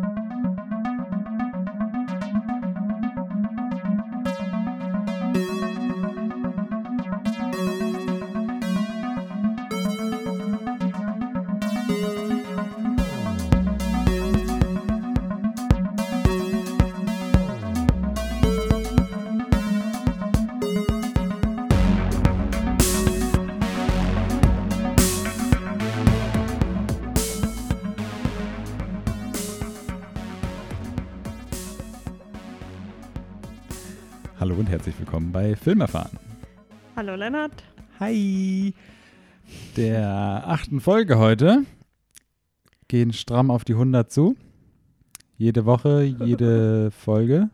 [0.00, 0.27] Hallo
[35.28, 36.18] willkommen bei Filmerfahren.
[36.96, 37.62] Hallo Lennart.
[38.00, 38.74] Hi.
[39.76, 41.64] Der achten Folge heute
[42.88, 44.36] gehen stramm auf die 100 zu.
[45.36, 47.50] Jede Woche, jede Folge.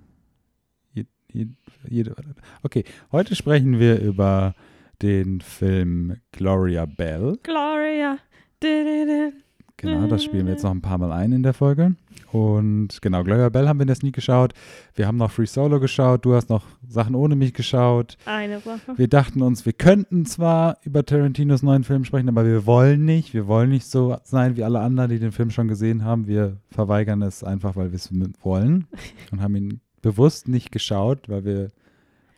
[0.92, 1.47] Je, je,
[1.88, 2.14] jede,
[2.62, 4.55] okay, heute sprechen wir über
[5.02, 7.38] den Film Gloria Bell.
[7.42, 8.19] Gloria.
[8.61, 9.44] Du, du, du.
[9.77, 11.96] Genau, das spielen wir jetzt noch ein paar Mal ein in der Folge.
[12.30, 14.55] Und genau, Gloria Bell haben wir das nie geschaut.
[14.95, 16.25] Wir haben noch Free Solo geschaut.
[16.25, 18.17] Du hast noch Sachen ohne mich geschaut.
[18.25, 18.97] Eine Sache.
[18.97, 23.34] Wir dachten uns, wir könnten zwar über Tarantinos neuen Film sprechen, aber wir wollen nicht.
[23.34, 26.27] Wir wollen nicht so sein wie alle anderen, die den Film schon gesehen haben.
[26.27, 28.11] Wir verweigern es einfach, weil wir es
[28.42, 28.86] wollen
[29.33, 31.70] und haben ihn bewusst nicht geschaut, weil wir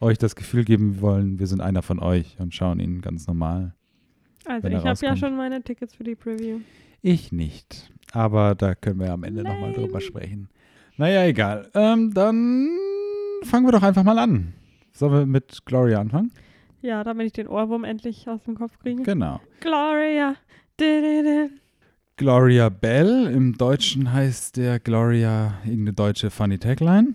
[0.01, 3.75] euch das Gefühl geben wollen, wir sind einer von euch und schauen ihn ganz normal.
[4.47, 6.61] Also ich habe ja schon meine Tickets für die Preview.
[7.03, 7.91] Ich nicht.
[8.13, 10.49] Aber da können wir am Ende nochmal drüber sprechen.
[10.97, 11.69] Naja, egal.
[11.75, 12.69] Ähm, dann
[13.43, 14.55] fangen wir doch einfach mal an.
[14.93, 16.33] Sollen wir mit Gloria anfangen?
[16.81, 19.03] Ja, damit ich den Ohrwurm endlich aus dem Kopf kriege.
[19.03, 19.41] Genau.
[19.61, 20.37] Gloria.
[20.79, 21.51] Du, du, du.
[22.17, 23.27] Gloria Bell.
[23.27, 27.15] Im Deutschen heißt der Gloria irgendeine deutsche Funny Tagline,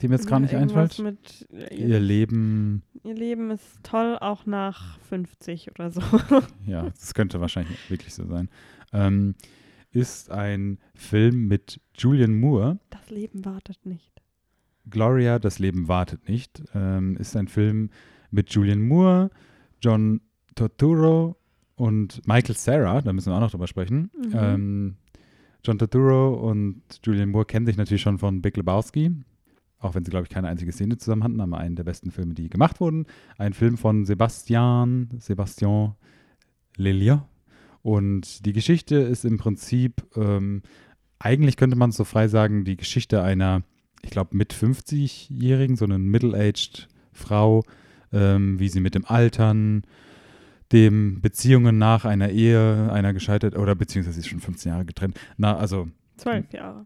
[0.00, 0.98] die mir jetzt gar nicht einfällt.
[1.00, 6.00] Mit, äh, Ihr Leben, ihr Leben ist toll, auch nach 50 oder so.
[6.66, 8.48] ja, das könnte wahrscheinlich wirklich so sein,
[8.92, 9.34] ähm,
[9.90, 12.78] ist ein Film mit Julian Moore.
[12.90, 14.12] Das Leben wartet nicht.
[14.90, 17.90] Gloria, das Leben wartet nicht, ähm, ist ein Film
[18.30, 19.30] mit Julian Moore,
[19.82, 20.20] John
[20.54, 21.36] Turturro
[21.76, 24.10] und Michael Sarah, da müssen wir auch noch drüber sprechen.
[24.16, 24.32] Mhm.
[24.34, 24.96] Ähm,
[25.64, 29.12] John Turturro und Julian Moore kennen sich natürlich schon von Big Lebowski,
[29.80, 32.34] auch wenn sie, glaube ich, keine einzige Szene zusammen hatten, aber einen der besten Filme,
[32.34, 33.06] die gemacht wurden.
[33.36, 35.94] Ein Film von Sebastian, Sebastian
[36.76, 37.22] Lelio.
[37.82, 40.62] Und die Geschichte ist im Prinzip, ähm,
[41.18, 43.62] eigentlich könnte man es so frei sagen, die Geschichte einer,
[44.02, 47.64] ich glaube, mit 50-Jährigen, so eine middle-aged Frau,
[48.12, 49.82] ähm, wie sie mit dem Altern,
[50.72, 55.18] dem Beziehungen nach einer Ehe, einer gescheitert, oder beziehungsweise sie ist schon 15 Jahre getrennt,
[55.36, 56.84] na, also Zwölf Jahre.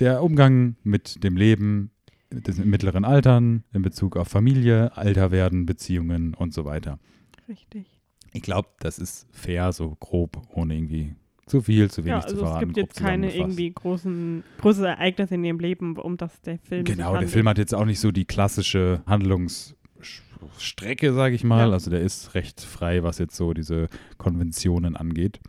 [0.00, 1.90] Der Umgang mit dem Leben,
[2.32, 7.00] des mittleren Altern in Bezug auf Familie, Alter werden, Beziehungen und so weiter.
[7.48, 7.86] Richtig.
[8.32, 11.16] Ich glaube, das ist fair, so grob, ohne irgendwie
[11.46, 12.66] zu viel, zu Ja, wenig zu also es verraten.
[12.66, 16.84] gibt grob jetzt keine irgendwie großen, große Ereignisse in ihrem Leben, um das der Film
[16.84, 17.26] Genau, der.
[17.26, 21.66] Film hat jetzt auch nicht so die klassische Handlungsstrecke, sage ich mal.
[21.66, 21.72] Ja.
[21.72, 23.88] Also der ist recht frei, was jetzt so diese
[24.18, 25.40] Konventionen angeht.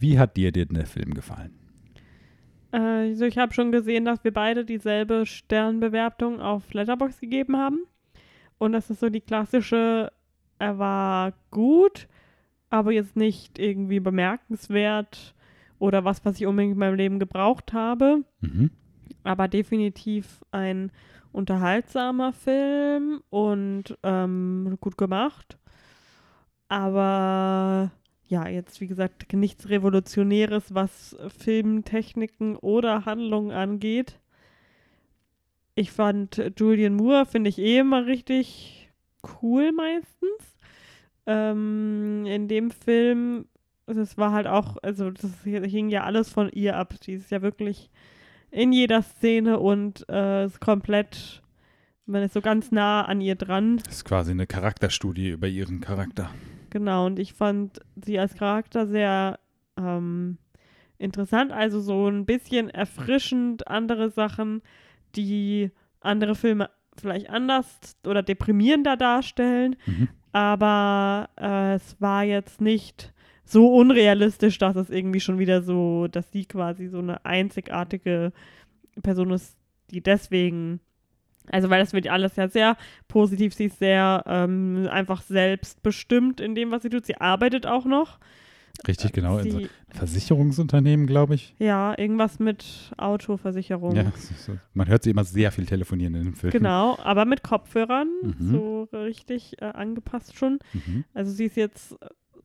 [0.00, 1.52] Wie hat dir denn der Film gefallen?
[2.72, 7.80] Also ich habe schon gesehen, dass wir beide dieselbe Sternbewertung auf Letterboxd gegeben haben.
[8.56, 10.10] Und das ist so die klassische,
[10.58, 12.08] er war gut,
[12.70, 15.34] aber jetzt nicht irgendwie bemerkenswert
[15.78, 18.24] oder was, was ich unbedingt in meinem Leben gebraucht habe.
[18.40, 18.70] Mhm.
[19.22, 20.90] Aber definitiv ein
[21.32, 25.58] unterhaltsamer Film und ähm, gut gemacht.
[26.68, 27.90] Aber
[28.32, 34.20] ja, jetzt wie gesagt nichts Revolutionäres, was Filmtechniken oder Handlungen angeht.
[35.74, 38.90] Ich fand äh, Julian Moore, finde ich eh immer richtig
[39.42, 40.56] cool meistens.
[41.26, 43.44] Ähm, in dem Film,
[43.84, 46.94] das war halt auch, also das hing ja alles von ihr ab.
[47.02, 47.90] Die ist ja wirklich
[48.50, 51.42] in jeder Szene und äh, ist komplett,
[52.06, 53.76] man ist so ganz nah an ihr dran.
[53.84, 56.30] Das ist quasi eine Charakterstudie über ihren Charakter.
[56.72, 59.38] Genau, und ich fand sie als Charakter sehr
[59.76, 60.38] ähm,
[60.96, 64.62] interessant, also so ein bisschen erfrischend, andere Sachen,
[65.14, 65.70] die
[66.00, 70.08] andere Filme vielleicht anders oder deprimierender darstellen, Mhm.
[70.32, 73.12] aber äh, es war jetzt nicht
[73.44, 78.32] so unrealistisch, dass es irgendwie schon wieder so, dass sie quasi so eine einzigartige
[79.02, 79.58] Person ist,
[79.90, 80.80] die deswegen,
[81.50, 82.76] also weil das wird alles ja sehr
[83.08, 87.04] positiv, sie ist sehr ähm, einfach selbstbestimmt in dem, was sie tut.
[87.06, 88.18] Sie arbeitet auch noch.
[88.88, 89.38] Richtig, genau.
[89.38, 91.54] In so Sie, Versicherungsunternehmen, glaube ich.
[91.58, 93.94] ja, irgendwas mit Autoversicherung.
[93.94, 94.58] Ja, so, so.
[94.72, 96.52] man hört sie immer sehr viel telefonieren in dem Film.
[96.52, 98.50] Genau, aber mit Kopfhörern, Mhm.
[98.50, 100.58] so richtig äh, angepasst schon.
[100.72, 101.04] Mhm.
[101.12, 101.96] Also sie ist jetzt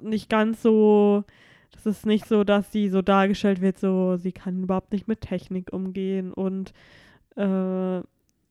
[0.01, 1.23] nicht ganz so
[1.73, 5.21] das ist nicht so, dass sie so dargestellt wird, so sie kann überhaupt nicht mit
[5.21, 6.73] Technik umgehen und
[7.35, 8.01] äh,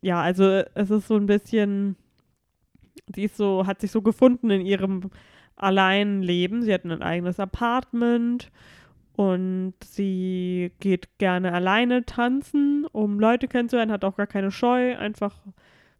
[0.06, 1.97] ja, also es ist so ein bisschen,
[3.12, 5.11] sie ist so, hat sich so gefunden in ihrem
[5.56, 6.62] Alleinleben.
[6.62, 8.53] Sie hat ein eigenes Apartment
[9.17, 15.35] und sie geht gerne alleine tanzen, um Leute kennenzulernen, hat auch gar keine Scheu, einfach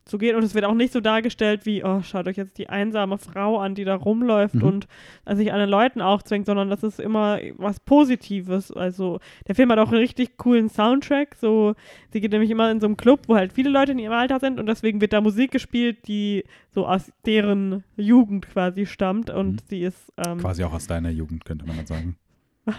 [0.07, 0.37] zu gehen.
[0.37, 3.59] Und es wird auch nicht so dargestellt wie, oh, schaut euch jetzt die einsame Frau
[3.59, 4.63] an, die da rumläuft mhm.
[4.63, 4.89] und
[5.25, 8.73] also sich an den Leuten aufzwängt, sondern das ist immer was Positives.
[8.73, 9.19] Also
[9.49, 11.35] der Film hat auch einen richtig coolen Soundtrack.
[11.35, 11.75] So,
[12.13, 14.39] sie geht nämlich immer in so einem Club, wo halt viele Leute in ihrem Alter
[14.39, 19.29] sind und deswegen wird da Musik gespielt, die so aus deren Jugend quasi stammt.
[19.29, 19.67] Und mhm.
[19.69, 22.17] sie ist ähm, quasi auch aus deiner Jugend, könnte man dann sagen.
[22.65, 22.79] Was?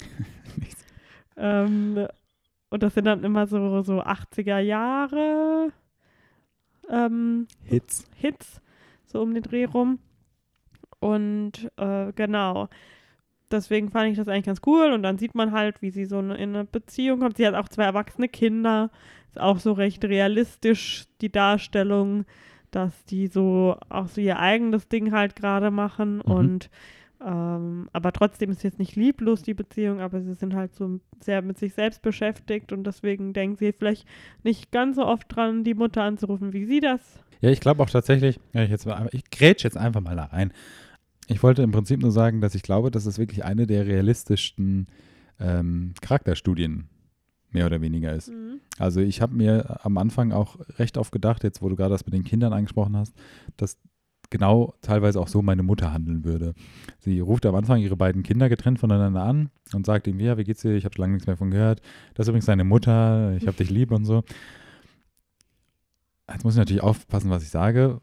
[0.56, 0.84] Nichts.
[1.36, 2.06] Ähm,
[2.68, 5.72] und das sind dann immer so, so 80er Jahre
[6.90, 8.04] ähm, Hits.
[8.16, 8.60] Hits,
[9.06, 9.98] so um den Dreh rum.
[11.00, 12.68] Und äh, genau.
[13.50, 14.92] Deswegen fand ich das eigentlich ganz cool.
[14.92, 17.36] Und dann sieht man halt, wie sie so in eine Beziehung kommt.
[17.36, 18.90] Sie hat auch zwei erwachsene Kinder.
[19.28, 22.24] Ist auch so recht realistisch, die Darstellung,
[22.70, 26.16] dass die so auch so ihr eigenes Ding halt gerade machen.
[26.16, 26.32] Mhm.
[26.32, 26.70] Und
[27.24, 31.42] ähm, aber trotzdem ist jetzt nicht lieblos die Beziehung, aber sie sind halt so sehr
[31.42, 34.06] mit sich selbst beschäftigt und deswegen denken sie vielleicht
[34.42, 37.00] nicht ganz so oft dran, die Mutter anzurufen, wie sie das.
[37.40, 40.52] Ja, ich glaube auch tatsächlich, ja, ich, jetzt, ich grätsch jetzt einfach mal da rein.
[41.26, 44.88] Ich wollte im Prinzip nur sagen, dass ich glaube, dass es wirklich eine der realistischsten
[45.38, 46.88] ähm, Charakterstudien
[47.50, 48.30] mehr oder weniger ist.
[48.30, 48.60] Mhm.
[48.78, 52.06] Also ich habe mir am Anfang auch recht oft gedacht, jetzt wo du gerade das
[52.06, 53.14] mit den Kindern angesprochen hast,
[53.56, 53.78] dass
[54.30, 56.54] genau teilweise auch so meine Mutter handeln würde.
[56.98, 60.44] Sie ruft am Anfang ihre beiden Kinder getrennt voneinander an und sagt irgendwie, ja, wie
[60.44, 60.74] geht's dir?
[60.74, 61.80] Ich habe schon lange nichts mehr von gehört.
[62.14, 64.22] Das ist übrigens deine Mutter, ich habe dich lieb und so.
[66.30, 68.00] Jetzt muss ich natürlich aufpassen, was ich sage,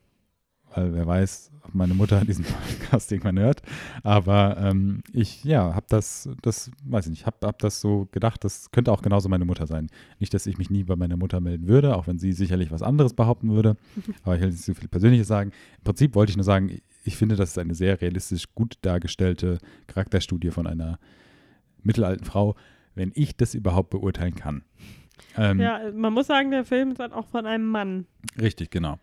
[0.78, 3.62] weil wer weiß, ob meine Mutter diesen Podcast irgendwann hört.
[4.04, 8.44] Aber ähm, ich, ja, habe das, das, weiß ich nicht, habe hab das so gedacht,
[8.44, 9.88] das könnte auch genauso meine Mutter sein.
[10.20, 12.84] Nicht, dass ich mich nie bei meiner Mutter melden würde, auch wenn sie sicherlich was
[12.84, 13.76] anderes behaupten würde.
[14.24, 15.52] Aber ich will nicht so viel Persönliches sagen.
[15.80, 19.58] Im Prinzip wollte ich nur sagen, ich finde, das ist eine sehr realistisch gut dargestellte
[19.88, 21.00] Charakterstudie von einer
[21.82, 22.56] mittelalten Frau,
[22.96, 24.64] wenn ich das überhaupt beurteilen kann.
[25.36, 28.06] Ähm, ja, man muss sagen, der Film ist halt auch von einem Mann.
[28.40, 29.00] Richtig, genau.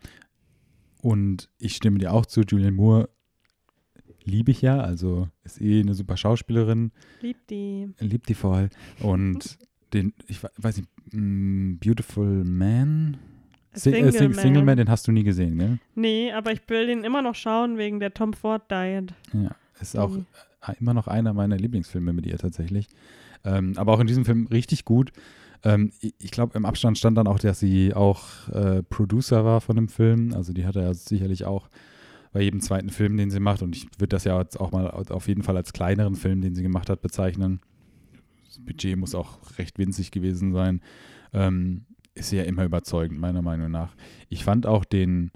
[1.05, 3.09] Und ich stimme dir auch zu, Julian Moore
[4.23, 6.91] liebe ich ja, also ist eh eine super Schauspielerin.
[7.21, 7.89] Liebt die.
[7.99, 8.71] Liebt die voll.
[9.01, 9.59] Und
[9.93, 13.17] den, ich weiß nicht, mm, Beautiful Man.
[13.73, 14.39] Single, äh, Sing, Man.
[14.39, 15.77] Single Man, den hast du nie gesehen, gell?
[15.93, 19.13] Nee, aber ich will den immer noch schauen wegen der Tom Ford Diet.
[19.31, 20.25] Ja, ist auch mhm.
[20.79, 22.87] immer noch einer meiner Lieblingsfilme mit ihr tatsächlich.
[23.43, 25.11] Ähm, aber auch in diesem Film richtig gut.
[25.63, 29.75] Ähm, ich glaube, im Abstand stand dann auch, dass sie auch äh, Producer war von
[29.75, 30.33] dem Film.
[30.33, 31.69] Also die hat er ja sicherlich auch
[32.31, 33.61] bei jedem zweiten Film, den sie macht.
[33.61, 36.55] Und ich würde das ja jetzt auch mal auf jeden Fall als kleineren Film, den
[36.55, 37.61] sie gemacht hat, bezeichnen.
[38.45, 40.81] Das Budget muss auch recht winzig gewesen sein.
[41.33, 43.95] Ähm, ist sie ja immer überzeugend, meiner Meinung nach.
[44.29, 45.31] Ich fand auch den,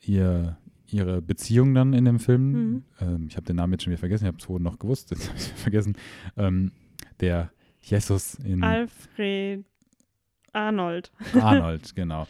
[0.00, 2.82] ihr, ihre Beziehung dann in dem Film, mhm.
[3.00, 5.10] ähm, ich habe den Namen jetzt schon wieder vergessen, ich habe es vorhin noch gewusst,
[5.10, 5.94] jetzt habe ich es vergessen,
[6.36, 6.72] ähm,
[7.20, 7.50] der
[7.82, 8.62] Jesus in.
[8.62, 9.64] Alfred
[10.52, 11.10] Arnold.
[11.34, 12.26] Arnold, genau.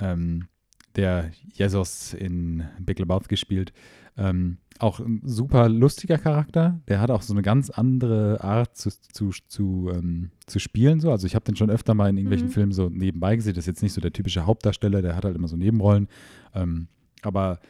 [0.00, 0.48] Ähm,
[0.96, 3.72] der Jesus in Big Lebowski gespielt.
[4.16, 6.80] Ähm, auch ein super lustiger Charakter.
[6.88, 11.00] Der hat auch so eine ganz andere Art zu, zu, zu, ähm, zu spielen.
[11.00, 11.10] So.
[11.10, 12.52] Also ich habe den schon öfter mal in irgendwelchen mhm.
[12.52, 13.54] Filmen so nebenbei gesehen.
[13.54, 16.08] Das ist jetzt nicht so der typische Hauptdarsteller, der hat halt immer so Nebenrollen.
[16.54, 16.88] Ähm,
[17.22, 17.60] aber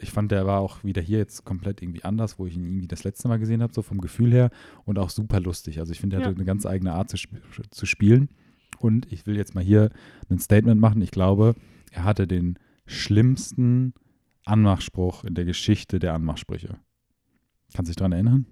[0.00, 2.86] ich fand, der war auch wieder hier jetzt komplett irgendwie anders, wo ich ihn irgendwie
[2.86, 4.50] das letzte Mal gesehen habe, so vom Gefühl her.
[4.84, 5.78] Und auch super lustig.
[5.78, 6.26] Also ich finde, er ja.
[6.26, 7.16] hatte eine ganz eigene Art zu,
[7.70, 8.28] zu spielen.
[8.78, 9.90] Und ich will jetzt mal hier
[10.30, 11.00] ein Statement machen.
[11.02, 11.54] Ich glaube,
[11.92, 13.94] er hatte den schlimmsten
[14.44, 16.76] Anmachspruch in der Geschichte der Anmachsprüche.
[17.74, 18.46] Kannst du dich daran erinnern?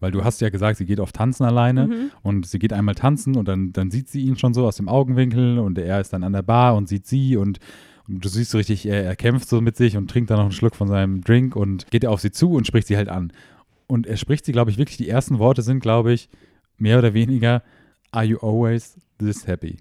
[0.00, 2.10] Weil du hast ja gesagt, sie geht auf Tanzen alleine mhm.
[2.22, 4.88] und sie geht einmal tanzen und dann, dann sieht sie ihn schon so aus dem
[4.88, 7.58] Augenwinkel und er ist dann an der Bar und sieht sie und
[8.18, 10.52] du siehst so richtig, er, er kämpft so mit sich und trinkt dann noch einen
[10.52, 13.32] Schluck von seinem Drink und geht auf sie zu und spricht sie halt an.
[13.86, 16.28] Und er spricht sie, glaube ich, wirklich, die ersten Worte sind, glaube ich,
[16.76, 17.62] mehr oder weniger,
[18.12, 19.78] Are you always this happy?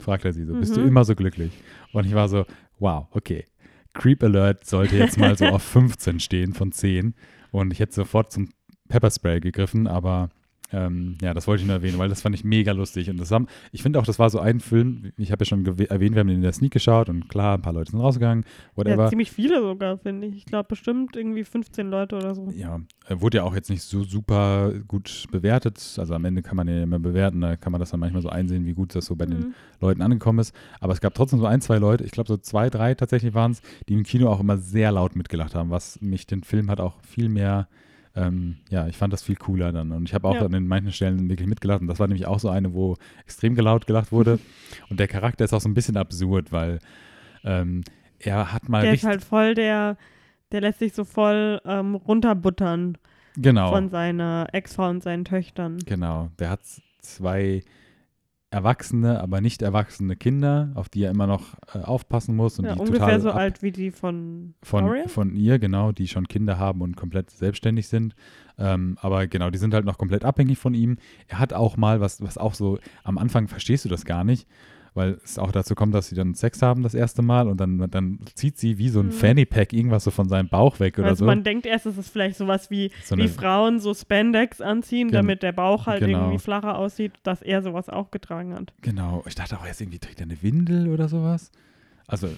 [0.00, 0.54] Fragt er sie so.
[0.54, 0.60] Mhm.
[0.60, 0.88] Bist du mhm.
[0.88, 1.52] immer so glücklich?
[1.92, 2.46] Und ich war so,
[2.78, 3.46] wow, okay.
[3.94, 7.14] Creep Alert sollte jetzt mal so auf 15 stehen von 10.
[7.50, 8.48] Und ich hätte sofort zum
[8.88, 10.30] Pepperspray gegriffen, aber
[10.70, 13.08] ähm, ja, das wollte ich nur erwähnen, weil das fand ich mega lustig.
[13.08, 15.64] Und das haben, ich finde auch, das war so ein Film, ich habe ja schon
[15.64, 18.44] erwähnt, wir haben den in der Sneak geschaut und klar, ein paar Leute sind rausgegangen,
[18.74, 19.04] whatever.
[19.04, 20.36] Ja, ziemlich viele sogar, finde ich.
[20.36, 22.50] Ich glaube bestimmt irgendwie 15 Leute oder so.
[22.54, 25.78] Ja, wurde ja auch jetzt nicht so super gut bewertet.
[25.98, 28.28] Also am Ende kann man ja immer bewerten, da kann man das dann manchmal so
[28.28, 29.30] einsehen, wie gut das so bei mhm.
[29.30, 30.54] den Leuten angekommen ist.
[30.80, 33.52] Aber es gab trotzdem so ein, zwei Leute, ich glaube so zwei, drei tatsächlich waren
[33.52, 36.80] es, die im Kino auch immer sehr laut mitgelacht haben, was mich den Film hat
[36.80, 37.68] auch viel mehr
[38.18, 39.92] ähm, ja, ich fand das viel cooler dann.
[39.92, 40.44] Und ich habe auch Ja.
[40.44, 41.80] an den manchen Stellen wirklich mitgelacht.
[41.80, 44.38] Und das war nämlich auch so eine, wo extrem laut gelacht wurde.
[44.90, 46.78] und der Charakter ist auch so ein bisschen absurd, weil
[47.44, 47.82] ähm,
[48.18, 49.96] er hat mal Der ist halt voll der,
[50.50, 52.98] der lässt sich so voll ähm, runterbuttern
[53.36, 53.70] genau.
[53.70, 55.78] von seiner Ex-Frau und seinen Töchtern.
[55.86, 56.60] Genau, der hat
[57.00, 57.62] zwei
[58.50, 62.74] erwachsene, aber nicht erwachsene Kinder, auf die er immer noch äh, aufpassen muss und Ja,
[62.74, 65.06] die ungefähr total so alt wie die von, von, Gloria?
[65.08, 68.14] von ihr, genau, die schon Kinder haben und komplett selbstständig sind.
[68.56, 70.96] Ähm, aber genau, die sind halt noch komplett abhängig von ihm.
[71.26, 74.48] Er hat auch mal, was, was auch so, am Anfang verstehst du das gar nicht,
[74.98, 77.88] weil es auch dazu kommt, dass sie dann Sex haben das erste Mal und dann,
[77.90, 79.12] dann zieht sie wie so ein Mhm.
[79.12, 81.24] Fanny Pack irgendwas so von seinem Bauch weg oder also so.
[81.26, 85.14] man denkt erst, es ist vielleicht sowas wie, so wie Frauen so Spandex anziehen, Gen-
[85.14, 86.18] damit der Bauch halt genau.
[86.18, 88.74] irgendwie flacher aussieht, dass er sowas auch getragen hat.
[88.82, 91.50] Genau, ich dachte auch erst irgendwie trägt er eine Windel oder sowas.
[92.06, 92.28] Also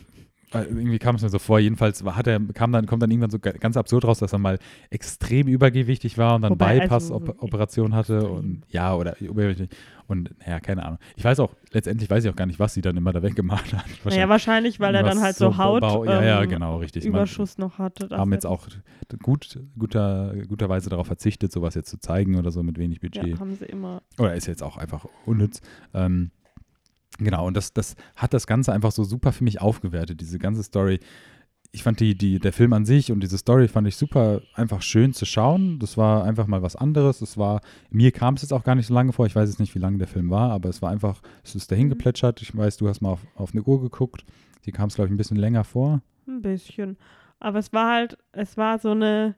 [0.53, 1.59] irgendwie kam es mir so vor.
[1.61, 4.39] Jedenfalls hat er, kam dann, kommt dann irgendwann so ga- ganz absurd raus, dass er
[4.39, 4.59] mal
[4.91, 9.71] extrem übergewichtig war und dann Wobei, also, Bypass-Operation hatte und ja, oder übergewichtig.
[10.09, 10.99] Und naja, keine Ahnung.
[11.15, 13.73] Ich weiß auch, letztendlich weiß ich auch gar nicht, was sie dann immer da weggemacht
[13.73, 13.85] hat.
[14.05, 17.05] Naja, wahrscheinlich, weil er dann halt so Haut Bau- ja, ja, ähm, genau, richtig.
[17.05, 18.09] Man- Überschuss noch hatte.
[18.11, 18.67] haben jetzt auch
[19.23, 23.25] gut, guter, guterweise darauf verzichtet, sowas jetzt zu zeigen oder so mit wenig Budget.
[23.27, 24.03] Ja, haben sie immer.
[24.19, 25.61] Oder ist jetzt auch einfach unnütz.
[25.95, 26.33] Ähm,
[27.21, 30.63] genau, und das, das hat das Ganze einfach so super für mich aufgewertet, diese ganze
[30.63, 31.01] Story.
[31.73, 34.83] Ich fand die, die, der Film an sich und diese Story fand ich super einfach
[34.83, 35.79] schön zu schauen.
[35.79, 37.21] Das war einfach mal was anderes.
[37.21, 37.61] Es war,
[37.91, 39.27] mir kam es jetzt auch gar nicht so lange vor.
[39.27, 41.71] Ich weiß jetzt nicht, wie lange der Film war, aber es war einfach, es ist
[41.71, 41.91] dahin Mhm.
[41.91, 42.43] geplätschert.
[42.43, 44.25] Ich weiß, du hast mal auf, auf eine Uhr geguckt.
[44.67, 46.03] Die kam es, glaube ich, ein bisschen länger vor.
[46.27, 46.97] Ein bisschen.
[47.39, 49.37] Aber es war halt, es war so eine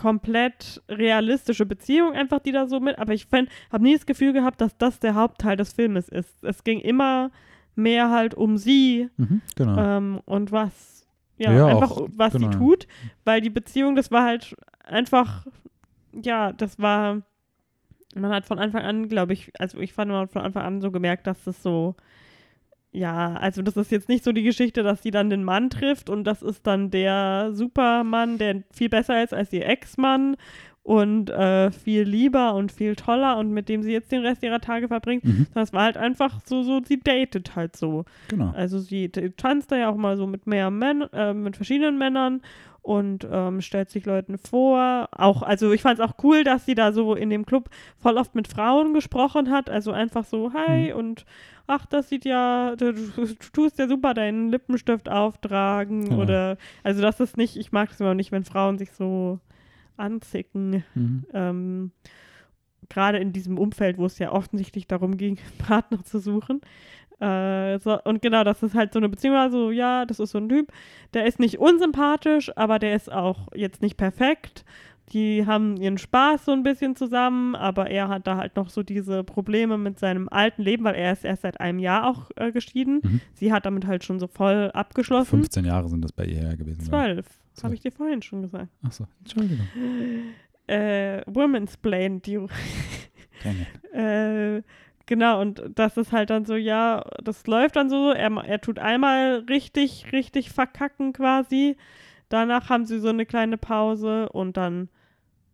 [0.00, 4.60] komplett realistische Beziehung einfach, die da so mit, aber ich habe nie das Gefühl gehabt,
[4.62, 6.42] dass das der Hauptteil des Filmes ist.
[6.42, 7.30] Es ging immer
[7.74, 9.78] mehr halt um sie Mhm, genau.
[9.78, 12.50] ähm, und was, ja, Ja, einfach auch, was genau.
[12.50, 12.86] sie tut,
[13.24, 15.46] weil die Beziehung, das war halt einfach,
[16.12, 17.20] ja, das war,
[18.14, 20.80] man hat von Anfang an, glaube ich, also ich fand, man hat von Anfang an
[20.80, 21.94] so gemerkt, dass das so,
[22.92, 26.10] ja, also das ist jetzt nicht so die Geschichte, dass sie dann den Mann trifft
[26.10, 30.36] und das ist dann der Supermann, der viel besser ist als ihr Ex-Mann
[30.82, 34.60] und äh, viel lieber und viel toller und mit dem sie jetzt den Rest ihrer
[34.60, 35.24] Tage verbringt.
[35.24, 38.06] Mhm, Das war halt einfach so, so, sie datet halt so.
[38.28, 38.50] genau.
[38.56, 42.40] Also sie tanzt da ja auch mal so mit mehr Männern, äh, mit verschiedenen Männern
[42.82, 45.08] und ähm, stellt sich Leuten vor.
[45.12, 47.68] Auch, also ich fand es auch cool, dass sie da so in dem Club
[47.98, 49.68] voll oft mit Frauen gesprochen hat.
[49.68, 51.26] Also einfach so, hi und
[51.66, 52.92] ach, das sieht ja, du
[53.52, 56.16] tust ja super deinen Lippenstift auftragen Ja.
[56.18, 59.38] oder also das ist nicht, ich mag es immer nicht, wenn Frauen sich so
[59.96, 60.82] anzicken.
[60.94, 61.26] Mhm.
[61.32, 61.90] Ähm,
[62.88, 66.60] Gerade in diesem Umfeld, wo es ja offensichtlich darum ging, Partner zu suchen.
[67.20, 70.38] Äh, so, und genau, das ist halt so eine Beziehung, also ja, das ist so
[70.38, 70.72] ein Typ,
[71.12, 74.64] der ist nicht unsympathisch, aber der ist auch jetzt nicht perfekt.
[75.12, 78.84] Die haben ihren Spaß so ein bisschen zusammen, aber er hat da halt noch so
[78.84, 82.52] diese Probleme mit seinem alten Leben, weil er ist erst seit einem Jahr auch äh,
[82.52, 83.00] geschieden.
[83.02, 83.20] Mhm.
[83.34, 85.30] Sie hat damit halt schon so voll abgeschlossen.
[85.30, 86.88] 15 Jahre sind das bei ihr her gewesen.
[86.88, 87.24] glaub ich.
[87.24, 87.26] Zwölf,
[87.64, 88.68] habe ich dir vorhin schon gesagt.
[88.82, 89.66] Achso, Entschuldigung.
[90.68, 92.38] Äh, Women's Plain, die.
[93.92, 94.60] Äh,
[95.10, 98.78] genau, und das ist halt dann so, ja, das läuft dann so, er, er tut
[98.78, 101.76] einmal richtig, richtig verkacken quasi.
[102.30, 104.88] Danach haben sie so eine kleine Pause und dann,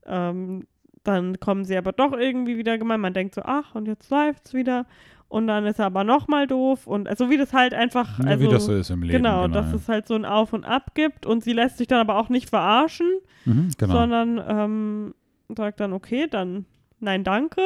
[0.05, 0.67] ähm,
[1.03, 3.01] dann kommen sie aber doch irgendwie wieder gemein.
[3.01, 4.87] Man denkt so, ach, und jetzt läuft's wieder.
[5.29, 8.45] Und dann ist er aber nochmal doof und also wie das halt einfach, Ja, also,
[8.45, 9.17] wie das so ist im Leben.
[9.17, 9.77] genau, dass ja.
[9.77, 12.29] es halt so ein Auf und Ab gibt und sie lässt sich dann aber auch
[12.29, 13.11] nicht verarschen
[13.45, 13.93] Mhm, genau.
[13.93, 15.15] sondern ähm,
[15.57, 16.65] sagt dann, okay, dann
[17.01, 17.61] nein, danke.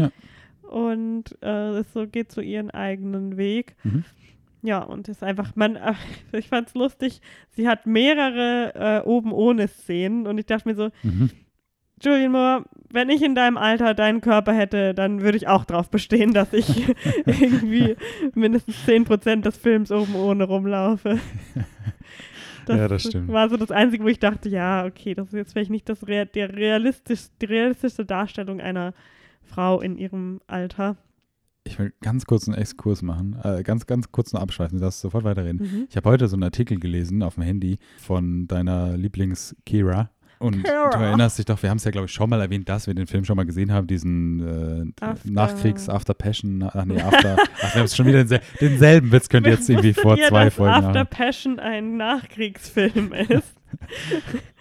[0.00, 0.10] Ja.
[0.70, 3.76] Und äh, es so geht so ihren eigenen Weg.
[3.84, 4.04] Mhm.
[4.62, 5.94] Ja, und ist einfach, man, äh,
[6.32, 7.20] ich fand's lustig,
[7.50, 11.30] sie hat mehrere äh, oben ohne Szenen und ich dachte mir so, Mhm.
[12.02, 15.88] Julian Moore, wenn ich in deinem Alter deinen Körper hätte, dann würde ich auch drauf
[15.88, 16.68] bestehen, dass ich
[17.26, 17.96] irgendwie
[18.34, 21.18] mindestens 10% des Films oben ohne rumlaufe.
[22.68, 23.28] Ja, das stimmt.
[23.28, 26.08] war so das Einzige, wo ich dachte, ja, okay, das ist jetzt vielleicht nicht das
[26.08, 28.92] Rea der realistisch, die realistische Darstellung einer
[29.46, 30.96] Frau in ihrem Alter.
[31.64, 35.00] Ich will ganz kurz einen Exkurs machen, äh, ganz, ganz kurz noch abschweifen, du darfst
[35.00, 35.58] sofort weiterreden.
[35.62, 35.86] Mhm.
[35.90, 40.10] Ich habe heute so einen Artikel gelesen auf dem Handy von deiner Lieblings-Kira.
[40.38, 40.90] Und Kira.
[40.90, 42.94] du erinnerst dich doch, wir haben es ja, glaube ich, schon mal erwähnt, dass wir
[42.94, 47.36] den Film schon mal gesehen haben, diesen äh, After- Nachkriegs After Passion, ach nee, After,
[47.62, 50.54] ach, wir haben schon wieder denselben, denselben Witz könnt ihr jetzt irgendwie vor zwei dass
[50.54, 51.08] Folgen After haben.
[51.08, 53.54] Passion ein Nachkriegsfilm ist.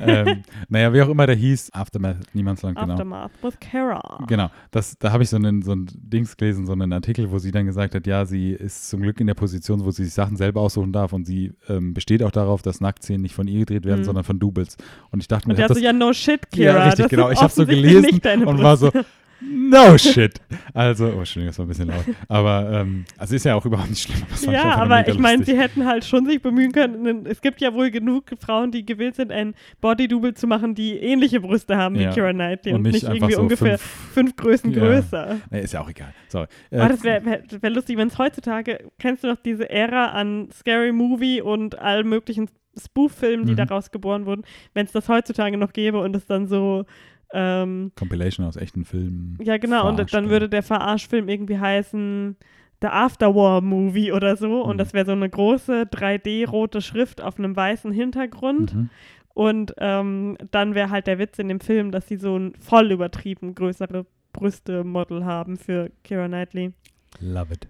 [0.00, 2.92] ähm, naja, wie auch immer der hieß, Aftermath, Niemandsland, genau.
[2.94, 4.24] Aftermath with Kara.
[4.28, 7.38] Genau, das, da habe ich so einen, so ein Dings gelesen, so einen Artikel, wo
[7.38, 10.14] sie dann gesagt hat, ja, sie ist zum Glück in der Position, wo sie sich
[10.14, 13.60] Sachen selber aussuchen darf und sie ähm, besteht auch darauf, dass Nacktszenen nicht von ihr
[13.60, 14.04] gedreht werden, Mhm.
[14.04, 14.76] sondern von Doubles.
[15.10, 16.74] Und ich dachte mir, Und der hat so, ja, no shit, Kira.
[16.76, 17.30] ja, richtig, das genau.
[17.30, 18.90] Ich habe so gelesen und war so.
[19.40, 20.40] No shit.
[20.74, 22.04] Also, oh, Entschuldigung, das war ein bisschen laut.
[22.28, 24.52] Aber, ähm, also ist ja auch überhaupt nicht schlimm.
[24.52, 27.26] Ja, aber ich meine, sie hätten halt schon sich bemühen können.
[27.26, 31.40] Es gibt ja wohl genug Frauen, die gewillt sind, ein Body-Double zu machen, die ähnliche
[31.40, 32.10] Brüste haben Ja.
[32.10, 34.78] wie Kira Knightley und, und nicht, nicht irgendwie so ungefähr fünf, fünf Größen Ja.
[34.80, 35.36] größer.
[35.50, 36.12] nee, ist ja auch egal.
[36.28, 36.46] Sorry.
[36.70, 40.06] Äh, Aber das wäre wär, wär lustig, wenn es heutzutage, kennst du noch diese Ära
[40.12, 43.56] an Scary Movie und allen möglichen Spoof-Filmen, die Mhm.
[43.56, 44.42] daraus geboren wurden,
[44.74, 46.84] wenn es das heutzutage noch gäbe und es dann so,
[47.32, 49.36] ähm, Compilation aus echten Filmen.
[49.42, 52.36] ja genau, und dann würde der Verarschfilm irgendwie heißen
[52.82, 54.78] The Afterwar Movie oder so und Mhm.
[54.78, 58.90] das wäre so eine große 3D-rote Schrift auf einem weißen Hintergrund Mhm.
[59.34, 62.92] und ähm, dann wäre halt der Witz in dem Film, dass sie so ein voll
[62.92, 66.72] übertrieben größere Brüste-Model haben für Kira Knightley.
[67.20, 67.68] Love it.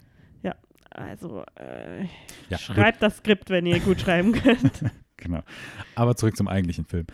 [0.90, 2.04] Also, äh,
[2.48, 4.82] Ja, schreibt das Skript, wenn ihr gut schreiben könnt.
[5.18, 5.40] genau.
[5.94, 7.06] Aber zurück zum eigentlichen Film.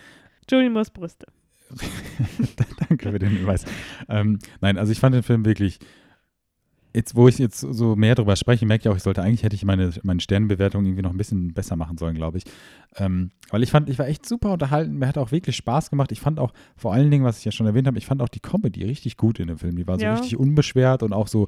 [0.49, 1.27] Julian Moores Brüste.
[2.89, 3.65] Danke für den Hinweis.
[4.09, 5.79] Ähm, nein, also ich fand den Film wirklich,
[6.95, 9.57] jetzt wo ich jetzt so mehr drüber spreche, merke ich auch, ich sollte eigentlich, hätte
[9.57, 12.45] ich meine, meine Sternenbewertung irgendwie noch ein bisschen besser machen sollen, glaube ich.
[12.97, 16.13] Ähm, weil ich fand, ich war echt super unterhalten, mir hat auch wirklich Spaß gemacht.
[16.13, 18.29] Ich fand auch vor allen Dingen, was ich ja schon erwähnt habe, ich fand auch
[18.29, 19.77] die Comedy richtig gut in dem Film.
[19.77, 20.13] Die war so Ja.
[20.13, 21.47] richtig unbeschwert und auch so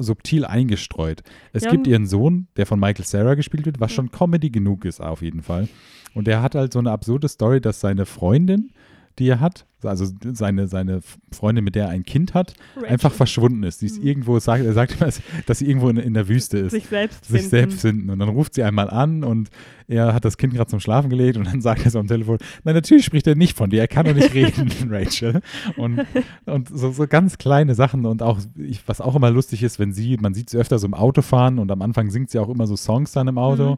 [0.00, 1.22] subtil eingestreut.
[1.52, 4.84] Es Ja, gibt ihren Sohn, der von Michael Sarah gespielt wird, was schon Comedy genug
[4.84, 5.68] ist auf jeden Fall.
[6.14, 8.70] Und der hat halt so eine absurde Story, dass seine Freundin,
[9.18, 11.00] die er hat, also seine, seine
[11.32, 12.54] Freundin, mit der er ein Kind hat,
[12.88, 13.78] einfach verschwunden ist.
[13.80, 14.06] Sie ist Mhm.
[14.08, 15.10] irgendwo, sagt, er sagt immer,
[15.46, 16.72] dass sie irgendwo in, in der Wüste ist.
[16.72, 17.48] sich selbst Sich finden.
[17.50, 18.10] selbst finden.
[18.10, 19.50] Und dann ruft sie einmal an und
[19.86, 22.38] er hat das Kind gerade zum Schlafen gelegt und dann sagt er so am Telefon,
[22.64, 25.40] nein, natürlich spricht er nicht von dir, er kann doch nicht reden, Rachel.
[25.76, 26.04] Und,
[26.46, 29.92] und so, so ganz kleine Sachen und auch, ich, was auch immer lustig ist, wenn
[29.92, 32.48] sie, man sieht sie öfter so im Auto fahren und am Anfang singt sie auch
[32.48, 33.72] immer so Songs dann im Auto.
[33.72, 33.76] Mhm.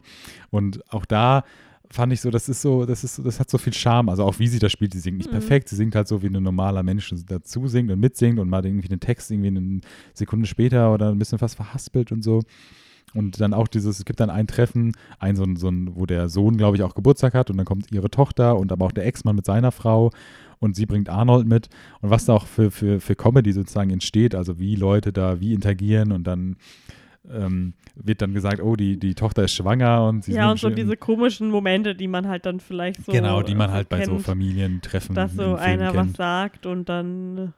[0.51, 1.45] Und auch da
[1.93, 4.09] fand ich so, das ist so, das ist, so- das hat so viel Charme.
[4.11, 5.33] Also auch wie sie das spielt, sie singt nicht Mhm.
[5.39, 8.65] perfekt, sie singt halt so, wie ein normaler Mensch dazu singt und mitsingt und mal
[8.65, 9.81] irgendwie den Text irgendwie eine
[10.15, 12.41] Sekunde später oder ein bisschen fast verhaspelt und so.
[13.13, 16.07] Und dann auch dieses, es gibt dann ein Treffen, ein so ein, so ein wo
[16.07, 18.93] der Sohn, glaube ich, auch Geburtstag hat und dann kommt ihre Tochter und aber auch
[18.93, 20.11] der Ex-Mann mit seiner Frau
[20.61, 21.69] und sie bringt Arnold mit
[22.03, 25.55] und was da auch für, für, für Comedy sozusagen entsteht, also wie Leute da wie
[25.55, 26.55] interagieren und dann
[27.29, 30.71] ähm, wird dann gesagt, oh, die, die Tochter ist schwanger und sie Ja, und so
[30.71, 33.13] diese komischen Momente, die man halt dann vielleicht so.
[33.13, 36.11] Genau, die man äh, halt bei so kennt, Familientreffen Dass so einer kennt.
[36.11, 37.53] was sagt und dann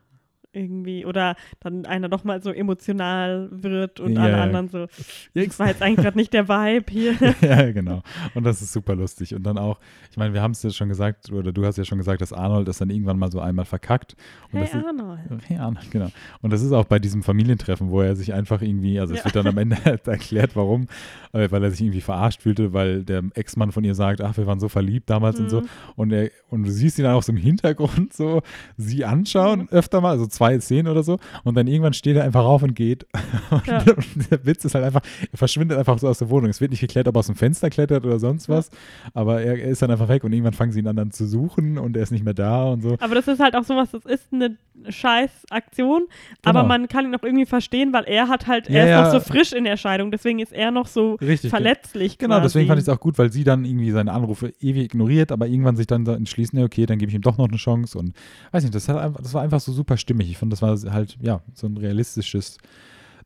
[0.52, 4.86] irgendwie, oder dann einer doch mal so emotional wird und Ja, alle anderen so,
[5.34, 7.14] das war jetzt eigentlich gerade nicht der Vibe hier.
[7.40, 8.02] ja, genau.
[8.34, 9.34] Und das ist super lustig.
[9.34, 9.78] Und dann auch,
[10.10, 12.32] ich meine, wir haben es ja schon gesagt, oder du hast ja schon gesagt, dass
[12.32, 14.14] Arnold das dann irgendwann mal so einmal verkackt.
[14.52, 15.20] Und Hey das ist, Arnold.
[15.46, 16.08] Hey Arnold, genau.
[16.40, 19.24] Und das ist auch bei diesem Familientreffen, wo er sich einfach irgendwie, also es Ja.
[19.26, 20.86] wird dann am Ende halt erklärt, warum,
[21.32, 24.46] äh, weil er sich irgendwie verarscht fühlte, weil der Ex-Mann von ihr sagt, ach, wir
[24.46, 25.60] waren so verliebt damals und so.
[25.60, 25.66] Mhm.
[25.96, 28.42] Und, er, und du siehst ihn dann auch so im Hintergrund so
[28.76, 29.68] sie anschauen, Mhm.
[29.70, 31.18] öfter mal, also zwei Szenen oder so.
[31.44, 33.06] Und dann irgendwann steht er einfach auf und geht.
[33.50, 33.84] Und, Ja.
[34.30, 36.50] der Witz ist halt einfach, er verschwindet einfach so aus der Wohnung.
[36.50, 38.70] Es wird nicht geklärt, ob er aus dem Fenster klettert oder sonst was.
[39.14, 41.26] Aber er, er ist dann einfach weg und irgendwann fangen sie ihn an dann zu
[41.26, 42.96] suchen und er ist nicht mehr da und so.
[43.00, 44.56] Aber das ist halt auch sowas, das ist eine
[44.88, 46.06] scheiß Aktion,
[46.44, 46.68] aber Genau.
[46.68, 49.04] man kann ihn auch irgendwie verstehen, weil er hat halt, Ja, er ist ja.
[49.04, 51.50] noch so frisch in der Scheidung, deswegen ist er noch so Richtig.
[51.50, 52.18] verletzlich.
[52.18, 52.90] Genau, deswegen fand ich quasi.
[52.90, 56.06] es auch gut, weil sie dann irgendwie seine Anrufe ewig ignoriert, aber irgendwann sich dann
[56.06, 58.12] entschließen, ja, okay, dann gebe ich ihm doch noch eine Chance und
[58.50, 60.31] weiß nicht, das, hat einfach, das war einfach so super stimmig.
[60.32, 62.58] Ich fand, das war halt, ja, so ein realistisches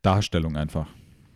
[0.02, 0.86] Darstellung einfach.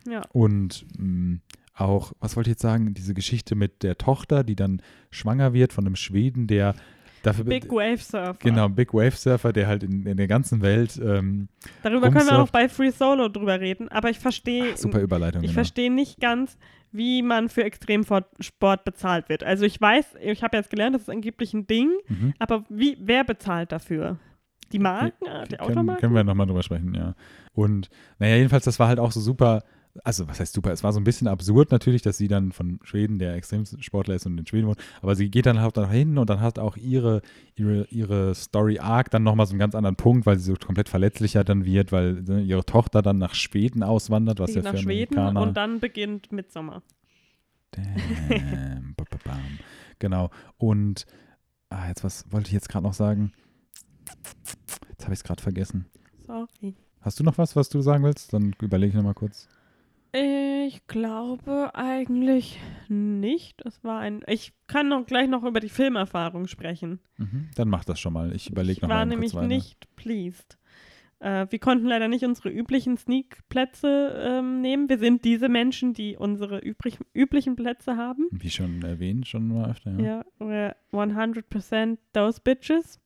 [0.08, 0.22] Ja.
[0.32, 1.38] Und mh,
[1.74, 5.72] auch, was wollte ich jetzt sagen, diese Geschichte mit der Tochter, die dann schwanger wird
[5.72, 6.74] von einem Schweden, der
[7.22, 8.36] dafür Big Wave Surfer.
[8.40, 11.48] Genau, Big Wave Surfer, der halt in, in der ganzen Welt ähm,
[11.82, 12.52] Darüber können wir auch rumsurft.
[12.52, 15.42] bei Free Solo drüber reden, aber ich verstehe super Überleitung.
[15.42, 15.54] ich genau.
[15.58, 16.56] verstehe nicht ganz,
[16.92, 19.44] wie man für Extremsport bezahlt wird.
[19.44, 22.34] Also ich weiß, ich habe jetzt gelernt, das ist angeblich ein Ding, Mhm.
[22.38, 24.18] aber wie, wer bezahlt dafür?
[24.72, 26.00] Die Marken, die können, Automarken?
[26.00, 27.14] können wir nochmal drüber sprechen, ja.
[27.52, 29.62] Und naja, jedenfalls, das war halt auch so super,
[30.04, 32.78] also was heißt super, es war so ein bisschen absurd natürlich, dass sie dann von
[32.84, 36.18] Schweden, der Extremsportler ist und in Schweden wohnt, aber sie geht dann halt da hin
[36.18, 37.22] und dann hat auch ihre,
[37.56, 40.88] ihre, ihre Story Arc dann nochmal so einen ganz anderen Punkt, weil sie so komplett
[40.88, 44.72] verletzlicher dann wird, weil ne, ihre Tochter dann nach Schweden auswandert, was Die ja für
[44.72, 46.82] nach Schweden Amerikaner und dann beginnt Midsommer.
[47.72, 48.94] Damn.
[49.98, 50.30] Genau.
[50.56, 51.06] Und
[51.68, 53.32] ah, jetzt was wollte ich jetzt gerade noch sagen?
[55.00, 55.86] Jetzt habe ich es gerade vergessen.
[56.26, 56.74] Sorry.
[57.00, 58.34] Hast du noch was, was du sagen willst?
[58.34, 59.48] Dann überlege ich nochmal kurz.
[60.12, 63.64] Ich glaube eigentlich nicht.
[63.64, 64.22] Das war ein.
[64.26, 67.00] Ich kann noch gleich noch über die Filmerfahrung sprechen.
[67.16, 67.48] Mhm.
[67.54, 68.34] Dann mach das schon mal.
[68.36, 69.46] Ich überlege Ich noch mal war nämlich weiter.
[69.46, 70.58] nicht pleased.
[71.20, 74.90] Äh, wir konnten leider nicht unsere üblichen Sneak-Plätze ähm, nehmen.
[74.90, 78.26] Wir sind diese Menschen, die unsere übrig, üblichen Plätze haben.
[78.32, 79.92] Wie schon erwähnt, schon mal öfter.
[79.98, 80.18] Ja.
[80.20, 83.00] Ja, we're 100% those bitches.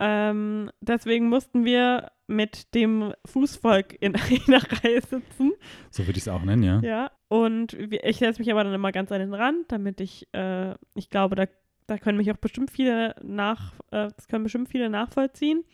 [0.00, 4.14] Ähm, deswegen mussten wir mit dem Fußvolk in
[4.46, 5.52] einer Reihe sitzen.
[5.90, 6.80] So würde ich es auch nennen, ja.
[6.82, 10.74] Ja, und ich setze mich aber dann immer ganz an den Rand, damit ich, äh,
[10.94, 11.46] ich glaube, da,
[11.86, 15.64] da können mich auch bestimmt viele nach, äh, das können bestimmt viele nachvollziehen.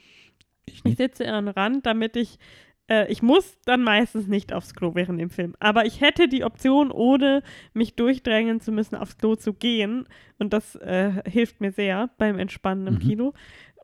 [0.66, 2.38] Ich Ich sitze an den Rand, damit ich,
[2.90, 5.54] äh, ich muss dann meistens nicht aufs Klo während dem Film.
[5.60, 7.42] Aber ich hätte die Option, ohne
[7.74, 10.08] mich durchdrängen zu müssen, aufs Klo zu gehen.
[10.38, 12.98] Und das äh, hilft mir sehr beim Entspannen im Mhm.
[12.98, 13.34] Kino.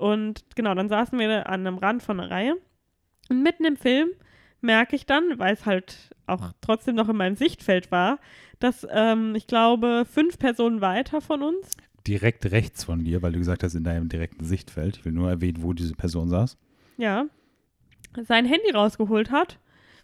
[0.02, 2.56] Und genau, dann saßen wir an einem Rand von einer Reihe.
[3.30, 4.08] Und mitten im Film
[4.60, 8.18] merke ich dann, weil es halt auch trotzdem noch in meinem Sichtfeld war,
[8.58, 11.70] dass ähm, ich glaube, fünf Personen weiter von uns
[12.06, 14.96] Direkt rechts von dir, weil du gesagt hast, in deinem direkten Sichtfeld.
[14.96, 16.58] Ich will nur erwähnen, wo diese Person saß.
[16.96, 17.26] ja,
[18.26, 19.60] sein Handy rausgeholt hat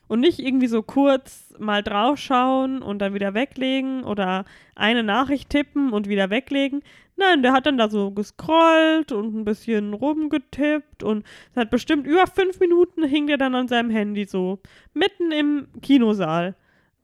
[0.07, 4.45] und nicht irgendwie so kurz mal draufschauen und dann wieder weglegen oder
[4.77, 6.83] eine Nachricht tippen und wieder weglegen.
[7.19, 12.07] Nein, der hat dann da so gescrollt und ein bisschen rumgetippt und es hat bestimmt
[12.07, 14.61] über fünf Minuten hing der dann an seinem Handy so
[14.95, 16.55] mitten im Kinosaal.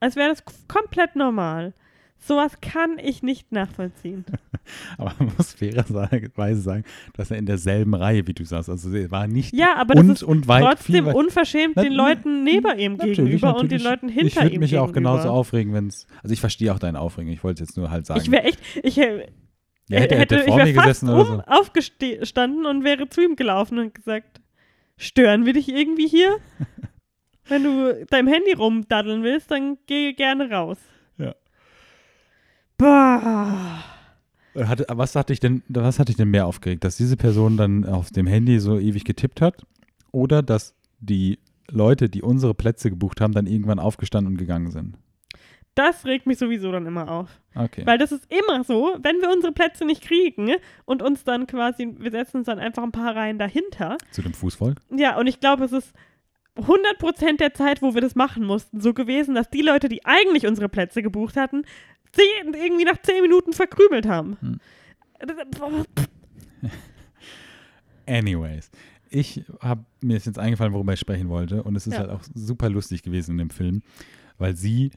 [0.01, 1.75] Als wäre das komplett normal.
[2.17, 4.25] Sowas kann ich nicht nachvollziehen.
[4.99, 6.85] Aber man muss fairerweise sagen,
[7.17, 8.71] dass er in derselben Reihe wie du saß.
[8.71, 11.15] Also er war nicht Ja, aber das und, ist und weit trotzdem weit.
[11.17, 13.85] unverschämt den Leuten neben ihm Natürlich, gegenüber und den natürlich.
[13.85, 14.89] Leuten Ich hinter würde ihm mich gegenüber.
[14.89, 16.07] auch genauso aufregen, wenn es.
[16.23, 17.31] Also ich verstehe auch deine Aufregung.
[17.31, 18.21] Ich wollte es jetzt nur halt sagen.
[18.23, 18.97] Ich wäre echt, ich
[19.89, 21.43] ja, hätte, hätte, ich vor mir fast gesessen oder so.
[21.47, 24.41] aufgestanden und wäre zu ihm gelaufen und gesagt,
[24.97, 26.39] stören wir dich irgendwie hier?
[27.49, 30.79] Wenn du deinem Handy rumdaddeln willst, dann geh gerne raus.
[31.19, 31.35] Ja.
[32.79, 33.85] Bah.
[34.57, 36.85] Hatte, was hat dich denn, was hat dich denn mehr aufgeregt?
[36.85, 39.67] Dass diese Person dann auf dem Handy so ewig getippt hat?
[40.13, 44.97] Oder dass die Leute, die unsere Plätze gebucht haben, dann irgendwann aufgestanden und gegangen sind?
[45.75, 47.41] Das regt mich sowieso dann immer auf.
[47.55, 47.83] Okay.
[47.85, 50.51] Weil das ist immer so, wenn wir unsere Plätze nicht kriegen
[50.85, 53.97] und uns dann quasi, wir setzen uns dann einfach ein paar Reihen dahinter.
[54.13, 54.81] Zu dem Fußvolk?
[54.95, 55.93] Ja, und ich glaube, es ist
[56.57, 60.47] 100% der Zeit, wo wir das machen mussten, so gewesen, dass die Leute, die eigentlich
[60.47, 61.65] unsere Plätze gebucht hatten,
[62.13, 64.37] zehn, irgendwie nach 10 Minuten verkrümelt haben.
[64.41, 64.61] Hm.
[68.07, 68.71] Anyways,
[69.11, 71.63] ich habe mir ist jetzt eingefallen, worüber ich sprechen wollte.
[71.63, 72.01] Und es ist Ja.
[72.01, 73.83] halt auch super lustig gewesen in dem Film,
[74.39, 74.91] weil sie,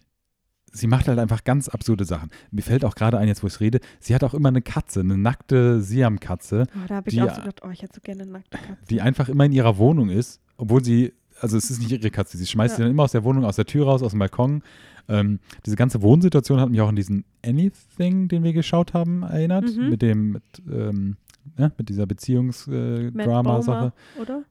[0.78, 2.30] sie macht halt einfach ganz absurde Sachen.
[2.52, 5.02] Mir fällt auch gerade ein, jetzt wo ich rede, sie hat auch immer eine Katze,
[5.02, 8.02] eine nackte Siam-Katze, Oh, da habe ich Die- auch so gedacht, oh, ich hätte so
[8.02, 8.78] gerne eine nackte Katze.
[8.90, 12.38] die einfach immer in ihrer Wohnung ist, obwohl sie, also es ist nicht ihre Katze,
[12.38, 12.78] sie schmeißt Ja.
[12.78, 14.62] sie dann immer aus der Wohnung, aus der Tür raus, aus dem Balkon.
[15.10, 19.66] Ähm, diese ganze Wohnsituation hat mich auch an diesen Anything, den wir geschaut haben, erinnert,
[19.76, 19.90] Mhm.
[19.90, 21.16] mit dem, mit, ähm,
[21.58, 23.94] ja, mit dieser Beziehungsdrama-Sache.
[24.16, 24.44] Bomer, oder?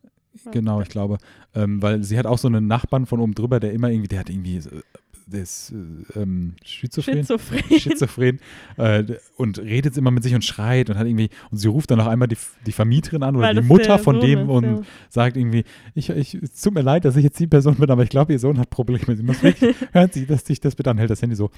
[0.53, 1.17] Genau, ich glaube.
[1.55, 4.21] Ähm, weil sie hat auch so einen Nachbarn von oben drüber, der immer irgendwie, der
[4.21, 4.83] hat irgendwie, äh,
[5.27, 7.19] der ist äh, ähm, schizophren.
[7.19, 7.81] Schizophren.
[7.81, 8.41] Schizophren
[8.77, 9.05] äh,
[9.37, 12.07] und redet immer mit sich und schreit und hat irgendwie, und sie ruft dann auch
[12.07, 14.83] einmal die, die Vermieterin an oder Weil die Mutter von Sohn dem ist, und ja.
[15.09, 18.05] sagt irgendwie, ich, ich, es tut mir leid, dass ich jetzt die Person bin, aber
[18.05, 19.17] ich glaube, ihr Sohn hat Probleme.
[19.17, 21.51] Sie muss wirklich, hören Sie, dass sich das bitte anhält, das Handy so.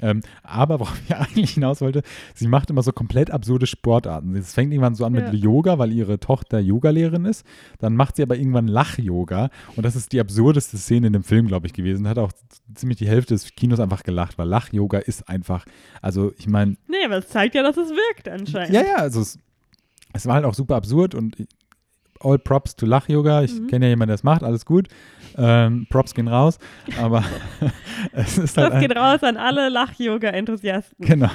[0.00, 2.02] Ähm, aber worauf ich eigentlich hinaus wollte,
[2.34, 4.36] sie macht immer so komplett absurde Sportarten.
[4.36, 5.30] Es fängt irgendwann so an Ja.
[5.30, 7.44] mit Yoga, weil ihre Tochter Yogalehrerin ist.
[7.78, 11.48] Dann macht sie aber irgendwann Lach-Yoga und das ist die absurdeste Szene in dem Film,
[11.48, 12.06] glaube ich, gewesen.
[12.06, 12.30] Hat auch
[12.74, 15.64] ziemlich die Hälfte des Kinos einfach gelacht, weil Lach-Yoga ist einfach,
[16.02, 18.74] also ich meine, Nee, aber es zeigt ja, dass es wirkt anscheinend.
[18.74, 19.38] ja, ja, also es,
[20.12, 21.36] es war halt auch super absurd und
[22.20, 23.42] all props to Lach-Yoga.
[23.42, 23.66] Ich Mhm.
[23.68, 24.88] kenne ja jemanden, der es macht, alles gut.
[25.38, 26.58] Ähm, props gehen raus,
[26.98, 27.22] aber
[28.12, 31.04] es ist halt geht ein, raus an alle Lach-Yoga-Enthusiasten.
[31.06, 31.28] genau,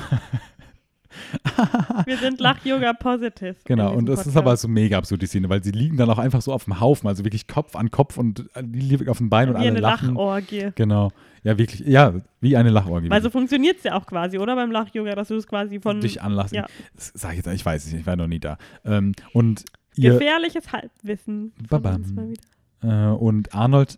[2.06, 3.56] Wir sind Lach-Yoga-positive.
[3.66, 3.94] genau.
[3.94, 6.42] Und es ist aber so mega absurd, die Szene, weil sie liegen dann auch einfach
[6.42, 9.50] so auf dem Haufen, also wirklich Kopf an Kopf und die liegen auf dem Bein
[9.50, 10.10] und Wie alle eine lachen.
[10.10, 10.72] Lachorgie.
[10.76, 11.12] Genau.
[11.44, 13.10] Ja, wirklich, ja, wie eine Lachorgie.
[13.10, 14.56] Weil so funktioniert es ja auch quasi, oder?
[14.56, 16.56] Beim Lach-Yoga, dass du es quasi von dich anlassen.
[16.56, 16.66] ja.
[16.96, 18.58] Das sag ich jetzt, ich weiß es nicht, ich war noch nie da.
[18.86, 21.52] Ähm, und gefährliches Halbwissen.
[21.70, 22.36] Babam.
[22.84, 23.98] Äh, und Arnold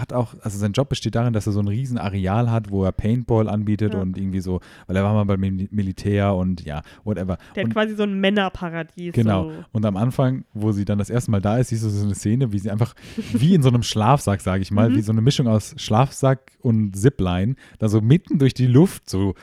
[0.00, 2.84] hat auch, also sein Job besteht darin, dass er so ein riesen Areal hat, wo
[2.84, 4.00] er Paintball anbietet Ja.
[4.00, 7.38] und irgendwie so, weil er war mal beim Mil- Militär und ja, whatever.
[7.54, 9.12] Der hat und, quasi so ein Männerparadies.
[9.12, 9.50] genau.
[9.50, 9.64] So.
[9.72, 12.14] Und am Anfang, wo sie dann das erste Mal da ist, siehst du so eine
[12.14, 12.94] Szene, wie sie einfach
[13.32, 14.96] wie in so einem Schlafsack, sage ich mal, Mhm.
[14.96, 19.34] wie so eine Mischung aus Schlafsack und Zipline, da so mitten durch die Luft so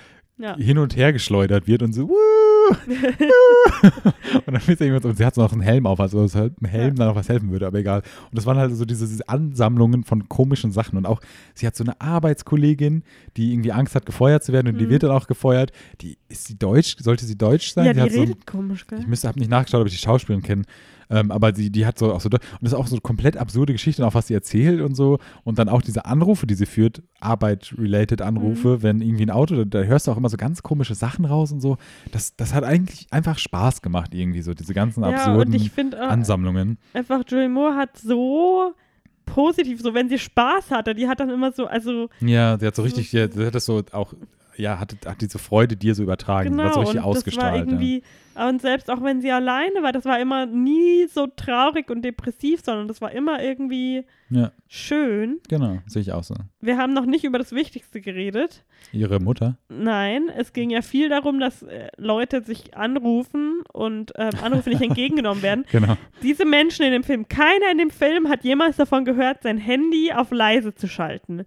[0.41, 0.55] Ja.
[0.55, 2.15] hin und her geschleudert wird und so, wuh,
[4.45, 6.65] und dann ist irgendwas, und sie hat noch einen Helm auf, also dass halt ein
[6.65, 7.99] Helm dann noch was helfen würde, aber egal.
[8.29, 10.97] Und das waren halt so diese, diese Ansammlungen von komischen Sachen.
[10.97, 11.19] Und auch,
[11.55, 13.03] sie hat so eine Arbeitskollegin,
[13.37, 14.89] die irgendwie Angst hat, gefeuert zu werden und die Mhm.
[14.91, 15.71] wird dann auch gefeuert.
[16.01, 16.95] Die, ist sie deutsch?
[16.99, 17.85] Sollte sie deutsch sein?
[17.85, 18.99] ja, sie die hat so ein, redet komisch, gell?
[18.99, 20.61] ich müsste, habe nicht nachgeschaut, ob ich die Schauspielerin kenne.
[21.09, 23.35] Ähm, aber sie, die hat so auch so, und das ist auch so eine komplett
[23.35, 25.17] absurde Geschichte, auch was sie erzählt und so.
[25.43, 28.83] Und dann auch diese Anrufe, die sie führt, Arbeit-related Anrufe, Mhm.
[28.83, 31.51] wenn irgendwie ein Auto, da, da hörst du auch immer so ganz komische Sachen raus
[31.51, 31.77] und so.
[32.11, 35.71] Das, das hat eigentlich einfach Spaß gemacht, irgendwie so, diese ganzen ja, und absurden ich
[35.71, 36.77] finde äh, Ansammlungen.
[36.93, 38.73] einfach, Julie Moore hat so
[39.25, 42.75] positiv, so wenn sie Spaß hatte, die hat dann immer so, also Ja, sie hat
[42.75, 44.13] so richtig, sie hat das so auch,
[44.59, 46.51] ja, hat, hat diese Freude dir so übertragen.
[46.51, 47.55] genau, war so richtig und das war ausgestrahlt.
[47.55, 47.71] ja.
[47.71, 48.03] irgendwie,
[48.35, 52.61] und selbst auch wenn sie alleine war, das war immer nie so traurig und depressiv,
[52.63, 55.39] sondern das war immer irgendwie Ja, schön.
[55.49, 56.35] genau, sehe ich auch so.
[56.61, 58.63] Wir haben noch nicht über das Wichtigste geredet.
[58.91, 59.57] Ihre Mutter?
[59.67, 64.81] Nein, es ging ja viel darum, dass äh, Leute sich anrufen und ähm, Anrufe nicht
[64.81, 65.65] entgegengenommen werden.
[65.71, 65.95] Genau.
[66.23, 70.11] Diese Menschen in dem Film, keiner in dem Film hat jemals davon gehört, sein Handy
[70.13, 71.45] auf leise zu schalten.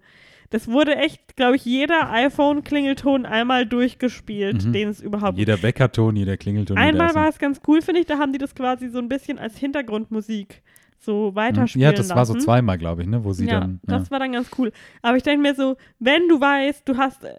[0.53, 4.71] Das wurde echt, glaube ich, jeder iPhone-Klingelton einmal durchgespielt, Mhm.
[4.73, 6.77] den es überhaupt Jeder Weckerton, jeder Klingelton.
[6.77, 9.39] Einmal war es ganz cool, finde ich, da haben die das quasi so ein bisschen
[9.39, 10.61] als Hintergrundmusik
[10.99, 12.45] so weiterspielen Ja, das war so lassen.
[12.45, 13.79] zweimal, glaube ich, ne, wo sie ja, dann.
[13.87, 13.97] Ja.
[13.97, 14.71] das war dann ganz cool.
[15.01, 17.33] Aber ich denke mir so, wenn du weißt, du hast, äh,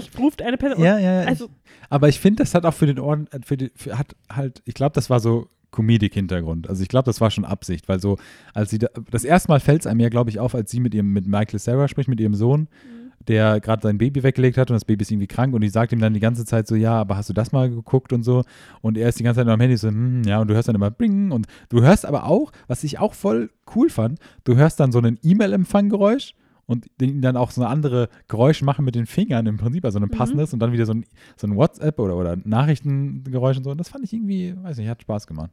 [0.00, 1.50] dich ruft eine Person, ja, ja, also ich,
[1.90, 4.62] aber ich finde, das hat auch für den Ohren, äh, für die, für, hat halt,
[4.64, 6.68] ich glaube, das war so Comedic-Hintergrund.
[6.68, 8.16] Also ich glaube, das war schon Absicht, weil so,
[8.54, 10.80] als sie, da, das erste Mal fällt es einem ja, glaube ich, auf, als sie
[10.80, 13.24] mit ihrem, mit Michael Sarah spricht, mit ihrem Sohn, Mhm.
[13.26, 15.92] der gerade sein Baby weggelegt hat und das Baby ist irgendwie krank und die sagt
[15.92, 18.44] ihm dann die ganze Zeit so, ja, aber hast du das mal geguckt und so
[18.80, 20.68] und er ist die ganze Zeit nur am Handy so, hm, ja, und du hörst
[20.68, 24.56] dann immer Bing und du hörst aber auch, was ich auch voll cool fand, du
[24.56, 26.34] hörst dann so ein E-Mail-Empfanggeräusch
[26.68, 29.98] und den dann auch so eine andere Geräusche machen mit den Fingern im Prinzip, also
[29.98, 30.10] ein Mhm.
[30.10, 31.04] passendes und dann wieder so ein,
[31.36, 33.70] so ein WhatsApp oder, oder Nachrichtengeräusch und so.
[33.70, 35.50] Und das fand ich irgendwie, weiß nicht, hat Spaß gemacht.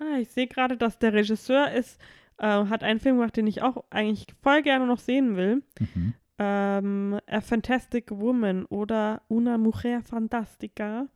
[0.00, 2.00] Ah, ich sehe gerade, dass der Regisseur ist,
[2.38, 5.62] äh, hat einen Film gemacht, den ich auch eigentlich voll gerne noch sehen will.
[5.78, 6.14] Mhm.
[6.38, 11.06] Ähm, A Fantastic Woman oder Una Mujer Fantástica.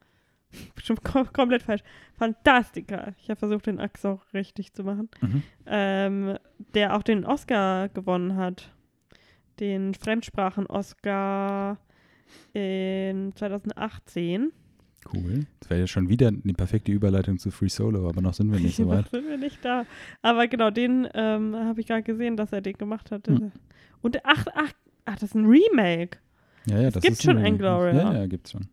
[0.75, 1.83] Bestimmt kom komplett falsch.
[2.19, 3.15] Fantastica.
[3.19, 5.09] Ich habe versucht, den Akzent auch richtig zu machen.
[5.23, 5.43] Mhm.
[5.67, 6.39] Ähm,
[6.75, 8.71] der auch den Oscar gewonnen hat.
[9.61, 11.79] Den Fremdsprachen-Oscar
[12.53, 14.53] in 2018.
[15.13, 15.47] Cool.
[15.61, 18.59] Das wäre ja schon wieder die perfekte Überleitung zu Free Solo, aber noch sind wir
[18.59, 19.05] nicht so weit.
[19.05, 19.85] Noch sind wir nicht da.
[20.23, 23.29] Aber genau, den ähm, habe ich gerade gesehen, dass er den gemacht hat.
[23.29, 23.53] Hm.
[24.03, 24.73] Und ach, ach,
[25.05, 26.19] ach, das ist ein Remake.
[26.67, 27.97] Ja, ja, das gibt ist schon ein- Inglourious.
[27.97, 28.67] Ja, ja, gibt's schon.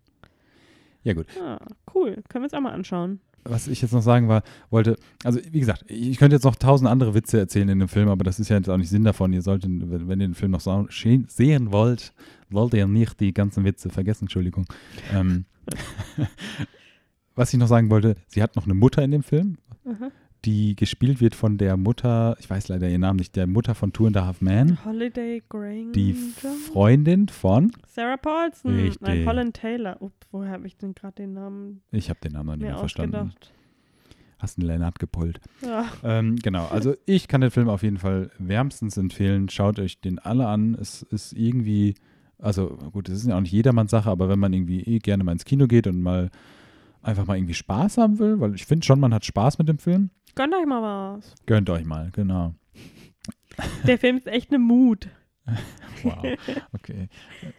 [1.03, 1.27] Ja, gut.
[1.41, 1.59] Ah,
[1.93, 2.15] cool.
[2.29, 3.19] Können wir uns auch mal anschauen.
[3.43, 6.89] Was ich jetzt noch sagen war, wollte, also wie gesagt, ich könnte jetzt noch tausend
[6.89, 9.33] andere Witze erzählen in dem Film, aber das ist ja jetzt auch nicht Sinn davon.
[9.33, 12.13] Ihr solltet, wenn ihr den Film noch sehen wollt,
[12.49, 14.65] wollt ihr nicht die ganzen Witze vergessen, Entschuldigung.
[15.11, 15.45] Ähm,
[17.35, 20.11] was ich noch sagen wollte, sie hat noch eine Mutter in dem Film, Aha.
[20.45, 23.93] Die gespielt wird von der Mutter, ich weiß leider ihren Namen nicht, der Mutter von
[23.93, 25.91] Two and a Half Men, Holiday Granger.
[25.91, 28.75] die Freundin von, Sarah Paulson.
[28.75, 29.01] Richtig.
[29.01, 30.01] Nein, Holland Taylor.
[30.01, 32.77] Ups, woher habe ich denn gerade den Namen ich habe den Namen noch nicht mehr
[32.77, 33.15] verstanden.
[33.15, 33.53] ausgedacht?
[34.39, 35.39] Hast einen Lennart gepult.
[35.61, 35.85] Ja.
[36.03, 39.49] Ähm, genau, also ich kann den Film auf jeden Fall wärmstens empfehlen.
[39.49, 40.73] Schaut euch den alle an.
[40.73, 41.93] Es ist irgendwie,
[42.39, 45.23] also gut, es ist ja auch nicht jedermanns Sache, aber wenn man irgendwie eh gerne
[45.23, 46.31] mal ins Kino geht und mal
[47.03, 49.77] einfach mal irgendwie Spaß haben will, weil ich finde schon, man hat Spaß mit dem
[49.77, 50.81] Film, Gönnt euch mal
[51.17, 51.35] was.
[51.45, 52.55] gönnt euch mal, genau.
[53.85, 55.09] Der Film ist echt eine Mut.
[56.03, 56.25] Wow,
[56.73, 57.09] okay.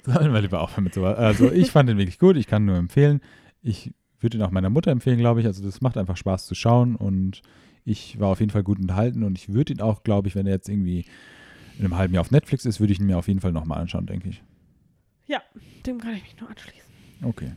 [0.04, 1.16] Sollen wir lieber aufhören mit sowas.
[1.16, 3.20] Also ich fand den wirklich gut, ich kann nur empfehlen.
[3.60, 5.46] Ich würde ihn auch meiner Mutter empfehlen, glaube ich.
[5.46, 7.42] Also das macht einfach Spaß zu schauen und
[7.84, 10.48] ich war auf jeden Fall gut unterhalten und ich würde ihn auch, glaube ich, wenn
[10.48, 11.04] er jetzt irgendwie
[11.78, 13.80] in einem halben Jahr auf Netflix ist, würde ich ihn mir auf jeden Fall nochmal
[13.80, 14.42] anschauen, denke ich.
[15.86, 16.90] Dem kann ich mich nur anschließen.
[17.24, 17.52] Okay.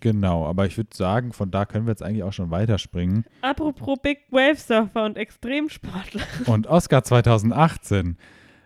[0.00, 3.24] Genau, aber ich würde sagen, von da können wir jetzt eigentlich auch schon weiterspringen.
[3.42, 6.22] Apropos Big Wave Surfer und Extremsportler.
[6.46, 8.16] Und Oscar 2018.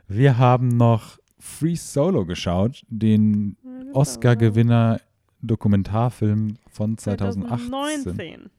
[0.09, 3.57] Wir haben noch Free Solo geschaut, den
[3.95, 5.01] Oscar-Gewinner
[5.41, 7.69] Dokumentarfilm von 2018.
[7.71, 8.51] 2019.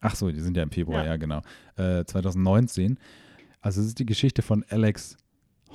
[0.00, 1.16] Ach so, die sind ja im Februar, ja, Ja.
[1.16, 1.42] genau.
[1.76, 2.98] Äh, 2019.
[3.60, 5.16] Also es ist die Geschichte von Alex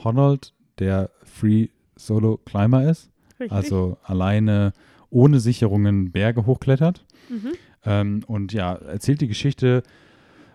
[0.03, 3.09] Honnold, der Free Solo Climber ist.
[3.39, 3.51] Richtig.
[3.51, 4.73] Also alleine
[5.09, 7.05] ohne Sicherungen Berge hochklettert.
[7.29, 7.53] mhm.
[7.85, 9.83] Ähm, und ja, erzählt die Geschichte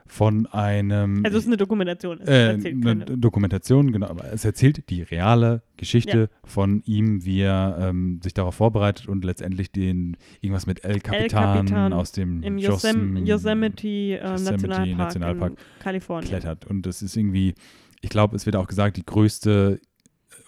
[0.06, 2.20] von einem also es ist eine Dokumentation.
[2.20, 7.40] Es äh, erzählt eine Dokumentation, genau, aber es erzählt die reale Geschichte von ihm, wie
[7.40, 12.42] er ähm, sich darauf vorbereitet und letztendlich den irgendwas mit El Capitan, Capitan aus dem
[12.42, 16.28] Im Yosem- Yosem Yosemite, äh, Yosemite Nationalpark, Nationalpark in Kalifornien.
[16.28, 16.66] klettert.
[16.66, 17.54] Und das ist irgendwie,
[18.02, 19.80] ich glaube, es wird auch gesagt, die größte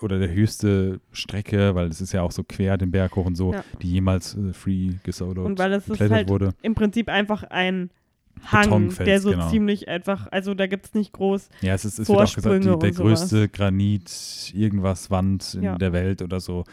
[0.00, 3.36] oder der höchste Strecke, weil es ist ja auch so quer den Berg hoch und
[3.36, 3.64] so, Ja.
[3.82, 6.54] die jemals äh, free gesoloed Und weil es ist halt wurde.
[6.62, 7.90] im Prinzip einfach ein
[8.46, 9.48] Hang, der so genau.
[9.48, 11.48] ziemlich einfach, also da gibt es nicht groß.
[11.62, 15.78] Ja, es ist, es wird auch gesagt, die, der größte Granit, irgendwas Wand in Ja.
[15.78, 16.64] der Welt oder so.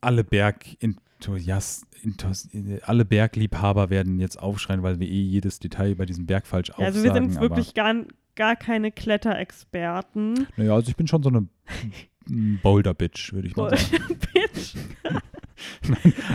[0.00, 2.48] Alle Bergenthusiast, Enthus-
[2.82, 6.74] alle Bergliebhaber werden jetzt aufschreien, weil wir eh jedes Detail über diesen Berg falsch Ja,
[6.74, 6.94] aufsagen.
[6.94, 7.94] also wir sind wirklich gar,
[8.36, 10.46] gar keine Kletterexperten.
[10.56, 11.46] Naja, also ich bin schon so eine
[12.62, 14.18] Boulder-Bitch, würde ich mal sagen.
[14.32, 14.74] Bitch.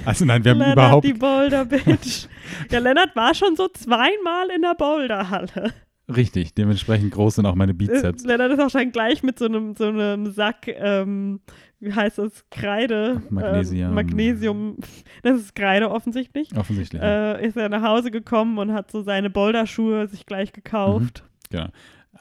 [0.05, 2.27] Also nein, wir haben Lennart, überhaupt die Boulder Bitch.
[2.71, 5.73] ja, Lennart war schon so zweimal in der Boulderhalle.
[6.07, 8.23] richtig, dementsprechend groß sind auch meine Äh, Bizeps.
[8.23, 11.41] Lennart ist auch schon gleich mit so einem, so einem Sack, ähm,
[11.79, 13.21] wie heißt das, Kreide.
[13.29, 13.89] Magnesium.
[13.89, 14.77] Ähm, Magnesium,
[15.21, 16.55] das ist Kreide offensichtlich.
[16.55, 17.01] Offensichtlich.
[17.01, 21.23] Äh, ist er nach Hause gekommen und hat so seine Boulderschuhe sich gleich gekauft.
[21.49, 21.67] Genau.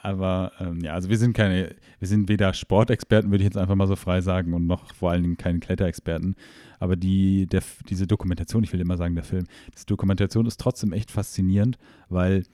[0.02, 3.74] Aber ähm, ja, also wir sind keine, wir sind weder Sportexperten, würde ich jetzt einfach
[3.74, 6.36] mal so frei sagen, und noch vor allen Dingen keine Kletterexperten.
[6.78, 10.92] Aber die, der, diese Dokumentation, ich will immer sagen, der Film, diese Dokumentation ist trotzdem
[10.92, 12.44] echt faszinierend, weil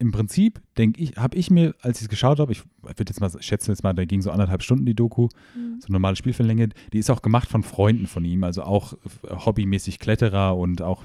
[0.00, 3.20] im Prinzip, denke ich, habe ich mir, als ich es geschaut habe, ich würde jetzt
[3.20, 5.80] mal schätzen, jetzt mal, da ging so anderthalb Stunden die Doku, Mhm.
[5.80, 8.96] so normale Spielfilmlänge, die ist auch gemacht von Freunden von ihm, also auch äh,
[9.28, 11.04] hobbymäßig Kletterer und auch,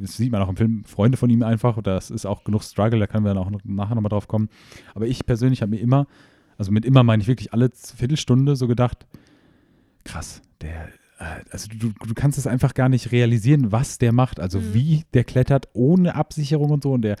[0.00, 3.00] das sieht man auch im Film, Freunde von ihm einfach, das ist auch genug Struggle,
[3.00, 4.50] da können wir dann auch noch, nachher nochmal drauf kommen.
[4.94, 6.06] Aber ich persönlich habe mir immer,
[6.58, 9.06] also mit immer meine ich wirklich alle Viertelstunde so gedacht,
[10.04, 10.88] krass, der,
[11.50, 14.74] also du, du kannst es einfach gar nicht realisieren, was der macht, also Mhm.
[14.74, 17.16] wie der klettert ohne Absicherung und so und der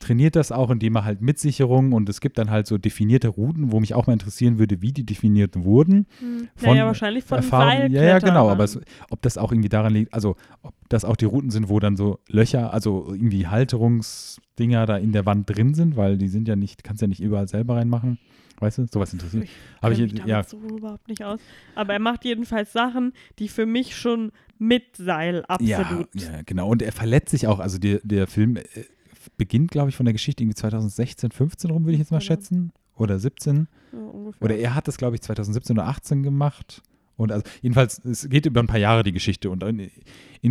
[0.00, 3.28] trainiert das auch, indem er halt mit Sicherung und es gibt dann halt so definierte
[3.28, 6.06] Routen, wo mich auch mal interessieren würde, wie die definiert wurden.
[6.20, 6.48] Mhm.
[6.56, 9.92] Von naja, wahrscheinlich von Erfahrung, ja, ja, genau, aber es, ob das auch irgendwie daran
[9.92, 14.86] liegt, also ob das auch die Routen sind, wo dann so Löcher, also irgendwie Halterungsdinger
[14.86, 17.48] da in der Wand drin sind, weil die sind ja nicht, kannst ja nicht überall
[17.48, 18.18] selber reinmachen.
[18.60, 19.44] Weißt du, sowas interessiert.
[19.44, 19.50] Ich
[19.82, 21.38] Habe ich, mich ja, so überhaupt nicht aus.
[21.74, 26.08] Aber er macht jedenfalls Sachen, die für mich schon mit Seil ja, absolut.
[26.14, 26.68] ja, genau.
[26.68, 27.60] Und er verletzt sich auch.
[27.60, 28.64] Also der, der Film äh,
[29.36, 32.26] beginnt, glaube ich, von der Geschichte irgendwie 2016, 15 rum, würde ich jetzt mal Genau.
[32.26, 32.72] schätzen.
[32.96, 33.68] Oder 17.
[33.92, 33.98] Ja.
[34.40, 36.82] Oder er hat das, glaube ich, 2017 oder 18 gemacht.
[37.18, 39.50] Und also jedenfalls, es geht über ein paar Jahre die Geschichte.
[39.50, 39.90] Und in,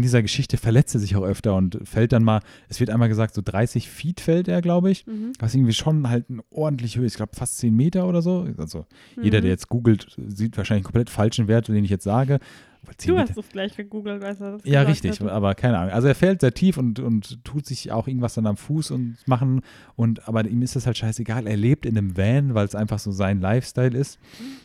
[0.04, 3.34] dieser Geschichte verletzt er sich auch öfter und fällt dann mal, es wird einmal gesagt,
[3.34, 5.08] so 30 Feet fällt er, glaube ich.
[5.08, 5.32] Mhm.
[5.40, 7.14] Was irgendwie schon halt eine ordentliche Höhe ist.
[7.14, 8.48] Ich glaube, fast 10 Meter oder so.
[8.58, 8.86] Also
[9.22, 9.44] jeder, Mhm.
[9.44, 12.40] der jetzt googelt, sieht wahrscheinlich einen komplett falschen Wert, den ich jetzt sage.
[12.84, 14.52] Weil 10 Du hast es gleich gegoogelt, weißt du.
[14.54, 15.32] das ja, richtig, hatte.
[15.32, 15.94] aber keine Ahnung.
[15.94, 19.18] Also er fällt sehr tief und, und tut sich auch irgendwas dann am Fuß und
[19.26, 19.62] machen
[19.96, 21.48] und aber ihm ist das halt scheißegal.
[21.48, 24.20] Er lebt in einem Van, weil es einfach so sein Lifestyle ist.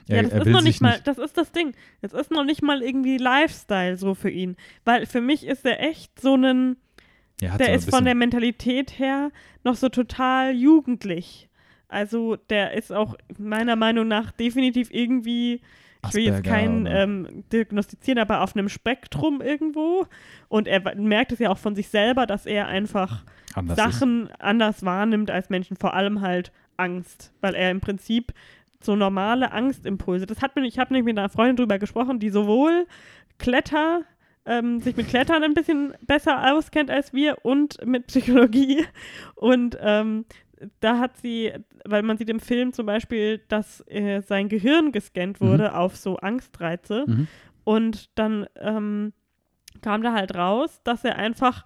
[0.09, 1.73] Er, ja, das ist noch nicht mal, das ist das Ding.
[2.01, 4.57] Das ist noch nicht mal irgendwie Lifestyle so für ihn.
[4.85, 6.77] Weil für mich ist er echt so ein,
[7.45, 9.31] hat der ist von der Mentalität her
[9.65, 11.49] noch so total jugendlich.
[11.89, 15.61] Also der ist auch meiner Meinung nach definitiv irgendwie,
[16.09, 20.07] ich will jetzt keinen ähm, diagnostizieren, aber auf einem Spektrum irgendwo.
[20.49, 23.85] Und er merkt es ja auch von sich selber, dass er einfach anders ist.
[23.85, 28.33] Sachen anders wahrnimmt als Menschen, vor allem halt Angst, weil er im Prinzip
[28.81, 32.31] so normale Angstimpulse, das hat mir, ich habe nämlich mit einer Freundin drüber gesprochen, die
[32.31, 32.87] sowohl
[33.39, 34.03] Kletter,
[34.45, 38.85] ähm, sich mit Klettern ein bisschen besser auskennt als wir und mit Psychologie
[39.37, 40.25] und ähm,
[40.81, 41.53] da hat sie,
[41.85, 45.47] weil man sieht im Film zum Beispiel, dass äh, sein Gehirn gescannt Mhm.
[45.47, 47.29] wurde auf so Angstreize Mhm.
[47.65, 49.13] und dann ähm,
[49.81, 51.65] kam da halt raus, dass er einfach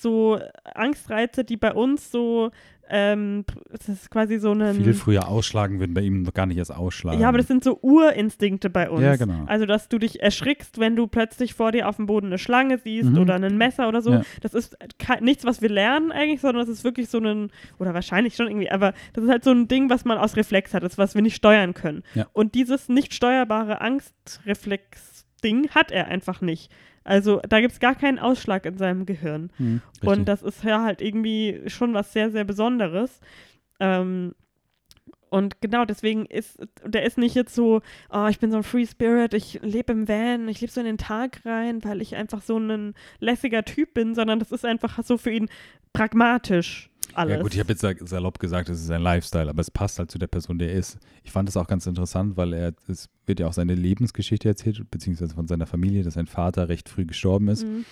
[0.00, 0.38] so
[0.74, 2.50] Angstreize, die bei uns so,
[2.88, 4.76] ähm, das ist quasi so ein.
[4.76, 7.20] Viel früher ausschlagen würden bei ihm noch gar nicht erst ausschlagen.
[7.20, 9.02] ja, aber das sind so Urinstinkte bei uns.
[9.02, 9.44] Ja, genau.
[9.46, 12.78] Also, dass du dich erschrickst, wenn du plötzlich vor dir auf dem Boden eine Schlange
[12.78, 13.18] siehst Mhm.
[13.18, 14.12] oder ein Messer oder so.
[14.12, 14.22] Ja.
[14.40, 14.76] Das ist
[15.20, 18.70] nichts, was wir lernen eigentlich, sondern das ist wirklich so ein, oder wahrscheinlich schon irgendwie,
[18.70, 21.22] aber das ist halt so ein Ding, was man aus Reflex hat, das, was wir
[21.22, 22.04] nicht steuern können.
[22.14, 22.26] Ja.
[22.34, 26.70] Und dieses nicht steuerbare Angstreflex-Ding hat er einfach nicht.
[27.06, 29.50] Also da gibt es gar keinen Ausschlag in seinem Gehirn.
[29.58, 29.80] Hm.
[30.02, 33.20] Und das ist ja halt irgendwie schon was sehr, sehr Besonderes.
[33.78, 34.34] Ähm,
[35.28, 38.86] und genau, deswegen ist, der ist nicht jetzt so, oh, ich bin so ein Free
[38.86, 42.42] Spirit, ich lebe im Van, ich lebe so in den Tag rein, weil ich einfach
[42.42, 45.48] so ein lässiger Typ bin, sondern das ist einfach so für ihn
[45.92, 47.36] pragmatisch alles.
[47.36, 49.98] Ja gut, ich habe jetzt sa- salopp gesagt, es ist ein Lifestyle, aber es passt
[49.98, 50.98] halt zu der Person, der er ist.
[51.24, 54.90] Ich fand es auch ganz interessant, weil er, es wird ja auch seine Lebensgeschichte erzählt,
[54.90, 57.64] beziehungsweise von seiner Familie, dass sein Vater recht früh gestorben ist.
[57.64, 57.84] Mhm.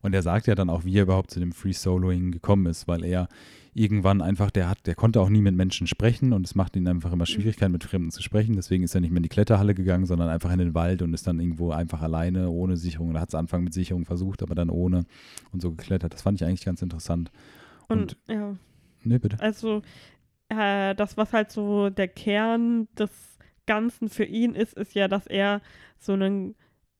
[0.00, 2.86] Und er sagt ja dann auch, wie er überhaupt zu dem Free Soloing gekommen ist,
[2.86, 3.28] weil er
[3.74, 6.86] irgendwann einfach, der hat, der konnte auch nie mit Menschen sprechen und es macht ihn
[6.88, 8.54] einfach immer Schwierigkeiten, mit Fremden zu sprechen.
[8.56, 11.14] Deswegen ist er nicht mehr in die Kletterhalle gegangen, sondern einfach in den Wald und
[11.14, 13.10] ist dann irgendwo einfach alleine, ohne Sicherung.
[13.10, 15.04] Oder hat es Anfang mit Sicherung versucht, aber dann ohne
[15.52, 16.14] und so geklettert.
[16.14, 17.30] Das fand ich eigentlich ganz interessant.
[17.88, 18.56] Und, Und, ja,
[19.04, 19.40] ne, bitte.
[19.40, 19.82] also
[20.48, 23.10] äh, das, was halt so der Kern des
[23.66, 25.60] Ganzen für ihn ist, ist ja, dass er
[25.98, 26.54] so einen,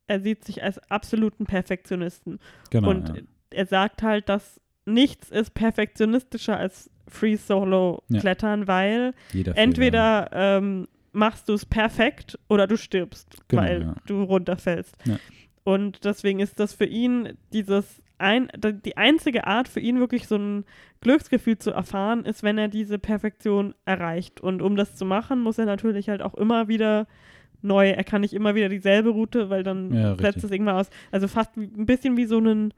[0.06, 2.38] er sieht sich als absoluten Perfektionisten.
[2.70, 2.90] Genau.
[2.90, 3.14] und ja.
[3.50, 8.20] er sagt halt, dass nichts ist perfektionistischer als Free Solo Ja.
[8.20, 13.94] Klettern, weil Jeder entweder ähm, machst du es perfekt oder du stirbst, Genau, weil ja.
[14.06, 14.94] du runterfällst.
[15.04, 15.18] Ja.
[15.64, 18.48] Und deswegen ist das für ihn dieses ein,
[18.84, 20.64] die einzige Art für ihn wirklich so ein
[21.00, 24.40] Glücksgefühl zu erfahren, ist, wenn er diese Perfektion erreicht.
[24.40, 27.06] Und um das zu machen, muss er natürlich halt auch immer wieder
[27.62, 30.90] neu, er kann nicht immer wieder dieselbe Route, weil dann Ja, setzt es irgendwann aus.
[31.10, 32.72] Also fast wie, ein bisschen wie so einen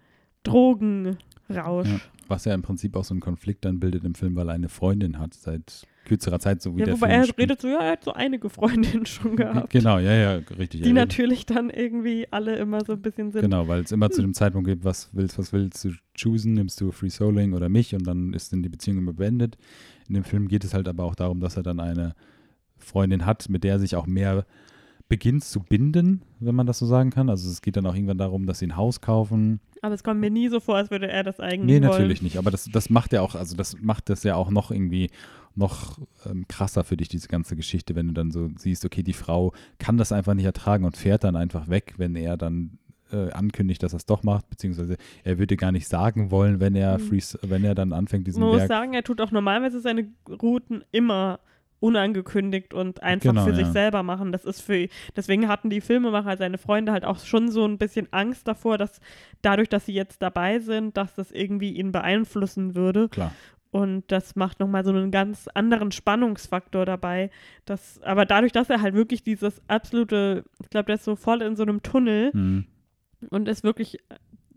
[1.55, 1.89] Drogenrausch.
[1.89, 2.01] Ja.
[2.29, 4.69] Was ja im Prinzip auch so einen Konflikt dann bildet im Film, weil er eine
[4.69, 7.39] Freundin hat seit kürzerer Zeit, so wie Ja, der wobei Film er spielt.
[7.51, 9.71] redet so, ja, er hat so einige Freundinnen schon gehabt.
[9.71, 10.81] Genau, ja, ja, richtig.
[10.83, 13.43] Die er redet- natürlich dann irgendwie alle immer so ein bisschen sind.
[13.43, 14.13] Genau, weil es immer Hm.
[14.13, 17.69] zu dem Zeitpunkt gibt, was willst, was willst du choosen, nimmst du Free Souling oder
[17.69, 19.59] mich und dann ist dann die Beziehung immer beendet.
[20.09, 22.15] In dem Film geht es halt aber auch darum, dass er dann eine
[22.79, 24.47] Freundin hat, mit der er sich auch mehr
[25.11, 27.29] beginnt zu binden, wenn man das so sagen kann.
[27.29, 29.61] Also es geht dann auch irgendwann darum, dass sie ein Haus kaufen.
[29.83, 31.99] Aber es kommt mir nie so vor, als würde er das eigentlich Nee, wollen.
[31.99, 32.39] natürlich nicht.
[32.39, 35.11] Aber das, das macht ja auch, also das macht das ja auch noch irgendwie
[35.57, 39.13] noch ähm, krasser für dich, diese ganze Geschichte, wenn du dann so siehst, okay, die
[39.13, 42.79] Frau kann das einfach nicht ertragen und fährt dann einfach weg, wenn er dann
[43.13, 46.77] äh, ankündigt, dass er es doch macht, beziehungsweise er würde gar nicht sagen wollen, wenn
[46.77, 47.03] er Mhm.
[47.03, 48.69] Freeze, wenn er dann anfängt, diesen Man muss Berg.
[48.69, 50.07] sagen, er tut auch normalerweise seine
[50.41, 51.41] Routen immer
[51.81, 53.73] unangekündigt und einfach Genau, für sich ja.
[53.73, 54.33] selber machen.
[54.33, 58.09] Das ist für deswegen hatten die Filmemacher, seine Freunde halt auch schon so ein bisschen
[58.13, 59.01] Angst davor, dass
[59.43, 63.09] dadurch, dass sie jetzt dabei sind, dass das irgendwie ihn beeinflussen würde.
[63.09, 63.33] Klar.
[63.73, 67.31] Und das macht nochmal so einen ganz anderen Spannungsfaktor dabei.
[67.67, 71.41] Das, aber dadurch, dass er halt wirklich dieses absolute, ich glaube, der ist so voll
[71.43, 72.65] in so einem Tunnel Mhm.
[73.31, 73.99] und ist wirklich,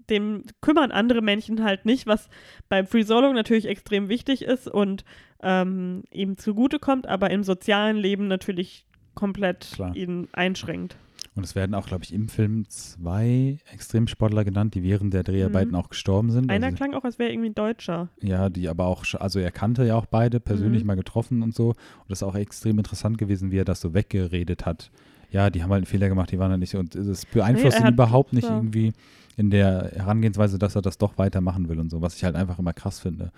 [0.10, 2.30] dem kümmern andere Menschen halt nicht, was
[2.70, 5.04] beim Free Solo natürlich extrem wichtig ist und
[5.41, 8.86] ähm, ihm zugutekommt, aber im sozialen Leben natürlich
[9.16, 9.95] komplett Klar.
[9.95, 10.95] ihn einschränkt.
[11.36, 15.72] Und es werden auch, glaube ich, im Film zwei Extremsportler genannt, die während der Dreharbeiten
[15.72, 15.76] Mhm.
[15.78, 16.51] auch gestorben sind.
[16.51, 18.10] Einer also, klang auch, als wäre er irgendwie ein Deutscher.
[18.22, 20.88] Ja, die aber auch, also er kannte ja auch beide persönlich Mhm.
[20.88, 21.70] mal getroffen und so.
[21.70, 21.76] Und
[22.10, 24.91] das ist auch extrem interessant gewesen, wie er das so weggeredet hat.
[25.34, 26.76] Ja, die haben halt einen Fehler gemacht, die waren halt nicht.
[26.76, 28.56] Und es beeinflusst er ihn überhaupt nicht ja.
[28.56, 28.94] irgendwie
[29.36, 32.60] in der Herangehensweise, dass er das doch weitermachen will und so, was ich halt einfach
[32.60, 33.32] immer krass finde.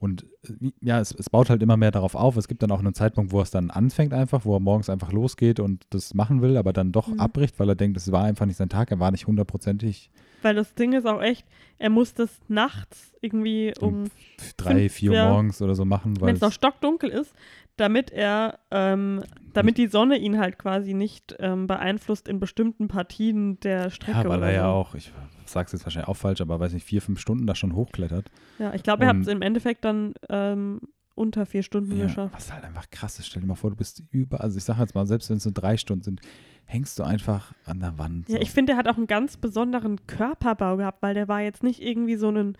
[0.00, 2.36] Und äh, ja, es, es baut halt immer mehr darauf auf.
[2.36, 5.12] Es gibt dann auch einen Zeitpunkt, wo es dann anfängt einfach, wo er morgens einfach
[5.12, 7.20] losgeht und das machen will, aber dann doch Mhm.
[7.20, 10.10] abbricht, weil er denkt, es war einfach nicht sein Tag, er war nicht hundertprozentig
[10.42, 11.44] Weil das Ding ist auch echt,
[11.78, 14.10] er muss das nachts irgendwie um, um
[14.56, 17.32] drei, fünf- vier Uhr morgens oder so machen, weil wenn es noch stockdunkel ist,
[17.78, 19.22] damit er, ähm,
[19.52, 24.18] damit die Sonne ihn halt quasi nicht ähm, beeinflusst in bestimmten Partien der Strecke.
[24.18, 24.68] Ja, weil er ja so.
[24.68, 25.12] auch, ich
[25.46, 28.30] sag's jetzt wahrscheinlich auch falsch, aber weiß nicht, vier, fünf Stunden da schon hochklettert.
[28.58, 30.80] Ja, ich glaube, er hat es im Endeffekt dann ähm,
[31.14, 32.34] unter vier Stunden Ja, geschafft.
[32.34, 33.26] was halt einfach krass ist.
[33.26, 35.44] Stell dir mal vor, du bist über, also ich sag jetzt mal, selbst wenn es
[35.44, 36.20] nur drei Stunden sind,
[36.64, 38.28] hängst du einfach an der Wand.
[38.28, 38.42] Ja, so.
[38.42, 41.82] ich finde, er hat auch einen ganz besonderen Körperbau gehabt, weil der war jetzt nicht
[41.82, 42.56] irgendwie so ein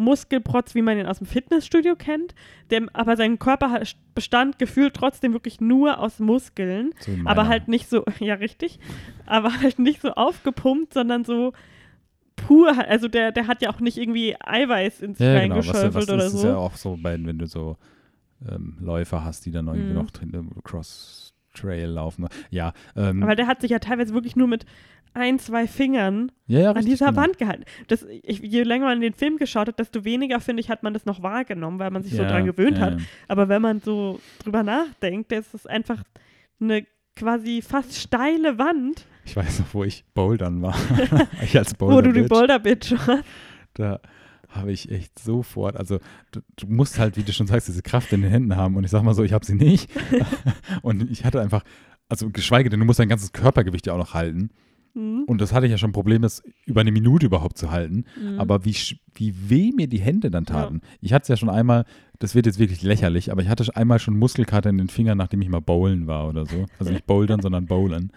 [0.00, 2.34] Muskelprotz, wie man ihn aus dem Fitnessstudio kennt,
[2.70, 3.80] der, aber sein Körper
[4.14, 8.78] bestand gefühlt trotzdem wirklich nur aus Muskeln, So aber halt nicht so, ja richtig,
[9.26, 11.52] aber halt nicht so aufgepumpt, sondern so
[12.36, 16.08] pur, also der, der hat ja auch nicht irgendwie Eiweiß ins ja, genau, was, was
[16.08, 16.46] oder ist, ist so.
[16.48, 17.76] ja auch so, bei, wenn du so
[18.48, 19.98] ähm, Läufer hast, die dann irgendwie Mhm.
[19.98, 22.28] noch drin, äh, Cross Trail laufen.
[22.50, 24.64] Ja, ähm, Aber der hat sich ja teilweise wirklich nur mit
[25.14, 27.22] ein, zwei Fingern ja, ja an dieser genau.
[27.22, 27.64] Wand gehalten.
[27.88, 30.94] Das, ich, je länger man den Film geschaut hat, desto weniger, finde ich, hat man
[30.94, 32.98] das noch wahrgenommen, weil man sich so Ja, dran gewöhnt hat.
[33.28, 36.02] Aber wenn man so drüber nachdenkt, ist es einfach
[36.60, 36.86] eine
[37.16, 40.74] quasi fast steile Wand, Ich weiß noch, wo ich Bouldern war.
[41.42, 42.30] ich als Boulder wo du die Bitch.
[42.30, 43.24] Boulder-Bitch hast.
[43.74, 44.00] da
[44.48, 45.98] habe ich echt sofort, also
[46.32, 48.84] du, du musst halt, wie du schon sagst, diese Kraft in den Händen haben und
[48.84, 49.88] ich sag mal so, ich habe sie nicht
[50.82, 51.62] und ich hatte einfach,
[52.08, 54.50] also geschweige denn, du musst dein ganzes Körpergewicht ja auch noch halten
[54.94, 55.24] Mhm.
[55.26, 58.04] und das hatte ich ja schon ein Problem, das über eine Minute überhaupt zu halten,
[58.20, 58.40] Mhm.
[58.40, 58.74] aber wie,
[59.14, 60.80] wie weh mir die Hände dann taten.
[61.00, 61.84] Ich hatte es ja schon einmal,
[62.18, 65.42] das wird jetzt wirklich lächerlich, aber ich hatte einmal schon Muskelkater in den Fingern, nachdem
[65.42, 68.10] ich mal bowlen war oder so, also nicht bouldern, sondern bowlen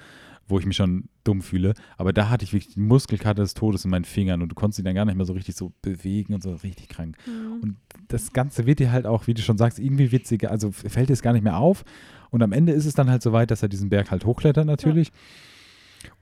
[0.50, 1.74] wo ich mich schon dumm fühle.
[1.98, 4.76] Aber da hatte ich wirklich die Muskelkater des Todes in meinen Fingern und du konntest
[4.76, 7.16] sie dann gar nicht mehr so richtig so bewegen und so richtig krank.
[7.26, 7.62] Mhm.
[7.62, 7.76] Und
[8.10, 11.14] das Ganze wird dir halt auch, wie du schon sagst, irgendwie witziger, also fällt dir
[11.14, 11.86] es gar nicht mehr auf.
[12.30, 14.66] Und am Ende ist es dann halt so weit, dass er diesen Berg halt hochklettert
[14.66, 15.12] natürlich.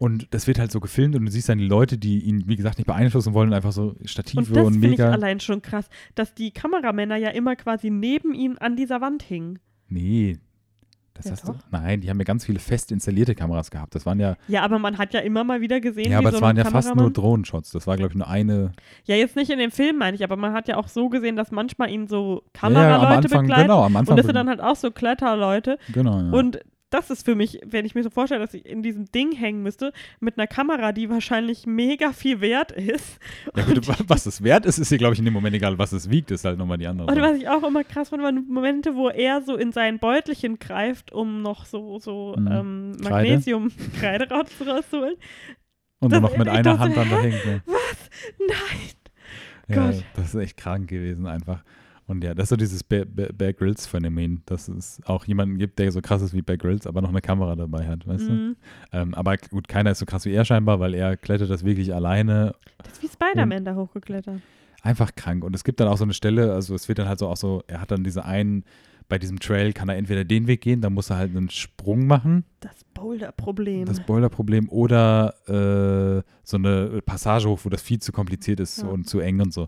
[0.02, 2.56] Und das wird halt so gefilmt und du siehst dann die Leute, die ihn, wie
[2.56, 5.12] gesagt, nicht beeinflussen wollen, einfach so Und Stative das und, finde ich mega.
[5.12, 9.60] allein schon krass, dass die Kameramänner ja immer quasi neben ihm an dieser Wand hingen.
[9.90, 10.40] Nee.
[11.14, 11.52] Das Ja, hast du.
[11.52, 11.60] doch.
[11.70, 13.94] Nein, die haben ja ganz viele fest installierte Kameras gehabt.
[13.94, 16.38] Das waren ja, Ja, aber man hat ja immer mal wieder gesehen, ja, aber so
[16.38, 17.70] es ein waren ja fast nur Kameramann- Drohnenshots.
[17.70, 18.72] Das war, glaube ich, nur eine.
[19.06, 21.36] Ja, jetzt nicht in dem Film, meine ich, aber man hat ja auch so gesehen,
[21.36, 23.62] dass manchmal ihn so Ja, ja, am Kameraleute Anfang, begleiten.
[23.64, 24.14] genau, am Anfang.
[24.14, 25.78] Und das sind dann halt auch so Kletterleute.
[25.94, 26.32] genau, ja.
[26.32, 26.60] Und
[26.92, 29.64] das ist für mich, wenn ich mir so vorstelle, dass ich in diesem Ding hängen
[29.64, 33.18] müsste, mit einer Kamera, die wahrscheinlich mega viel wert ist.
[33.56, 35.78] Ja, gut, was es wert ist, ist hier, glaube ich, in dem Moment egal.
[35.80, 37.08] Was es wiegt, ist halt nochmal die andere.
[37.12, 40.60] Und was ich auch immer krass fand, waren Momente, wo er so in sein Beutelchen
[40.60, 42.48] greift, um noch so, so Mhm.
[42.48, 43.10] ähm, Kreide?
[43.10, 45.16] Magnesium-Kreide raus- rauszuholen.
[46.00, 47.30] Und dann noch mit einer dachte, Hand dann da hä?
[47.32, 47.46] hängt.
[47.46, 47.62] Ne?
[48.48, 48.58] Nein!
[49.68, 50.04] Ja, Gott.
[50.16, 51.64] das ist echt krank gewesen einfach.
[52.12, 55.80] Und ja, das ist so dieses Bear, Bear, Grylls Phänomen, dass es auch jemanden gibt,
[55.80, 58.32] der so krass ist wie Bear Grylls, aber noch eine Kamera dabei hat, weißt du?
[58.34, 58.56] Mhm.
[58.92, 61.96] Ähm, aber gut, keiner ist so krass wie er scheinbar, weil er klettert das wirklich
[61.96, 62.54] alleine.
[62.84, 64.42] Das ist wie Spider-Man da hochgeklettert.
[64.84, 65.46] Einfach krank.
[65.46, 67.38] Und es gibt dann auch so eine Stelle, also es wird dann halt so auch
[67.38, 68.66] so, er hat dann diese einen,
[69.08, 72.08] bei diesem Trail kann er entweder den Weg gehen, dann muss er halt einen Sprung
[72.08, 73.86] machen, Das Boulder-Problem.
[73.86, 78.88] das Boilerproblem, oder äh, so eine Passage hoch, wo das viel zu kompliziert ist Ja.
[78.90, 79.68] und zu eng und so.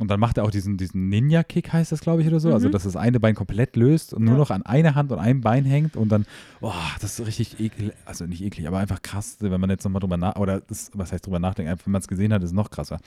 [0.00, 2.52] Und dann macht er auch diesen, diesen Ninja-Kick, heißt das, glaube ich, oder so.
[2.52, 2.72] Also, Mhm.
[2.72, 4.38] dass das eine Bein komplett löst und nur Ja.
[4.40, 6.26] noch an einer Hand und einem Bein hängt und dann,
[6.60, 10.00] boah, das ist richtig eklig, also nicht eklig, aber einfach krass, wenn man jetzt nochmal
[10.00, 12.48] drüber nach, oder das, was heißt drüber nachdenken, einfach wenn man es gesehen hat, ist
[12.50, 12.98] es noch krasser.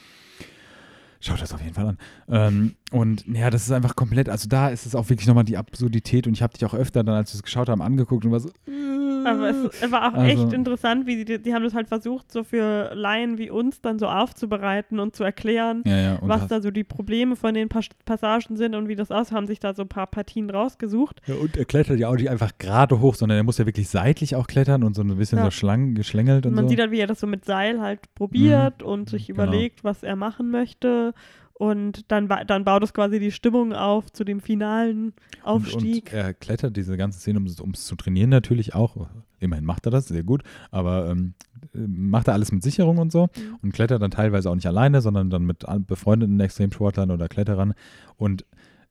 [1.19, 1.97] Schaut das auf jeden Fall an.
[2.29, 5.57] Ähm, und ja, das ist einfach komplett, also da ist es auch wirklich nochmal die
[5.57, 8.31] Absurdität und ich habe dich auch öfter dann, als wir es geschaut haben, angeguckt und
[8.31, 8.51] war so,
[9.28, 12.32] Aber es, es war auch Also- echt interessant, wie sie, die haben das halt versucht,
[12.32, 16.47] so für Laien wie uns dann so aufzubereiten und zu erklären, ja, ja, und was
[16.47, 19.59] da so die Probleme von den Pas Passagen sind und wie das aus, haben sich
[19.59, 21.21] da so ein paar Partien rausgesucht.
[21.28, 23.89] Ja, und er klettert ja auch nicht einfach gerade hoch, sondern er muss ja wirklich
[23.89, 26.69] seitlich auch klettern und so ein bisschen so schlang, geschlängelt und Und man so.
[26.69, 29.43] sieht halt, wie er das so mit Seil halt probiert und sich genau.
[29.43, 31.13] überlegt, was er machen möchte.
[31.59, 36.05] Und dann, dann baut es quasi die Stimmung auf zu dem finalen Aufstieg.
[36.05, 39.07] Und, und er klettert diese ganze Szene, um es zu trainieren natürlich auch.
[39.39, 40.43] Immerhin macht er das, sehr gut.
[40.69, 41.33] Aber ähm,
[41.73, 43.23] äh, macht er alles mit Sicherung und so.
[43.23, 43.57] Mhm.
[43.63, 47.73] Und klettert dann teilweise auch nicht alleine, sondern dann mit befreundeten Extremsportlern oder Kletterern.
[48.17, 48.45] Und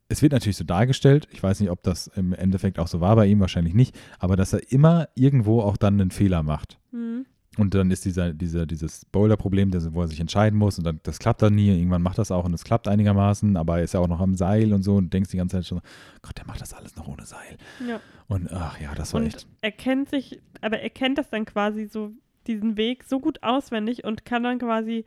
[0.09, 3.15] es wird natürlich so dargestellt, ich weiß nicht, ob das im Endeffekt auch so war
[3.15, 6.79] bei ihm, wahrscheinlich nicht, aber dass er immer irgendwo auch dann einen Fehler macht.
[6.91, 7.27] Mhm.
[7.59, 11.19] Und dann ist dieser, dieser, dieses Boulder-Problem, wo er sich entscheiden muss und dann, das
[11.19, 11.69] klappt dann nie.
[11.69, 14.35] Irgendwann macht das auch und es klappt einigermaßen, aber er ist ja auch noch am
[14.35, 15.81] Seil und so und denkst die ganze Zeit schon,
[16.23, 17.57] Gott, der macht das alles noch ohne Seil.
[17.87, 18.01] Ja.
[18.29, 19.47] Und ach ja, das war Und echt.
[19.63, 22.13] er kennt sich, aber er kennt das dann quasi so,
[22.47, 25.05] diesen Weg so gut auswendig und kann dann quasi,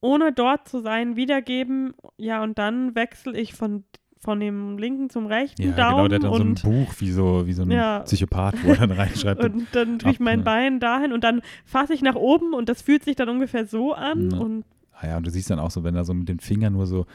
[0.00, 3.84] ohne dort zu sein, wiedergeben, ja, und dann wechsle ich von,
[4.22, 6.94] von dem linken zum rechten Ja, Daumen genau, der hat dann so ein und, Buch
[6.98, 8.00] wie so, wie so ein Ja.
[8.00, 9.42] Psychopath, wo er dann reinschreibt.
[9.44, 10.44] und dann tue ich mein ne?
[10.44, 13.94] Bein dahin und dann fasse ich nach oben und das fühlt sich dann ungefähr so
[13.94, 14.38] an Ne.
[14.38, 16.74] und ah ja, und du siehst dann auch so, wenn er so mit den Fingern
[16.74, 17.06] nur so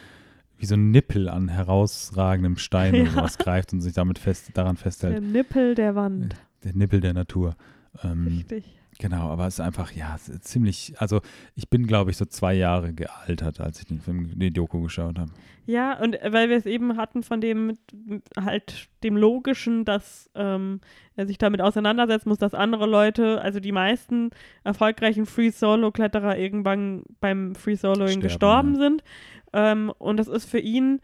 [0.58, 3.12] wie so ein Nippel an herausragendem Stein oder Ja.
[3.12, 5.24] sowas greift und sich damit fest, daran der festhält.
[5.24, 6.36] Nippel der Wand.
[6.64, 7.56] Der Nippel der Natur.
[8.04, 8.66] Ähm, Richtig.
[9.00, 11.22] Genau, aber es ist einfach, ja, ist ziemlich, also
[11.56, 15.20] ich bin, glaube ich, so zwei Jahre gealtert, als ich den Film, die Doku geschaut
[15.20, 15.32] habe.
[15.66, 17.78] Ja, und äh, weil wir es eben hatten von dem
[18.40, 20.80] halt dem Logischen, dass ähm,
[21.16, 24.30] er sich damit auseinandersetzen muss, dass andere Leute, also die meisten
[24.64, 28.80] erfolgreichen Free-Solo-Kletterer irgendwann beim Free-Soloing gestorben ja.
[28.80, 29.04] sind.
[29.54, 31.02] Ähm, und das ist für ihn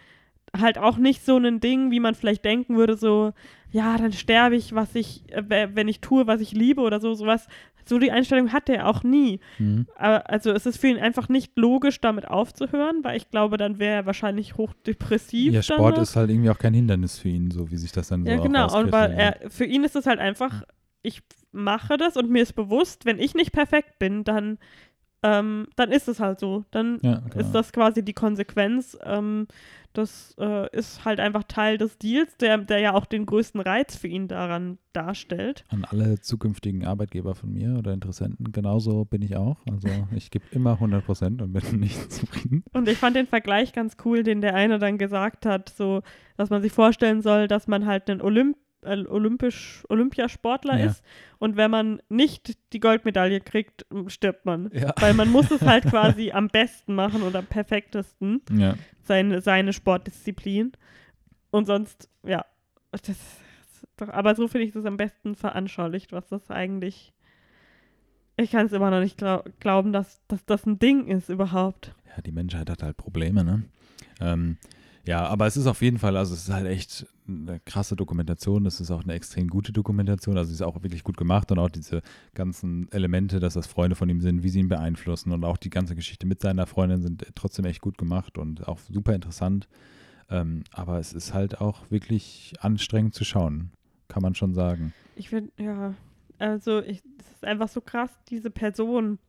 [0.58, 3.34] halt auch nicht so ein Ding, wie man vielleicht denken würde, so,
[3.72, 7.14] ja, dann sterbe ich, was ich, äh, wenn ich tue, was ich liebe oder so,
[7.14, 7.48] sowas.
[7.86, 9.40] So die Einstellung hatte er auch nie.
[9.60, 9.88] Mhm.
[9.96, 13.80] Aber also es ist für ihn einfach nicht logisch, damit aufzuhören, weil ich glaube, dann
[13.80, 15.54] wäre er wahrscheinlich hochdepressiv.
[15.54, 16.04] Ja, Sport noch.
[16.04, 18.44] ist halt irgendwie auch kein Hindernis für ihn, so wie sich das dann Ja, so
[18.44, 18.78] genau.
[18.78, 20.64] Und weil er, für ihn ist es halt einfach,
[21.02, 21.22] ich
[21.52, 24.58] mache das und mir ist bewusst, wenn ich nicht perfekt bin, dann,
[25.24, 26.66] ähm, dann ist es halt so.
[26.72, 27.36] Dann Ja, genau.
[27.46, 28.98] ist das quasi die Konsequenz.
[29.04, 29.48] Ähm,
[29.94, 33.96] das äh, ist halt einfach Teil des Deals, der, der ja auch den größten Reiz
[33.96, 35.66] für ihn daran darstellt.
[35.70, 39.58] An alle zukünftigen Arbeitgeber von mir oder Interessenten, genauso bin ich auch.
[39.70, 42.64] Also ich gebe immer 100 Prozent und bin nicht zufrieden.
[42.74, 46.02] Und ich fand den Vergleich ganz cool, den der eine dann gesagt hat, so,
[46.38, 50.86] dass man sich vorstellen soll, dass man halt ein Olymp Olympisch, Olympiasportler Ja.
[50.88, 51.04] ist
[51.40, 54.70] und wenn man nicht die Goldmedaille kriegt, stirbt man.
[54.74, 54.94] Ja.
[55.00, 59.74] Weil man muss es halt quasi am besten machen und am perfektesten, Ja, seine, seine
[59.74, 60.72] Sportdisziplin.
[61.52, 62.46] Und sonst, ja,
[62.92, 63.18] das,
[63.98, 67.14] doch, aber so finde ich das am besten veranschaulicht, was das eigentlich.
[68.38, 71.94] Ich kann es immer noch nicht glau glauben, dass, dass das ein Ding ist überhaupt.
[72.16, 73.64] ja, die Menschheit hat halt Probleme, ne?
[74.20, 74.58] Ähm,
[75.06, 78.66] ja, aber es ist auf jeden Fall, also es ist halt echt eine krasse Dokumentation.
[78.66, 80.38] Es ist auch eine extrem gute Dokumentation.
[80.38, 82.02] Also sie ist auch wirklich gut gemacht und auch diese
[82.34, 85.70] ganzen Elemente, dass das Freunde von ihm sind, wie sie ihn beeinflussen und auch die
[85.70, 89.68] ganze Geschichte mit seiner Freundin sind trotzdem echt gut gemacht und auch super interessant.
[90.30, 93.72] Ähm, aber es ist halt auch wirklich anstrengend zu schauen,
[94.08, 94.93] kann man schon sagen.
[95.16, 95.93] Ich finde, ja,
[96.39, 99.20] also es ist einfach so krass, diese Person,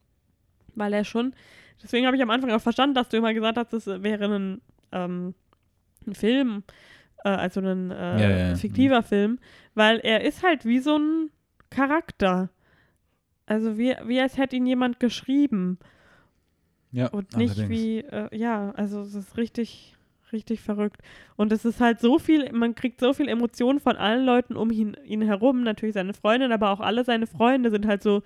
[0.74, 1.34] weil er schon,
[1.82, 4.60] deswegen habe ich am Anfang auch verstanden, dass du immer gesagt hast, das wäre ein,
[4.92, 5.34] ähm,
[6.06, 6.62] ein Film,
[7.24, 8.54] äh, also ein äh, Ja, ja, ja.
[8.56, 9.38] fiktiver Film,
[9.74, 11.30] weil er ist halt wie so ein
[11.70, 12.50] Charakter.
[13.46, 15.78] Also wie, wie als hätte ihn jemand geschrieben
[16.90, 17.70] Ja, und nicht allerdings.
[17.70, 19.96] wie, äh, ja, also es ist richtig,
[20.32, 21.00] richtig verrückt.
[21.36, 24.70] Und es ist halt so viel, man kriegt so viel Emotionen von allen Leuten um
[24.70, 28.22] ihn, ihn herum, natürlich seine Freundin, aber auch alle seine Freunde sind halt so,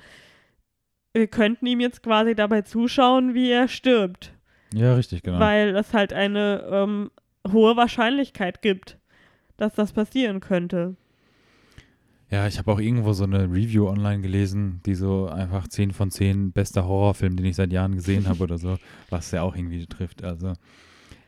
[1.14, 4.34] wir könnten ihm jetzt quasi dabei zuschauen, wie er stirbt
[4.74, 5.40] Ja, richtig, genau.
[5.40, 7.10] weil es halt eine ähm,
[7.52, 8.98] hohe Wahrscheinlichkeit gibt,
[9.56, 10.96] dass das passieren könnte.
[12.30, 16.10] Ja, ich habe auch irgendwo so eine Review online gelesen, die so einfach 10 von
[16.10, 18.78] 10 bester Horrorfilm, den ich seit Jahren gesehen habe oder so,
[19.10, 20.24] was ja auch irgendwie trifft.
[20.24, 20.54] Also,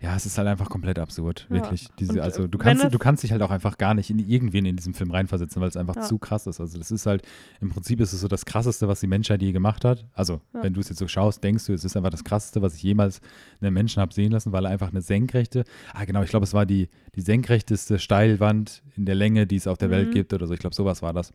[0.01, 1.57] ja, es ist halt einfach komplett absurd, Ja.
[1.57, 1.89] wirklich.
[1.99, 4.19] Diese, Und, also, äh, du kannst, du kannst dich halt auch einfach gar nicht in
[4.21, 6.03] irgendwen in diesem Film reinversetzen, weil es einfach Ja.
[6.03, 6.61] zu krass ist.
[6.61, 7.23] Also, das ist halt,
[7.61, 10.07] im Prinzip ist es so das Krasseste, was die Menschheit je gemacht hat.
[10.15, 10.63] Also, Ja.
[10.63, 12.83] wenn du es jetzt so schaust, denkst du, es ist einfach das Krasseste, was ich
[12.85, 13.21] jemals
[13.61, 16.55] einen Menschen habe sehen lassen, weil er einfach eine senkrechte, ah, genau, ich glaube, es
[16.55, 20.13] war die, die senkrechteste Steilwand in der Länge, die es auf der Welt Mhm.
[20.15, 20.55] gibt oder so.
[20.55, 21.33] Ich glaube, sowas war das.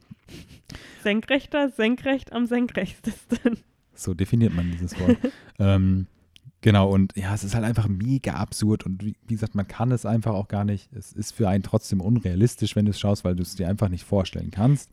[1.01, 3.57] Senkrechter, senkrecht am senkrechtesten.
[3.95, 5.17] So definiert man dieses Wort.
[5.59, 6.07] ähm,
[6.63, 9.91] genau, und ja, es ist halt einfach mega absurd und wie, wie gesagt, man kann
[9.91, 10.91] es einfach auch gar nicht.
[10.93, 13.89] Es ist für einen trotzdem unrealistisch, wenn du es schaust, weil du es dir einfach
[13.89, 14.89] nicht vorstellen kannst.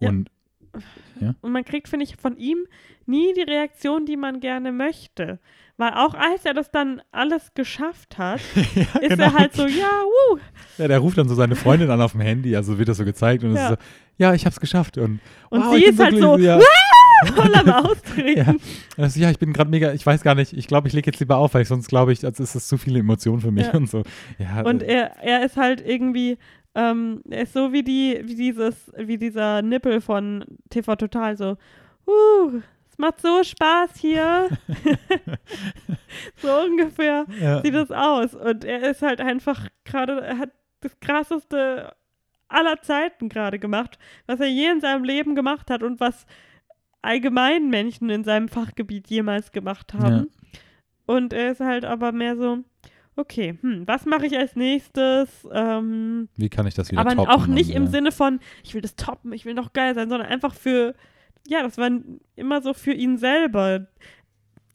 [0.00, 0.10] Ja.
[0.10, 0.30] Und
[1.40, 2.58] Und man kriegt, finde ich, von ihm
[3.06, 5.38] nie die Reaktion, die man gerne möchte.
[5.76, 8.40] Weil auch als er das dann alles geschafft hat,
[8.74, 9.24] ja, ist genau.
[9.24, 9.90] er halt so, ja,
[10.32, 10.38] wuh.
[10.78, 13.04] ja, der ruft dann so seine Freundin an auf dem Handy, also wird das so
[13.04, 13.70] gezeigt und es Ja.
[13.70, 13.84] ist so,
[14.18, 14.98] ja, ich hab's geschafft.
[14.98, 16.22] Und, Und wow, sie ist halt glücklich.
[16.30, 16.58] so, ja,
[17.34, 18.36] voll am Ausdrücken.
[18.36, 18.54] ja.
[18.96, 21.20] Also, ja, ich bin gerade mega, ich weiß gar nicht, ich glaube, ich lege jetzt
[21.20, 23.66] lieber auf, weil ich sonst glaube ich, als ist es zu viele Emotionen für mich
[23.66, 23.74] Ja.
[23.74, 24.02] und so.
[24.38, 26.38] Ja, Und äh, er, er ist halt irgendwie,
[26.74, 31.56] ähm, er ist so wie die, wie dieses, wie dieser Nippel von TV Total, so,
[32.06, 32.60] uh,
[32.90, 34.48] es macht so Spaß hier.
[36.36, 37.62] so ungefähr ja.
[37.62, 38.34] sieht es aus.
[38.34, 40.50] Und er ist halt einfach gerade, er hat
[40.80, 41.92] das krasseste
[42.48, 46.26] aller Zeiten gerade gemacht, was er je in seinem Leben gemacht hat und was
[47.04, 50.30] allgemein Menschen in seinem Fachgebiet jemals gemacht haben.
[51.06, 52.58] Und er ist halt aber mehr so,
[53.16, 55.46] okay, hm, was mache ich als nächstes?
[55.52, 57.30] Ähm, Wie kann ich das wieder aber toppen?
[57.30, 59.94] auch nicht und, im äh, Sinne von, ich will das toppen, ich will noch geil
[59.94, 60.94] sein, sondern einfach für,
[61.46, 61.90] ja, das war
[62.36, 63.86] immer so für ihn selber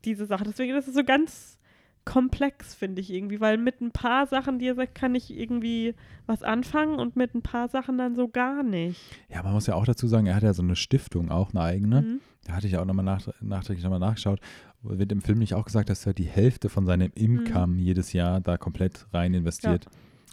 [0.06, 0.46] diese Sache.
[0.46, 1.59] Deswegen ist es so ganz
[2.06, 5.96] komplex, finde ich irgendwie, weil mit ein paar Sachen, die er sagt, kann ich irgendwie
[6.26, 9.00] was anfangen und mit ein paar Sachen dann so gar nicht.
[9.30, 11.62] Ja, man muss ja auch dazu sagen, er hat ja so eine Stiftung auch, eine
[11.62, 12.02] eigene.
[12.02, 12.22] Mhm.
[12.46, 14.40] Da hatte ich ja auch nochmal nach, nachträglich nochmal nachgeschaut.
[14.82, 18.40] Wird im Film nicht auch gesagt, dass er die Hälfte von seinem Income jedes Jahr
[18.40, 19.88] da komplett rein investiert.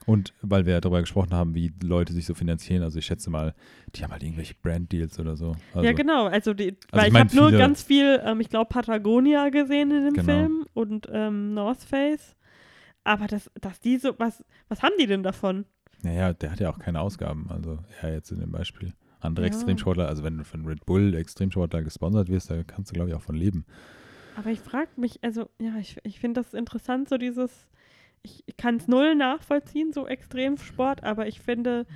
[0.06, 3.28] Und weil wir ja darüber gesprochen haben, wie Leute sich so finanzieren, also ich schätze
[3.28, 3.54] mal,
[3.94, 5.56] die haben halt irgendwelche Brand-Deals oder so.
[5.74, 6.26] Also, ja, genau.
[6.26, 9.90] Also, die, Also weil ich ich, habe nur ganz viel, ähm, ich glaube, Patagonia gesehen
[9.90, 10.24] in dem Genau.
[10.32, 12.36] Film und ähm, North Face.
[13.02, 15.64] Aber dass, dass die so, was, was haben die denn davon?
[16.02, 17.46] Naja, der hat ja auch keine Ausgaben.
[17.50, 18.92] Also er jetzt in dem Beispiel.
[19.20, 19.48] Andere Ja.
[19.48, 23.14] Extremsportler, also wenn du von Red Bull Extremsportler gesponsert wirst, da kannst du, glaube ich,
[23.16, 23.64] auch von leben.
[24.36, 27.68] Aber ich frage mich, also, ja, ich, ich finde das interessant, so dieses,
[28.26, 31.86] ich, kann es null nachvollziehen, so Extremsport, aber ich finde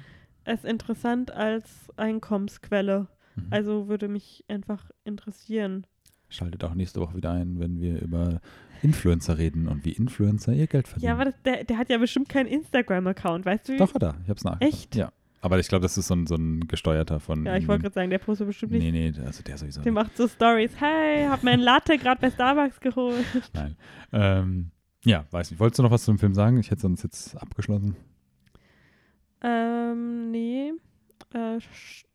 [0.44, 3.08] es interessant als Einkommensquelle.
[3.36, 3.46] Mhm.
[3.50, 5.86] Also würde mich einfach interessieren.
[6.28, 8.40] Schaltet auch nächste Woche wieder ein, wenn wir über
[8.82, 11.08] Influencer reden und wie Influencer ihr Geld verdienen.
[11.08, 13.76] Ja, aber das, der, der hat ja bestimmt keinen Instagram-Account, weißt du?
[13.76, 14.14] Doch, hat er.
[14.22, 14.74] Ich hab's nachgeschaut.
[14.74, 14.96] Echt?
[14.96, 15.12] Ja.
[15.42, 17.46] Aber ich glaube, das ist so ein, so ein gesteuerter von.
[17.46, 18.82] Ja, ich wollte gerade sagen, der postet bestimmt nicht.
[18.82, 20.02] Nee, nee, also der sowieso Der nicht.
[20.02, 20.72] macht so Stories.
[20.78, 23.24] Hey, hab mir ein Latte gerade bei Starbucks geholt.
[23.54, 23.76] Nein.
[24.12, 24.70] Ähm,
[25.04, 25.60] ja, weiß nicht.
[25.60, 26.58] Wolltest du noch was zu dem Film sagen?
[26.58, 27.96] Ich hätte sonst jetzt abgeschlossen.
[29.42, 30.72] Ähm, nee.
[31.34, 31.58] Äh,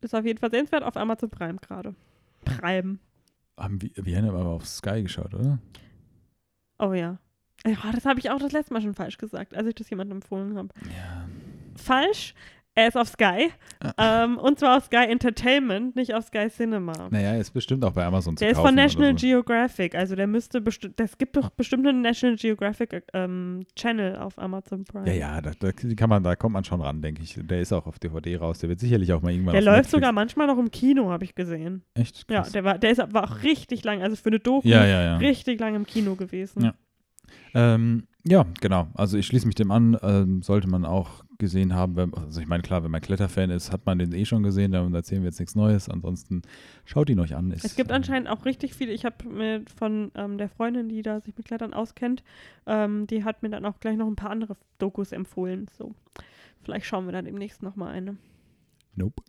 [0.00, 1.94] ist auf jeden Fall sehenswert auf Amazon Prime gerade.
[2.44, 2.98] Prime.
[3.56, 5.58] Haben wir, wir haben aber auf Sky geschaut, oder?
[6.78, 7.18] Oh ja.
[7.66, 10.18] Ja, das habe ich auch das letzte Mal schon falsch gesagt, als ich das jemandem
[10.18, 10.68] empfohlen habe.
[10.84, 11.26] Ja.
[11.76, 12.34] Falsch.
[12.78, 13.48] Er ist auf Sky.
[13.80, 14.24] Ah.
[14.24, 17.08] Ähm, und zwar auf Sky Entertainment, nicht auf Sky Cinema.
[17.10, 19.26] Naja, ist bestimmt auch bei Amazon zu Der ist von National so.
[19.26, 24.38] Geographic, also der müsste bestimmt, es gibt doch bestimmt einen National Geographic ähm, Channel auf
[24.38, 25.08] Amazon Prime.
[25.08, 27.38] Ja, ja, da, da, kann man, da kommt man schon ran, denke ich.
[27.42, 28.58] Der ist auch auf DVD raus.
[28.58, 29.92] Der wird sicherlich auch mal irgendwann Der läuft Netflix.
[29.92, 31.82] sogar manchmal noch im Kino, habe ich gesehen.
[31.94, 32.30] Echt?
[32.30, 32.52] Ja, Krass.
[32.52, 35.16] der war, der ist aber auch richtig lang, also für eine Doku ja, ja, ja.
[35.16, 36.62] richtig lang im Kino gewesen.
[36.62, 36.74] Ja.
[37.54, 38.88] Ähm, ja, genau.
[38.94, 39.96] Also ich schließe mich dem an.
[40.02, 42.14] Ähm, sollte man auch gesehen haben.
[42.14, 44.72] Also ich meine, klar, wenn man Kletterfan ist, hat man den eh schon gesehen.
[44.72, 45.88] Da erzählen wir jetzt nichts Neues.
[45.88, 46.42] Ansonsten
[46.84, 47.50] schaut ihn euch an.
[47.50, 50.88] Ist, Es gibt äh, anscheinend auch richtig viele, ich habe mir von ähm, der Freundin,
[50.88, 52.22] die da sich mit Klettern auskennt,
[52.66, 55.68] ähm, die hat mir dann auch gleich noch ein paar andere Dokus empfohlen.
[55.76, 55.94] So,
[56.62, 58.16] vielleicht schauen wir dann demnächst nochmal eine.
[58.94, 59.22] Nope.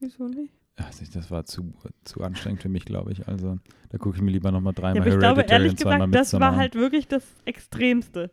[0.00, 0.52] Wieso nicht?
[0.76, 1.72] Also ich- das war zu,
[2.04, 3.26] zu anstrengend für mich, glaube ich.
[3.26, 6.32] Also da gucke ich mir lieber nochmal Ja, dreimal aber ich glaube, ehrlich gesagt, das
[6.34, 8.30] war halt wirklich das Extremste.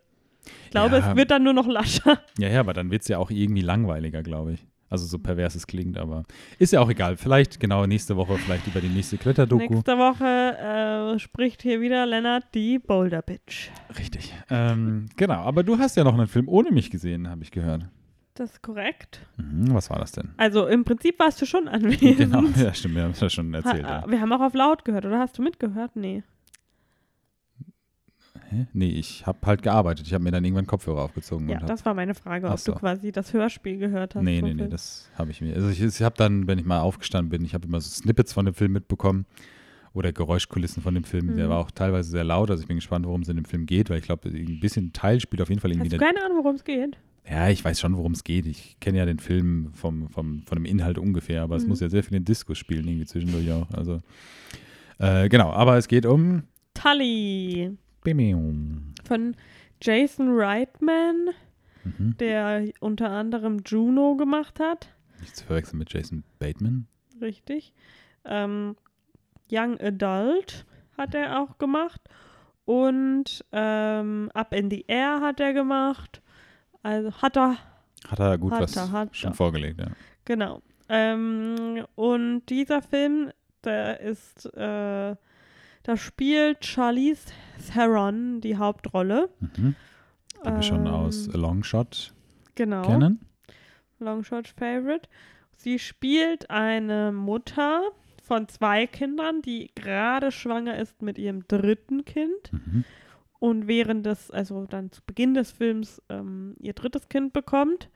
[0.65, 1.09] Ich glaube, Ja.
[1.11, 2.19] es wird dann nur noch lascher.
[2.37, 4.65] Ja, ja, aber dann wird es ja auch irgendwie langweiliger, glaube ich.
[4.87, 6.23] Also so pervers es klingt, aber
[6.59, 7.17] ist ja auch egal.
[7.17, 9.73] Vielleicht genau nächste Woche, vielleicht über die nächste Kletterdoku.
[9.73, 13.71] Nächste Woche äh, spricht hier wieder Lennart die Boulder Bitch.
[13.97, 14.33] Richtig.
[14.51, 17.87] Ähm, genau, aber du hast ja noch einen Film ohne mich gesehen, habe ich gehört.
[18.35, 19.25] Das ist korrekt.
[19.37, 20.29] Mhm, was war das denn?
[20.37, 22.17] Also im Prinzip warst du schon anwesend.
[22.17, 23.85] Genau, ja, stimmt, wir haben es ja schon erzählt.
[23.85, 24.11] Ha, Ja.
[24.11, 25.95] Wir haben auch auf laut gehört, oder hast du mitgehört?
[25.95, 26.21] Nee.
[28.49, 28.67] Hä?
[28.73, 30.05] Nee, ich habe halt gearbeitet.
[30.07, 31.49] Ich habe mir dann irgendwann Kopfhörer aufgezogen.
[31.49, 32.73] Ja, das war meine Frage, ob so.
[32.73, 34.23] du quasi das Hörspiel gehört hast.
[34.23, 35.55] Nee, nee, nee, das habe ich mir.
[35.55, 38.33] Also ich, ich habe dann, wenn ich mal aufgestanden bin, ich habe immer so Snippets
[38.33, 39.25] von dem Film mitbekommen
[39.93, 41.35] oder Geräuschkulissen von dem Film.
[41.35, 41.49] Der Mhm.
[41.49, 42.51] war auch teilweise sehr laut.
[42.51, 44.93] Also ich bin gespannt, worum es in dem Film geht, weil ich glaube, ein bisschen
[44.93, 46.97] Teil spielt auf jeden Fall irgendwie Hast du der, keine Ahnung, worum es geht?
[47.27, 48.45] Ja, ich weiß schon, worum es geht.
[48.45, 51.69] Ich kenne ja den Film vom, vom, von dem Inhalt ungefähr, aber es Mhm.
[51.69, 53.67] muss ja sehr viel in Diskus spielen, irgendwie zwischendurch auch.
[53.71, 54.01] Also,
[54.99, 56.43] äh, genau, aber es geht um.
[56.75, 57.71] Tully.
[59.05, 59.35] Von
[59.81, 61.29] Jason Reitman,
[61.83, 62.17] Mhm.
[62.17, 64.89] der unter anderem Juno gemacht hat.
[65.21, 66.87] Nicht zu verwechseln mit Jason Bateman.
[67.21, 67.73] Richtig.
[68.25, 68.75] Ähm,
[69.51, 70.65] Young Adult
[70.97, 72.01] hat er auch gemacht.
[72.65, 76.21] Und ähm, Up in the Air hat er gemacht.
[76.81, 77.57] Also hat er,
[78.07, 79.35] Hat er gut Hat was er, hat schon er.
[79.35, 79.87] vorgelegt, ja.
[80.25, 80.61] genau.
[80.89, 83.29] Ähm, und dieser Film,
[83.63, 85.15] der ist, äh,
[85.85, 87.31] da spielt Charlize
[87.73, 89.29] Theron die Hauptrolle.
[89.39, 89.75] Mhm.
[90.43, 92.13] Die wir schon Ähm, aus A Long Shot
[92.55, 92.83] Genau.
[92.83, 93.19] kennen.
[93.99, 95.07] Longshot Favorite.
[95.57, 97.81] Sie spielt eine Mutter
[98.23, 102.83] von zwei Kindern, die gerade schwanger ist mit ihrem dritten Kind Mhm.
[103.39, 107.89] und während des, also dann zu Beginn des Films ähm, ihr drittes Kind bekommt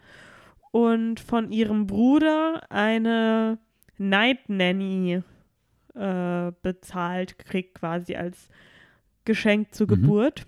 [0.71, 3.57] und von ihrem Bruder eine
[3.97, 5.21] Night Nanny
[5.95, 8.49] äh, bezahlt kriegt, quasi als
[9.25, 9.91] Geschenk zur Mhm.
[10.01, 10.45] Geburt.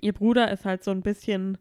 [0.00, 1.58] Ihr Bruder ist halt so ein bisschen,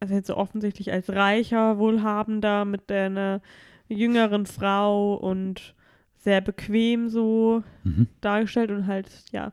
[0.00, 3.40] also jetzt so offensichtlich als reicher, wohlhabender mit einer
[3.88, 5.74] jüngeren Frau und
[6.18, 8.08] sehr bequem so Mhm.
[8.20, 9.52] dargestellt und halt, ja,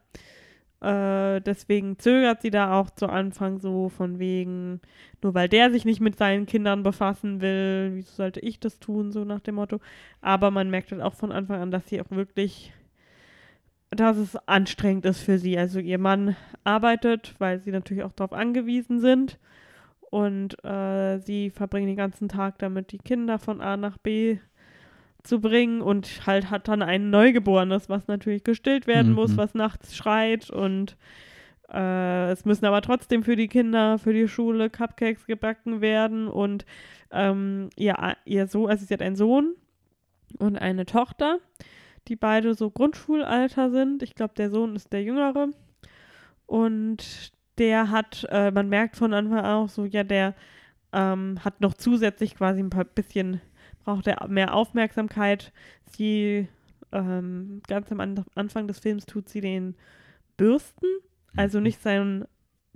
[0.84, 4.82] äh, deswegen zögert sie da auch zu Anfang so von wegen,
[5.22, 9.12] nur weil der sich nicht mit seinen Kindern befassen will, wieso sollte ich das tun,
[9.12, 9.80] so nach dem Motto.
[10.22, 12.74] Aber man merkt halt auch von Anfang an, dass sie auch wirklich,
[13.92, 15.58] dass es anstrengend ist für sie.
[15.58, 19.40] Also ihr Mann arbeitet, weil sie natürlich auch darauf angewiesen sind.
[20.10, 24.38] Und äh, sie verbringen den ganzen Tag damit, die Kinder von A nach B
[25.24, 29.16] zu bringen und halt hat dann ein Neugeborenes, was natürlich gestillt werden Mhm.
[29.16, 30.98] muss, was nachts schreit und
[31.72, 36.66] äh, es müssen aber trotzdem für die Kinder, für die Schule Cupcakes gebacken werden und
[37.12, 37.96] ähm, ihr,
[38.26, 39.56] ihr Sohn, also sie hat einen Sohn
[40.40, 41.40] und eine Tochter,
[42.10, 44.04] die beide so Grundschulalter sind.
[44.04, 45.48] Ich glaube, der Sohn ist der Jüngere
[46.46, 50.36] und der hat, äh, man merkt von Anfang an auch so, ja, der
[50.92, 53.42] ähm, hat noch zusätzlich quasi ein paar bisschen
[53.84, 55.52] braucht er mehr Aufmerksamkeit.
[55.86, 56.48] Sie,
[56.92, 59.76] ähm, ganz am An Anfang des Films tut sie den
[60.38, 60.88] bürsten,
[61.36, 62.26] also nicht seinen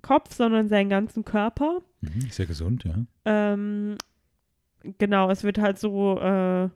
[0.01, 1.81] Kopf, sondern seinen ganzen Körper.
[2.01, 2.29] Mhm.
[2.37, 2.95] Ja gesund, ja.
[3.25, 3.97] Ähm,
[4.97, 6.69] genau, es wird halt so, äh,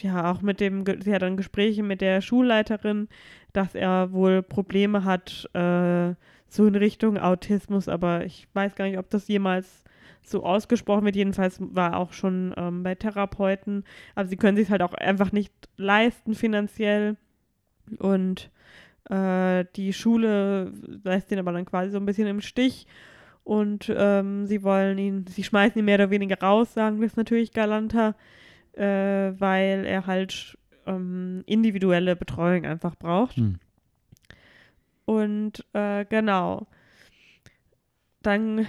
[0.00, 3.08] ja, auch mit dem, sie hat dann Gespräche mit der Schulleiterin,
[3.52, 6.14] dass er wohl Probleme hat, äh,
[6.48, 9.84] so in Richtung Autismus, aber ich weiß gar nicht, ob das jemals
[10.30, 11.16] so ausgesprochen wird.
[11.16, 15.52] Jedenfalls war auch schon ähm, bei Therapeuten, aber sie können sich halt auch einfach nicht
[15.76, 17.16] leisten finanziell
[17.98, 18.50] und
[19.08, 20.72] äh, die Schule
[21.04, 22.86] lässt ihn aber dann quasi so ein bisschen im Stich
[23.44, 27.16] und ähm, sie wollen ihn, sie schmeißen ihn mehr oder weniger raus, sagen wir es
[27.16, 28.14] natürlich galanter,
[28.72, 33.36] äh, weil er halt ähm, individuelle Betreuung einfach braucht.
[33.36, 33.58] Hm.
[35.06, 36.66] Und äh, genau,
[38.20, 38.66] dann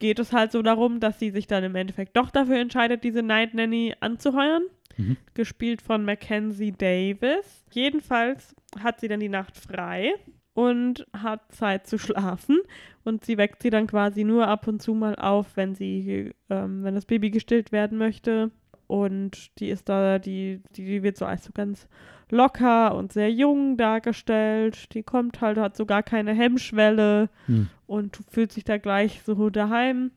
[0.00, 3.22] geht es halt so darum, dass sie sich dann im Endeffekt doch dafür entscheidet, diese
[3.22, 4.62] Night Nanny anzuheuern,
[4.96, 5.16] Mhm.
[5.34, 7.64] gespielt von Mackenzie Davis.
[7.70, 10.12] Jedenfalls hat sie dann die Nacht frei
[10.52, 12.58] und hat Zeit zu schlafen
[13.04, 16.82] und sie weckt sie dann quasi nur ab und zu mal auf, wenn sie, ähm,
[16.82, 18.50] wenn das Baby gestillt werden möchte.
[18.88, 21.88] Und die ist da, die, die wird so als so ganz
[22.30, 24.92] locker und sehr jung dargestellt.
[24.94, 27.68] Die kommt halt, hat so gar keine Hemmschwelle Hm.
[27.86, 30.10] und fühlt sich da gleich so daheim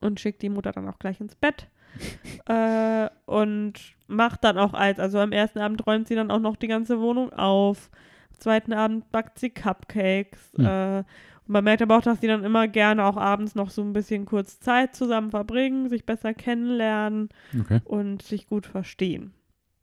[0.00, 1.68] und schickt die Mutter dann auch gleich ins Bett.
[2.46, 3.74] äh, und
[4.06, 4.98] macht dann auch eins.
[4.98, 7.90] Also am ersten Abend räumt sie dann auch noch die ganze Wohnung auf.
[8.32, 10.52] Am zweiten Abend backt sie Cupcakes.
[10.56, 10.64] Hm.
[10.64, 10.98] Äh,
[11.44, 13.92] und man merkt aber auch, dass sie dann immer gerne auch abends noch so ein
[13.92, 17.28] bisschen kurz Zeit zusammen verbringen, sich besser kennenlernen
[17.60, 17.80] Okay.
[17.84, 19.34] und sich gut verstehen.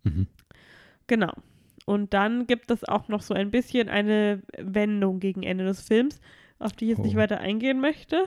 [0.04, 0.28] Mhm.
[1.10, 1.34] Genau.
[1.86, 6.22] Und dann gibt es auch noch so ein bisschen eine Wendung gegen Ende des Films,
[6.60, 7.04] auf die ich jetzt Oh.
[7.04, 8.26] nicht weiter eingehen möchte.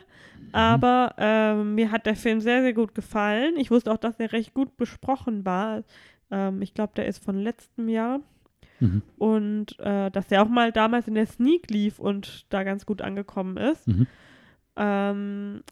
[0.53, 3.55] Aber ähm, mir hat der Film sehr, sehr gut gefallen.
[3.57, 5.85] Ich wusste auch, dass er recht gut besprochen war.
[6.31, 8.21] Ähm, ich glaube, der ist von letztem Jahr.
[8.81, 9.03] Mhm.
[9.17, 13.01] Und äh, dass er auch mal damals in der Sneak lief und da ganz gut
[13.01, 13.87] angekommen ist.
[13.87, 14.07] Mhm.
[14.75, 15.63] Ähm,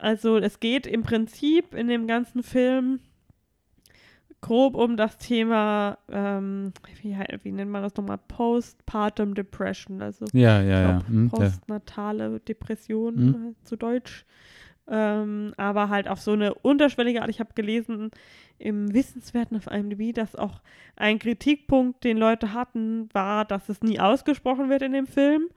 [0.00, 3.00] also es geht im Prinzip in dem ganzen Film
[4.40, 6.72] grob um das Thema, ähm,
[7.02, 10.92] wie, wie nennt man das nochmal, Postpartum Depression, also Ja, ja, ja.
[10.92, 13.34] glaub, Mhm, der, postnatale Depression Mhm.
[13.34, 14.24] äh, zu Deutsch.
[14.88, 17.30] Ähm, aber halt auf so eine unterschwellige Art.
[17.30, 18.10] Ich habe gelesen
[18.58, 20.60] im Wissenswerten auf IMDb, dass auch
[20.94, 25.48] ein Kritikpunkt, den Leute hatten, war, dass es nie ausgesprochen wird in dem Film.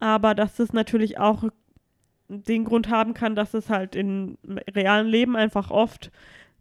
[0.00, 1.44] Aber dass es natürlich auch
[2.28, 4.38] den Grund haben kann, dass es halt im
[4.74, 6.10] realen Leben einfach oft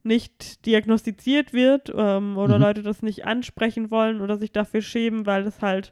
[0.04, 2.64] nicht diagnostiziert wird ähm, oder Mhm.
[2.64, 5.92] Leute das nicht ansprechen wollen oder sich dafür schämen, weil es halt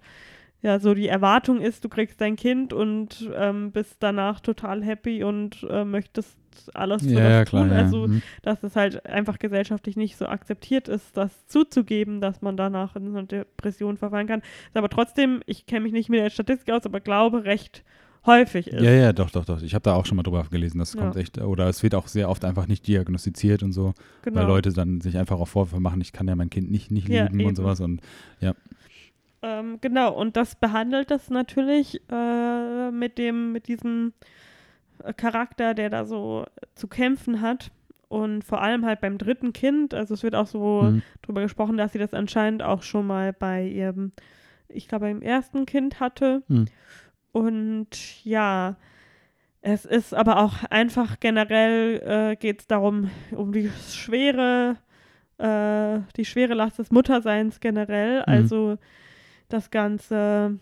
[0.61, 5.23] ja so die Erwartung ist, du kriegst dein Kind und ähm, bist danach total happy
[5.23, 6.37] und äh, möchtest
[6.73, 7.63] alles für ja, ja, das klar.
[7.63, 7.71] tun.
[7.71, 7.77] Ja.
[7.79, 8.21] Also Mhm.
[8.43, 13.11] dass es halt einfach gesellschaftlich nicht so akzeptiert ist, das zuzugeben, dass man danach in
[13.11, 14.41] so eine Depression verfallen kann.
[14.41, 17.83] Ist aber trotzdem, ich kenne mich nicht mit der Statistik aus, aber glaube recht
[18.25, 18.81] häufig ist.
[18.83, 19.61] Ja, ja, doch, doch, doch.
[19.61, 21.01] Ich habe da auch schon mal drüber gelesen, das Ja.
[21.01, 24.41] kommt echt, oder es wird auch sehr oft einfach nicht diagnostiziert und so, genau.
[24.41, 27.09] weil Leute dann sich einfach auch Vorwürfe machen, ich kann ja mein Kind nicht, nicht
[27.09, 27.49] Ja, lieben eben.
[27.49, 28.01] und sowas und
[29.43, 34.13] Ähm, genau, und das behandelt das natürlich äh, mit dem, mit diesem
[35.03, 36.45] äh, Charakter, der da so
[36.75, 37.71] zu kämpfen hat.
[38.07, 41.01] Und vor allem halt beim dritten Kind, also es wird auch so mhm.
[41.21, 44.11] drüber gesprochen, dass sie das anscheinend auch schon mal bei ihrem,
[44.67, 46.43] ich glaube, beim ersten Kind hatte.
[46.47, 46.65] Mhm.
[47.31, 48.75] Und ja,
[49.61, 54.77] es ist aber auch einfach generell äh, geht es darum, um die schwere,
[55.37, 58.23] äh, die schwere Last des Mutterseins generell.
[58.23, 58.77] Also
[59.49, 60.57] das Ganze,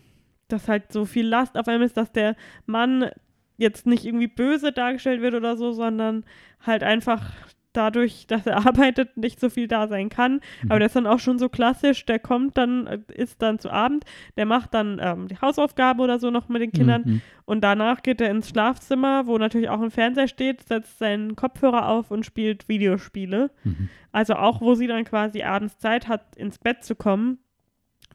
[0.48, 3.10] dass halt so viel Last auf einmal ist, dass der Mann
[3.56, 6.24] jetzt nicht irgendwie böse dargestellt wird oder so, sondern
[6.64, 7.32] halt einfach
[7.72, 10.40] dadurch, dass er arbeitet, nicht so viel da sein kann.
[10.62, 10.70] Mhm.
[10.70, 13.70] Aber der ist dann auch schon so klassisch, der kommt dann, äh, ist dann zu
[13.70, 14.04] Abend,
[14.36, 17.20] der macht dann ähm, die Hausaufgaben oder so noch mit den Kindern Mhm.
[17.44, 21.88] und danach geht er ins Schlafzimmer, wo natürlich auch ein Fernseher steht, setzt seinen Kopfhörer
[21.88, 23.50] auf und spielt Videospiele.
[23.64, 23.88] Mhm.
[24.12, 27.38] Also auch, wo sie dann quasi abends Zeit hat, ins Bett zu kommen,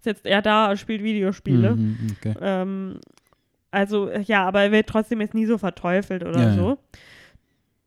[0.02, 1.76] sitzt er da und spielt Videospiele.
[1.76, 1.98] Mhm.
[2.18, 2.34] Okay.
[2.42, 3.00] Ähm,
[3.72, 6.78] also äh, ja, aber er wird trotzdem jetzt nie so verteufelt oder Ja, ja.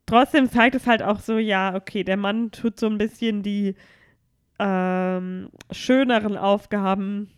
[0.09, 3.75] Trotzdem zeigt es halt auch so, ja, okay, der Mann tut so ein bisschen die
[4.57, 7.29] ähm, schöneren Aufgaben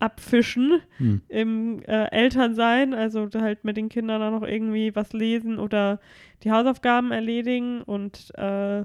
[0.00, 1.20] abfischen Mhm.
[1.28, 6.00] im äh, Elternsein, also halt mit den Kindern dann noch irgendwie was lesen oder
[6.42, 8.84] die Hausaufgaben erledigen und äh,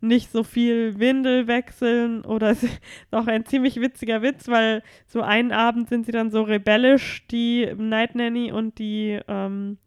[0.00, 2.80] nicht so viel Windel wechseln oder es ist
[3.12, 7.72] auch ein ziemlich witziger Witz, weil so einen Abend sind sie dann so rebellisch, die
[7.76, 9.78] Night Nanny und die, ähm,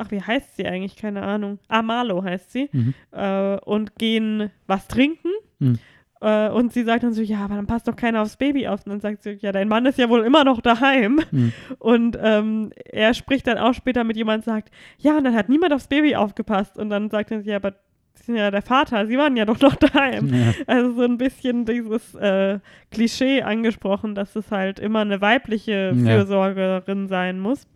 [0.00, 0.96] ach, wie heißt sie eigentlich?
[0.96, 1.58] Keine Ahnung.
[1.68, 2.68] Amalo heißt sie.
[2.72, 2.94] Mhm.
[3.12, 5.28] Äh, und gehen was trinken.
[5.58, 5.78] Mhm.
[6.20, 8.84] Äh, und sie sagt dann so, ja, aber dann passt doch keiner aufs Baby auf.
[8.84, 11.20] Und dann sagt sie, ja, dein Mann ist ja wohl immer noch daheim.
[11.30, 11.52] Mhm.
[11.78, 15.48] Und ähm, er spricht dann auch später mit jemandem und sagt, ja, und dann hat
[15.48, 16.78] niemand aufs Baby aufgepasst.
[16.78, 17.74] Und dann sagt er, ja, aber
[18.14, 20.28] Sie sind ja der Vater, Sie waren ja doch noch daheim.
[20.34, 20.52] Ja.
[20.66, 22.58] Also so ein bisschen dieses äh,
[22.90, 26.04] Klischee angesprochen, dass es halt immer eine weibliche Ja.
[26.16, 27.66] Fürsorgerin sein muss.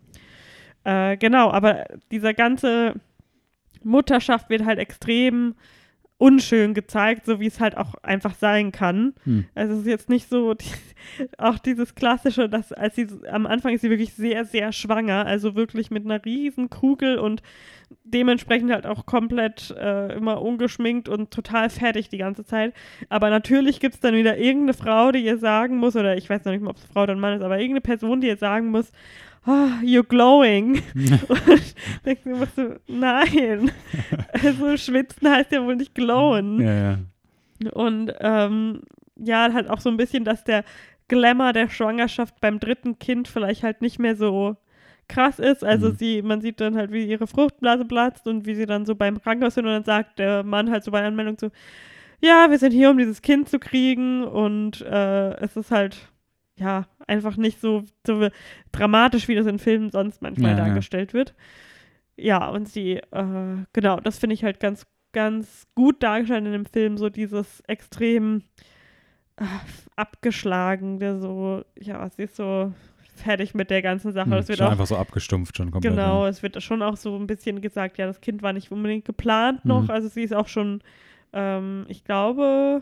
[0.85, 2.93] Äh, genau, aber dieser ganze
[3.83, 5.55] Mutterschaft wird halt extrem
[6.17, 9.13] unschön gezeigt, so wie es halt auch einfach sein kann.
[9.25, 9.45] Hm.
[9.53, 10.65] Also es ist jetzt nicht so die,
[11.37, 15.55] auch dieses klassische, dass als sie am Anfang ist sie wirklich sehr sehr schwanger, also
[15.55, 17.41] wirklich mit einer riesen Kugel und
[18.03, 22.73] dementsprechend halt auch komplett äh, immer ungeschminkt und total fertig die ganze Zeit.
[23.09, 26.45] Aber natürlich gibt es dann wieder irgendeine Frau, die ihr sagen muss, oder ich weiß
[26.45, 28.67] noch nicht mal, ob es Frau oder Mann ist, aber irgendeine Person, die ihr sagen
[28.67, 28.91] muss,
[29.47, 30.81] oh, you're glowing.
[31.27, 31.75] Und
[32.05, 33.71] denkst du immer so, nein.
[34.43, 36.59] Also schwitzen heißt ja wohl nicht glowen.
[36.61, 36.97] ja, ja.
[37.71, 38.81] Und ähm,
[39.15, 40.63] ja, halt auch so ein bisschen, dass der
[41.07, 44.57] Glamour der Schwangerschaft beim dritten Kind vielleicht halt nicht mehr so
[45.07, 45.63] krass ist.
[45.63, 45.95] Also Mhm.
[45.95, 49.21] sie, man sieht dann halt, wie ihre Fruchtblase platzt und wie sie dann so beim
[49.21, 51.49] Krankenhaus sind und dann sagt der Mann halt so bei Anmeldung so,
[52.21, 56.09] ja, wir sind hier, um dieses Kind zu kriegen und äh, es ist halt,
[56.57, 58.29] ja, einfach nicht so, so
[58.71, 60.65] dramatisch, wie das in Filmen sonst manchmal Ja, ja.
[60.65, 61.35] dargestellt wird.
[62.17, 66.65] Ja, und sie, äh, genau, das finde ich halt ganz, ganz gut dargestellt in dem
[66.65, 68.43] Film, so dieses extrem
[69.37, 69.43] äh,
[69.97, 72.73] abgeschlagene, so, ja, sie ist so
[73.15, 74.25] fertig mit der ganzen Sache.
[74.25, 74.31] Hm.
[74.31, 75.93] Das wird Schon auch einfach so abgestumpft schon komplett.
[75.93, 79.05] Genau, es wird schon auch so ein bisschen gesagt, ja, das Kind war nicht unbedingt
[79.05, 79.83] geplant noch.
[79.83, 79.89] Mhm.
[79.89, 80.81] Also sie ist auch schon,
[81.33, 82.81] ähm, ich glaube,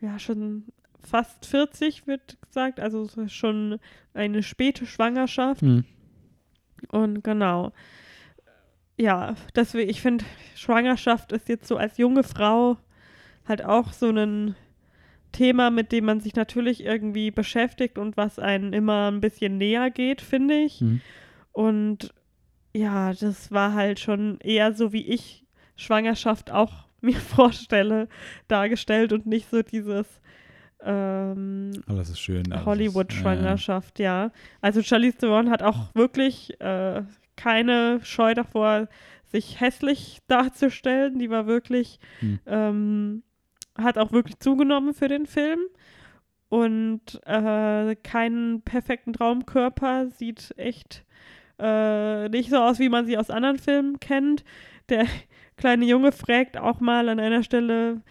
[0.00, 0.64] ja, schon
[1.06, 2.80] fast 40 wird gesagt.
[2.80, 3.78] Also schon
[4.12, 5.62] eine späte Schwangerschaft.
[5.62, 5.84] Hm.
[6.88, 7.72] Und genau.
[8.96, 10.24] Ja, deswegen, ich finde,
[10.54, 12.76] Schwangerschaft ist jetzt so als junge Frau
[13.46, 14.54] halt auch so ein
[15.32, 19.90] Thema, mit dem man sich natürlich irgendwie beschäftigt und was einen immer ein bisschen näher
[19.90, 20.80] geht, finde ich.
[20.80, 21.00] Mhm.
[21.52, 22.14] Und
[22.72, 25.44] ja, das war halt schon eher so, wie ich
[25.76, 28.08] Schwangerschaft auch mir vorstelle,
[28.48, 30.20] dargestellt und nicht so dieses
[30.84, 32.44] ähm, Alles ist schön.
[32.50, 34.30] ist- Hollywood-Schwangerschaft, ja.
[34.60, 37.02] Also Charlize Theron hat auch wirklich äh,
[37.36, 38.88] keine Scheu davor,
[39.24, 41.18] sich hässlich darzustellen.
[41.18, 42.38] Die war wirklich, Hm.
[42.46, 43.22] ähm,
[43.78, 45.60] hat auch wirklich zugenommen für den Film.
[46.48, 51.04] Und äh, keinen perfekten Traumkörper, sieht echt
[51.58, 54.44] äh, nicht so aus, wie man sie aus anderen Filmen kennt.
[54.88, 55.06] Der
[55.56, 58.02] kleine Junge fragt auch mal an einer Stelle,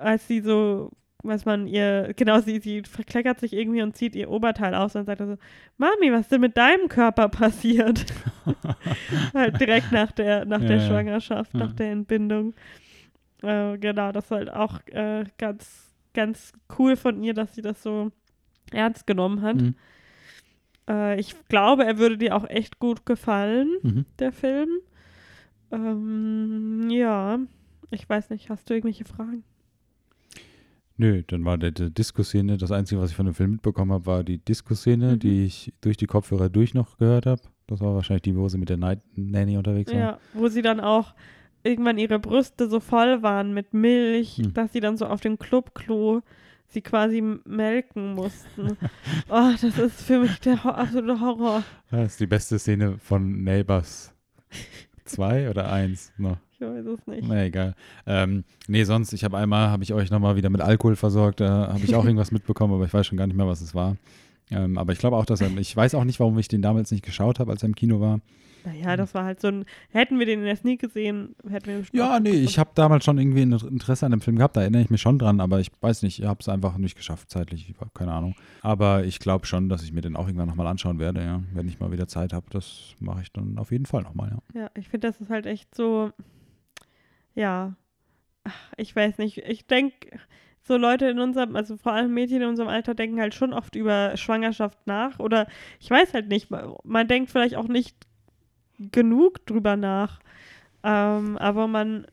[0.00, 0.90] als sie so,
[1.28, 5.04] was man ihr, genau, sie, sie verkleckert sich irgendwie und zieht ihr Oberteil aus und
[5.06, 5.36] sagt so,
[5.78, 8.04] Mami, was ist denn mit deinem Körper passiert?
[9.34, 10.88] halt direkt nach der, nach der Ja, ja.
[10.88, 11.60] Schwangerschaft, Ja.
[11.60, 12.54] nach der Entbindung.
[13.42, 17.82] Äh, genau, das ist halt auch äh, ganz, ganz cool von ihr, dass sie das
[17.82, 18.10] so
[18.72, 19.56] ernst genommen hat.
[19.56, 19.74] Mhm.
[20.88, 24.04] Äh, ich glaube, er würde dir auch echt gut gefallen, Mhm.
[24.18, 24.68] der Film.
[25.70, 27.38] Ähm, ja,
[27.90, 29.44] ich weiß nicht, hast du irgendwelche Fragen?
[30.98, 34.06] Nö, dann war der, die Disco-Szene, das Einzige, was ich von dem Film mitbekommen habe,
[34.06, 35.18] war die Disco-Szene, Mhm.
[35.18, 37.42] die ich durch die Kopfhörer durch noch gehört habe.
[37.66, 39.98] Das war wahrscheinlich die, wo sie mit der Night Nanny unterwegs war.
[39.98, 41.14] Ja, wo sie dann auch
[41.64, 44.54] irgendwann ihre Brüste so voll waren mit Milch, Hm.
[44.54, 46.22] dass sie dann so auf dem Clubklo
[46.68, 48.76] sie quasi melken mussten.
[49.28, 51.62] oh, das ist für mich der absolute Horror.
[51.90, 54.14] Das ist die beste Szene von Neighbors
[55.04, 56.38] 2 oder 1 noch.
[56.58, 57.28] Ich weiß es nicht.
[57.28, 57.74] Na egal.
[58.06, 61.68] Ähm, nee, sonst, ich habe einmal, habe ich euch nochmal wieder mit Alkohol versorgt, da
[61.72, 63.96] habe ich auch irgendwas mitbekommen, aber ich weiß schon gar nicht mehr, was es war.
[64.50, 66.90] Ähm, aber ich glaube auch, dass er, ich weiß auch nicht, warum ich den damals
[66.90, 68.20] nicht geschaut habe, als er im Kino war.
[68.64, 71.84] Naja, das war halt so ein, hätten wir den in der Sneak gesehen, hätten wir
[71.92, 74.82] Ja, nee, ich habe damals schon irgendwie ein Interesse an dem Film gehabt, da erinnere
[74.82, 77.70] ich mich schon dran, aber ich weiß nicht, ich habe es einfach nicht geschafft zeitlich,
[77.70, 78.34] ich habe keine Ahnung.
[78.62, 81.42] Aber ich glaube schon, dass ich mir den auch irgendwann nochmal anschauen werde, ja.
[81.54, 84.62] Wenn ich mal wieder Zeit habe, das mache ich dann auf jeden Fall nochmal, ja.
[84.62, 86.10] Ja, ich finde, das ist halt echt so,
[87.36, 87.76] ja,
[88.44, 90.18] ach, ich weiß nicht, ich denke,
[90.62, 93.76] so Leute in unserem, also vor allem Mädchen in unserem Alter denken halt schon oft
[93.76, 95.46] über Schwangerschaft nach oder
[95.80, 97.96] ich weiß halt nicht, man, denkt vielleicht auch nicht
[98.92, 100.20] genug drüber nach,
[100.84, 102.06] ähm, aber man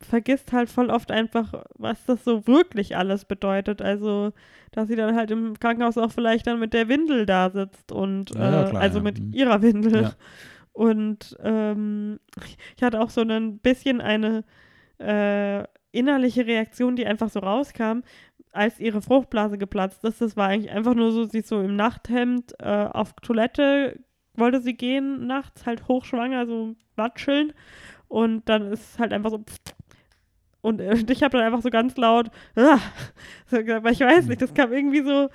[0.00, 3.82] vergisst halt voll oft einfach, was das so wirklich alles bedeutet.
[3.82, 4.32] Also,
[4.72, 8.34] dass sie dann halt im Krankenhaus auch vielleicht dann mit der Windel da sitzt und
[8.34, 9.04] Ja, ja, äh, klar, also ja.
[9.04, 9.32] mit Mhm.
[9.32, 10.02] ihrer Windel.
[10.02, 10.12] Ja.
[10.72, 12.18] Und ähm,
[12.76, 14.44] ich hatte auch so ein bisschen eine
[15.00, 18.00] äh, innerliche Reaktion, die einfach so rauskam,
[18.52, 20.20] als ihre Fruchtblase geplatzt ist.
[20.20, 24.00] Das war eigentlich einfach nur so, sie ist so im Nachthemd äh, auf Toilette,
[24.34, 27.52] wollte sie gehen, nachts halt hochschwanger, so watscheln.
[28.08, 29.44] Und dann ist es halt einfach so.
[30.62, 32.78] Und äh, ich habe dann einfach so ganz laut, ah,
[33.46, 35.30] so gesagt, aber ich weiß nicht, das kam irgendwie so,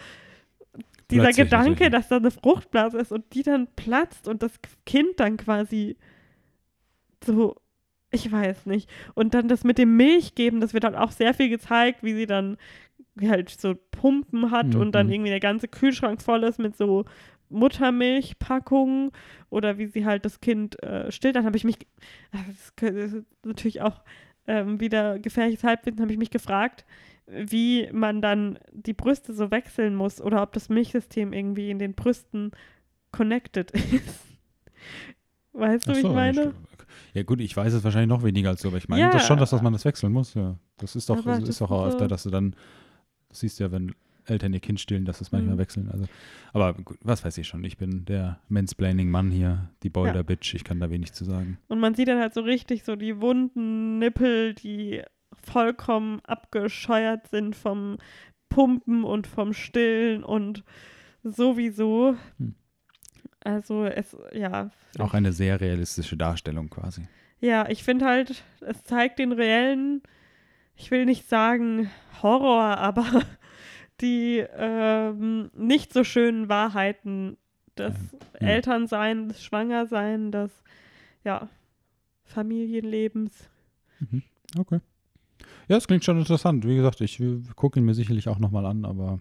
[1.11, 1.91] dieser Plötzlich Gedanke, natürlich.
[1.91, 4.53] dass da eine Fruchtblase ist und die dann platzt und das
[4.85, 5.97] Kind dann quasi
[7.23, 7.55] so,
[8.15, 8.89] ich weiß nicht.
[9.13, 12.25] Und dann das mit dem Milchgeben, das wird dann auch sehr viel gezeigt, wie sie
[12.25, 12.57] dann
[13.21, 15.13] halt so Pumpen hat und dann Mhm.
[15.13, 17.05] irgendwie der ganze Kühlschrank voll ist mit so
[17.49, 19.11] Muttermilchpackungen
[19.49, 21.35] oder wie sie halt das Kind äh, stillt.
[21.35, 21.77] Dann habe ich mich,
[22.31, 24.03] das kö- das ist natürlich auch
[24.47, 26.85] ähm, wieder gefährliches Halbwissen, habe ich mich gefragt,
[27.27, 31.93] wie man dann die Brüste so wechseln muss oder ob das Milchsystem irgendwie in den
[31.93, 32.51] Brüsten
[33.11, 34.21] connected ist.
[35.53, 36.53] Weißt du, Ach wie so, ich meine?
[37.13, 39.09] Ja gut, ich weiß es wahrscheinlich noch weniger als du, aber ich meine Ja.
[39.11, 40.33] das schon, dass, dass man das wechseln muss.
[40.33, 40.57] Ja.
[40.77, 42.55] Das ist doch, das ist doch auch so- öfter, dass du dann,
[43.29, 43.93] das siehst ja, wenn
[44.27, 45.59] Eltern ihr Kind stillen, dass das manchmal Mhm.
[45.59, 45.89] wechseln.
[45.91, 46.05] Also,
[46.51, 50.79] aber gut, was weiß ich schon, ich bin der Mansplaining-Mann hier, die Boulder-Bitch, ich kann
[50.79, 51.59] da wenig zu sagen.
[51.67, 57.55] Und man sieht dann halt so richtig so die wunden Nippel, die vollkommen abgescheuert sind
[57.55, 57.97] vom
[58.49, 60.63] Pumpen und vom Stillen und
[61.23, 62.15] sowieso.
[62.39, 62.55] Hm.
[63.45, 64.71] Also es, ja.
[64.97, 67.07] Auch eine sehr realistische Darstellung quasi.
[67.39, 70.01] Ja, ich finde halt, es zeigt den reellen,
[70.75, 71.89] ich will nicht sagen
[72.23, 73.05] Horror, aber
[74.01, 77.37] die ähm, nicht so schönen Wahrheiten
[77.77, 77.93] des
[78.41, 78.47] Ja.
[78.47, 80.63] Elternseins, des Schwangerseins, des
[81.23, 81.47] ja,
[82.23, 83.47] Familienlebens.
[84.57, 84.79] Okay.
[85.67, 86.65] Ja, es klingt schon interessant.
[86.67, 87.21] Wie gesagt, ich
[87.55, 89.19] gucke ihn mir sicherlich auch nochmal an, aber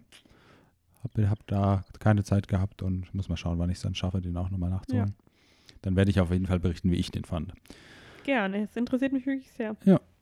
[1.04, 4.20] habe hab da keine Zeit gehabt und muss mal schauen, wann ich es dann schaffe,
[4.20, 5.14] den auch nochmal nachzuholen.
[5.82, 7.52] Dann werde ich auf jeden Fall berichten, wie ich den fand.
[8.24, 9.76] Gerne, es interessiert mich wirklich sehr.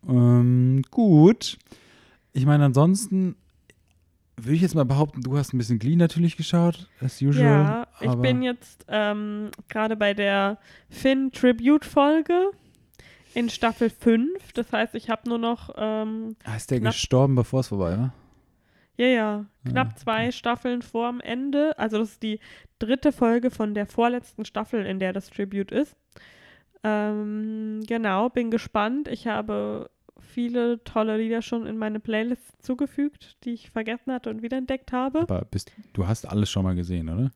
[0.09, 1.59] Ähm, gut.
[2.33, 3.37] Ich meine, ansonsten
[4.37, 7.45] würde ich jetzt mal behaupten, du hast ein bisschen Glee natürlich geschaut, as usual.
[7.45, 10.59] Ja, Ich bin jetzt ähm, gerade bei der
[10.91, 12.51] Finn-Tribute-Folge
[13.35, 14.53] in Staffel 5.
[14.55, 18.12] Das heißt, ich habe nur noch, ähm, Ah, ist der gestorben, bevor es vorbei war?
[18.97, 21.78] Ja, ja, knapp Ah, zwei Staffeln vorm Ende.
[21.78, 22.40] Also das ist die
[22.78, 25.97] dritte Folge von der vorletzten Staffel, in der das Tribute ist.
[26.84, 29.09] Ähm, genau, bin gespannt.
[29.09, 34.43] Ich habe viele tolle Lieder schon in meine Playlist zugefügt, die ich vergessen hatte und
[34.43, 35.20] wiederentdeckt habe.
[35.20, 37.30] Aber bist, du hast alles schon mal gesehen, oder?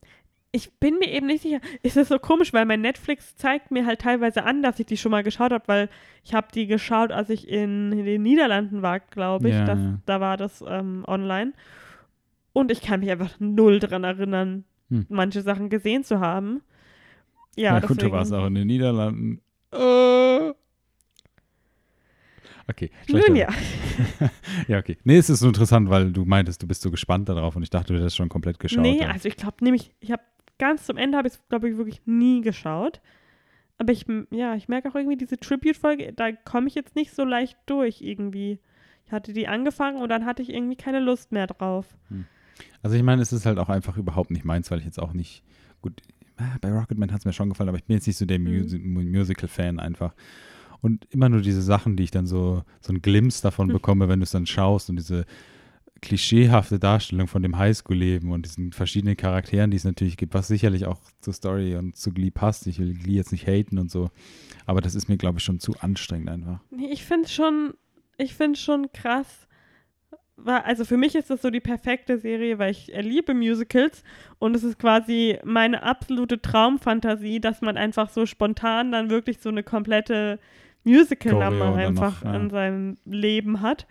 [0.53, 1.61] Ich bin mir eben nicht sicher.
[1.83, 4.97] Ist das so komisch, weil mein Netflix zeigt mir halt teilweise an, dass ich die
[4.97, 5.89] schon mal geschaut habe, weil
[6.25, 9.55] ich habe die geschaut, als ich in, den Niederlanden war, glaube ich.
[9.55, 9.99] Ja, das, ja.
[10.07, 11.53] Da war das ähm, online.
[12.53, 15.07] Und ich kann mich einfach null dran erinnern, Hm.
[15.09, 16.63] manche Sachen gesehen zu haben.
[17.57, 19.41] Ja, gut, du warst auch in den Niederlanden.
[19.73, 20.53] Äh.
[22.69, 22.91] Okay.
[23.09, 23.49] Nun ja.
[24.69, 24.99] ja, okay.
[25.05, 27.71] Nee, es ist so interessant, weil du meintest, du bist so gespannt darauf und ich
[27.71, 28.83] dachte, du hättest schon komplett geschaut.
[28.83, 30.23] Nee, also ich glaube nämlich, ich habe
[30.59, 33.01] ganz zum Ende habe ich es, glaube ich, wirklich nie geschaut.
[33.79, 37.25] Aber ich, ja, ich merke auch irgendwie diese Tribute-Folge, da komme ich jetzt nicht so
[37.25, 38.59] leicht durch irgendwie.
[39.05, 41.87] Ich hatte die angefangen und dann hatte ich irgendwie keine Lust mehr drauf.
[42.83, 45.13] Also ich meine, es ist halt auch einfach überhaupt nicht meins, weil ich jetzt auch
[45.13, 45.45] nicht,
[45.83, 46.01] gut,
[46.39, 48.39] ah, bei Rocketman hat es mir schon gefallen, aber ich bin jetzt nicht so der
[48.39, 48.61] Mhm.
[48.63, 50.15] Musi Mu- Musical-Fan einfach.
[50.81, 53.75] Und immer nur diese Sachen, die ich dann so, so einen Glimpse davon Hm.
[53.75, 55.27] bekomme, wenn du es dann schaust und diese
[56.01, 60.87] klischeehafte Darstellung von dem Highschool-Leben und diesen verschiedenen Charakteren, die es natürlich gibt, was sicherlich
[60.87, 62.67] auch zur Story und zu Glee passt.
[62.67, 64.11] Ich will Glee jetzt nicht haten und so,
[64.67, 66.61] aber das ist mir, glaube ich, schon zu anstrengend einfach.
[66.71, 67.75] Nee, ich finde schon,
[68.19, 69.47] ich finde schon krass.
[70.45, 74.03] Also für mich ist das so die perfekte Serie, weil ich liebe Musicals
[74.39, 79.49] und es ist quasi meine absolute Traumfantasie, dass man einfach so spontan dann wirklich so
[79.49, 80.39] eine komplette
[80.85, 82.39] Musical-Nummer einfach noch, ja.
[82.39, 83.87] in seinem Leben hat.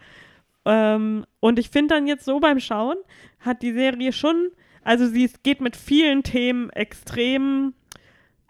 [0.65, 2.97] Ähm, und ich finde dann jetzt so beim Schauen,
[3.39, 4.49] hat die Serie schon,
[4.83, 7.73] also sie geht mit vielen Themen extrem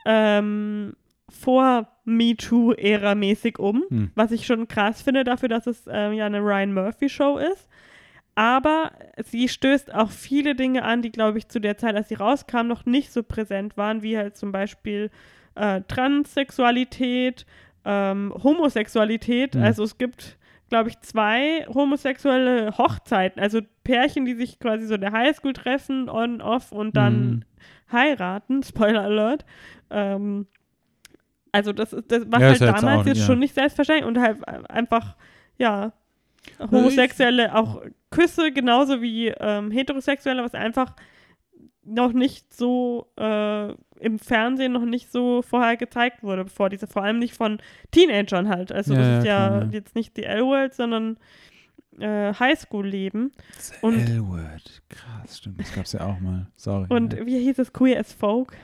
[0.06, 0.94] ähm,
[1.30, 4.12] vor MeToo-Ära mäßig um, Hm.
[4.16, 7.68] was ich schon krass finde dafür, dass es ähm, ja eine Ryan Murphy-Show ist.
[8.36, 8.92] Aber
[9.24, 12.68] sie stößt auch viele Dinge an, die, glaube ich, zu der Zeit, als sie rauskam,
[12.68, 15.10] noch nicht so präsent waren, wie halt zum Beispiel
[15.56, 17.46] äh, Transsexualität,
[17.86, 19.56] ähm, Homosexualität.
[19.56, 19.64] Mhm.
[19.64, 20.38] Also es gibt,
[20.70, 26.10] glaube ich, zwei homosexuelle Hochzeiten, also Pärchen, die sich quasi so in der Highschool treffen,
[26.10, 27.44] on, off und dann Mhm.
[27.92, 28.64] heiraten.
[28.98, 29.46] Spoiler Alert.
[29.92, 30.48] Ähm,
[31.52, 33.26] also das ist das war Ja, halt ja jetzt damals auch- jetzt ja.
[33.26, 34.38] schon nicht selbstverständlich und halt
[34.70, 35.16] einfach,
[35.58, 35.94] ja,
[36.72, 40.96] homosexuelle, auch Küsse genauso wie ähm, heterosexuelle, was einfach
[41.86, 47.04] noch nicht so äh, im Fernsehen noch nicht so vorher gezeigt wurde, bevor diese, vor
[47.04, 47.60] allem nicht von
[47.92, 48.72] Teenagern halt.
[48.72, 49.70] Also Ja, das ja, ist ja, klar, ja.
[49.72, 51.18] jetzt nicht die L-World, sondern
[52.00, 53.32] äh, Highschool-Leben.
[53.82, 56.48] L-Word, krass, stimmt, das gab es ja auch mal.
[56.56, 56.88] Sorry.
[56.90, 57.26] Und ja.
[57.26, 57.72] wie hieß es?
[57.72, 58.58] Queer as Folk.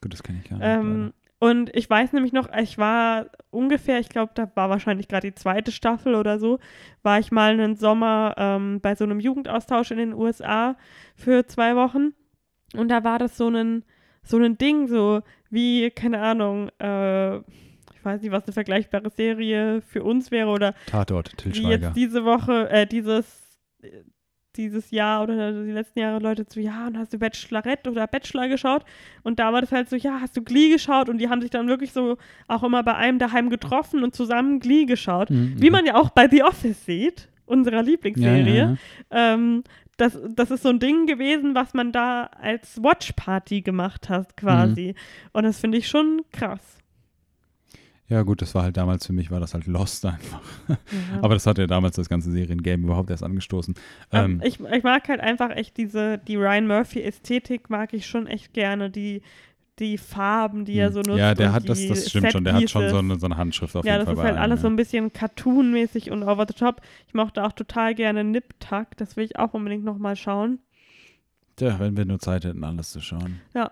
[0.00, 0.66] Gut, das kenne ich gar nicht.
[0.66, 5.30] Ähm, und ich weiß nämlich noch, ich war ungefähr, ich glaube, da war wahrscheinlich gerade
[5.30, 6.58] die zweite Staffel oder so,
[7.02, 10.76] war ich mal einen Sommer ähm, bei so einem Jugendaustausch in den USA
[11.14, 12.14] für zwei Wochen.
[12.76, 13.84] Und da war das so ein,
[14.22, 19.80] so ein Ding, so wie, keine Ahnung, äh, ich weiß nicht, was eine vergleichbare Serie
[19.80, 20.74] für uns wäre oder.
[20.86, 21.86] Tatort, Till wie Schweiger.
[21.86, 23.44] jetzt diese Woche, äh, dieses,
[24.56, 28.48] dieses Jahr oder die letzten Jahre Leute so, ja, und hast du Bachelorette oder Bachelor
[28.48, 28.84] geschaut?
[29.22, 31.08] Und da war das halt so, ja, hast du Glee geschaut?
[31.08, 32.16] Und die haben sich dann wirklich so
[32.46, 35.30] auch immer bei einem daheim getroffen und zusammen Glee geschaut.
[35.30, 35.72] Mhm, Wie mhm.
[35.72, 38.56] man ja auch bei The Office sieht, unserer ja, Lieblingsserie.
[38.56, 38.76] ja,
[39.12, 39.34] ja.
[39.34, 39.64] Ähm,
[39.96, 44.94] das, das ist so ein Ding gewesen, was man da als Watch-Party gemacht hat, quasi.
[45.32, 46.60] Und das finde ich schon krass.
[48.08, 50.42] ja, gut, das war halt damals für mich, war das halt Lost einfach.
[50.68, 50.76] Ja.
[51.22, 53.74] Aber das hat ja damals das ganze Seriengame überhaupt erst angestoßen.
[54.12, 58.26] Ähm, Ähm, ich, ich mag halt einfach echt diese, die Ryan Murphy-Ästhetik mag ich schon
[58.26, 58.90] echt gerne.
[58.90, 59.22] Die,
[59.78, 61.10] die Farben, die er so nutzt.
[61.10, 61.18] Hm.
[61.18, 62.44] ja, der hat das, das stimmt schon.
[62.44, 64.14] Der hat schon so eine, so eine Handschrift auf Ja, jeden das Fall.
[64.14, 64.72] ist bei halt allem, alles so ja.
[64.72, 66.80] ein bisschen cartoonmäßig und over the top.
[67.06, 68.88] Ich mochte auch total gerne Nip Tuck.
[68.96, 70.60] Das will ich auch unbedingt nochmal schauen.
[71.56, 73.40] Tja, wenn wir nur Zeit hätten, alles zu schauen.
[73.54, 73.70] Ja,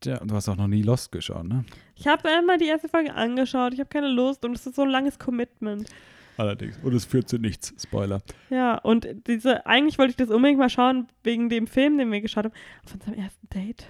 [0.00, 1.64] Tja, du hast auch noch nie Lost geschaut, ne?
[1.94, 3.72] ich habe einmal die erste Folge angeschaut.
[3.72, 5.88] Ich habe keine Lust und es ist so ein langes Commitment.
[6.36, 6.76] Allerdings.
[6.82, 7.72] Und es führt zu nichts.
[7.80, 8.20] Spoiler.
[8.50, 12.20] Ja, und diese, eigentlich wollte ich das unbedingt mal schauen, wegen dem Film, den wir
[12.20, 13.86] geschaut haben, auf unserem ersten Date.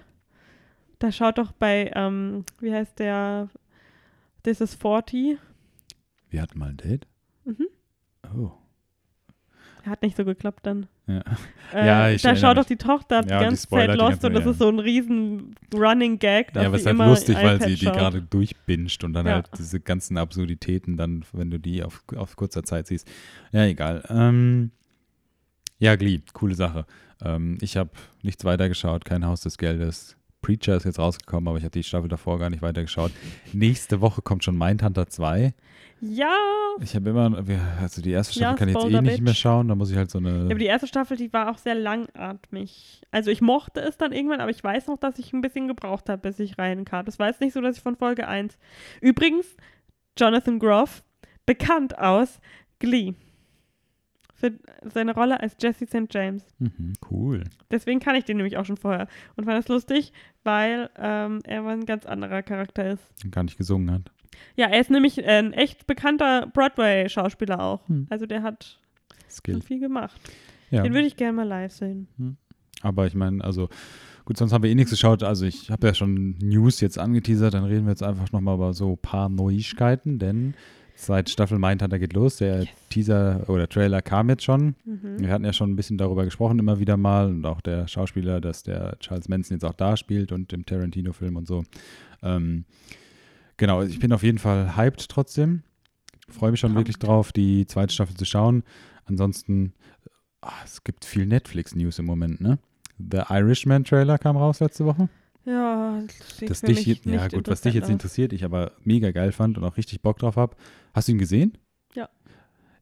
[1.03, 3.49] Da schaut doch bei, ähm, wie heißt der,
[4.45, 5.37] This is 40.
[6.31, 7.09] Wir hatten mal ein Date?
[7.45, 7.67] Mhm.
[8.37, 8.53] Oh.
[9.85, 10.87] Hat nicht so geklappt dann.
[11.09, 11.25] Ja.
[11.73, 13.99] Äh, Ja, ich da schaut doch die Tochter die Ja, die ganze spoilert Zeit die
[13.99, 16.87] Lost ganze und das Zeit, ist so ein riesen Running Gag, Ja, aber es ist
[16.87, 19.33] halt lustig, weil sie die gerade durchbinscht und dann Ja.
[19.35, 23.11] halt diese ganzen Absurditäten dann, wenn du die auf, auf kurzer Zeit siehst.
[23.51, 24.05] Ja, egal.
[24.09, 24.71] Ähm,
[25.81, 26.87] ja, Glee, coole Sache.
[27.25, 27.91] Ähm, ich habe
[28.23, 30.17] nichts weitergeschaut, kein Haus des Geldes.
[30.43, 33.13] Preacher ist jetzt rausgekommen, aber ich habe die Staffel davor gar nicht weitergeschaut.
[33.53, 35.55] Nächste Woche kommt schon Mindhunter 2.
[36.05, 36.35] Ja,
[36.81, 37.45] Ich habe immer,
[37.81, 39.39] also die erste Staffel Ja, kann ich jetzt eh nicht mehr Bitch.
[39.41, 40.47] schauen, da muss ich halt so Ja, eine.
[40.47, 43.03] aber die erste Staffel, die war auch sehr langatmig.
[43.13, 46.09] Also ich mochte es dann irgendwann, aber ich weiß noch, dass ich ein bisschen gebraucht
[46.09, 47.05] habe, bis ich reinkam.
[47.07, 48.59] Das war jetzt nicht so, dass ich von Folge 1.
[49.01, 49.47] Übrigens,
[50.19, 51.05] Jonathan Groff,
[51.47, 52.41] bekannt aus
[52.81, 53.15] Glee.
[54.43, 54.53] Für
[54.93, 56.13] seine Rolle als Jesse St.
[56.13, 56.45] James.
[56.59, 57.45] Mhm, cool.
[57.71, 59.07] Deswegen kann ich den nämlich auch schon vorher.
[59.37, 60.13] Und fand das lustig,
[60.43, 63.05] weil ähm, er ein ganz anderer Charakter ist.
[63.31, 64.11] Gar nicht gesungen hat.
[64.57, 67.89] Ja, er ist nämlich ein echt bekannter Broadway-Schauspieler auch.
[67.89, 68.09] Hm.
[68.11, 68.81] Also der hat
[69.31, 69.55] Skill.
[69.55, 70.21] schon viel gemacht.
[70.71, 70.83] Ja.
[70.83, 72.09] Den würde ich gerne mal live sehen.
[72.81, 73.69] Aber ich meine, also
[74.25, 75.23] gut, sonst haben wir eh nichts geschaut.
[75.23, 78.75] Also ich habe ja schon News jetzt angeteasert, dann reden wir jetzt einfach nochmal über
[78.75, 80.55] so ein paar Neuigkeiten, denn
[81.03, 82.37] zweite Staffel Mindhunter geht los.
[82.37, 84.75] Der Teaser oder Trailer kam jetzt schon.
[84.85, 85.19] Mhm.
[85.19, 87.27] Wir hatten ja schon ein bisschen darüber gesprochen, immer wieder mal.
[87.27, 91.37] Und auch der Schauspieler, dass der Charles Manson jetzt auch da spielt und im Tarantino-Film
[91.37, 91.65] und so.
[92.23, 92.65] Ähm,
[93.57, 95.63] genau, ich bin auf jeden Fall hyped trotzdem.
[96.29, 96.87] Freue mich schon Pumped.
[96.87, 98.63] wirklich drauf, die zweite Staffel zu schauen.
[99.05, 99.75] Ansonsten,
[100.41, 102.59] ah, es gibt viel Netflix-News im Moment, ne?
[102.99, 105.09] The Irishman-Trailer kam raus letzte Woche.
[105.45, 106.01] Ja,
[106.39, 109.59] das Das dich, mich ja gut, was dich jetzt interessiert, ich aber mega geil fand
[109.59, 110.57] und auch richtig Bock drauf habe.
[110.95, 111.57] Hast du ihn gesehen?
[111.95, 112.09] Ja.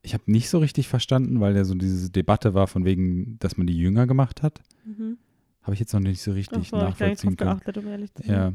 [0.03, 3.57] Ich habe nicht so richtig verstanden, weil ja so diese Debatte war von wegen, dass
[3.57, 4.61] man die jünger gemacht hat.
[4.85, 5.19] Mhm.
[5.63, 7.51] Habe ich jetzt noch nicht so Ach richtig so, hab ich gar nicht nachvollziehen können.
[7.51, 8.35] geachtet, um ehrlich zu sein.
[8.35, 8.53] Ja.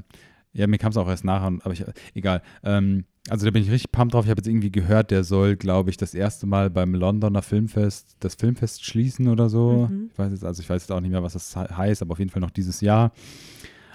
[0.53, 2.41] ja, mir kam es auch erst nachher, aber ich, egal.
[2.63, 4.25] Ähm, also da bin ich richtig pumped drauf.
[4.25, 8.15] Ich habe jetzt irgendwie gehört, der soll, glaube ich, das erste Mal beim Londoner Filmfest
[8.19, 9.87] das Filmfest schließen oder so.
[9.89, 10.09] Mhm.
[10.11, 12.13] Ich weiß jetzt, also ich weiß jetzt auch nicht mehr, was das he- heißt, aber
[12.13, 13.11] auf jeden Fall noch dieses Jahr.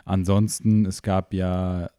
[0.05, 1.91] Ansonsten, es gab ja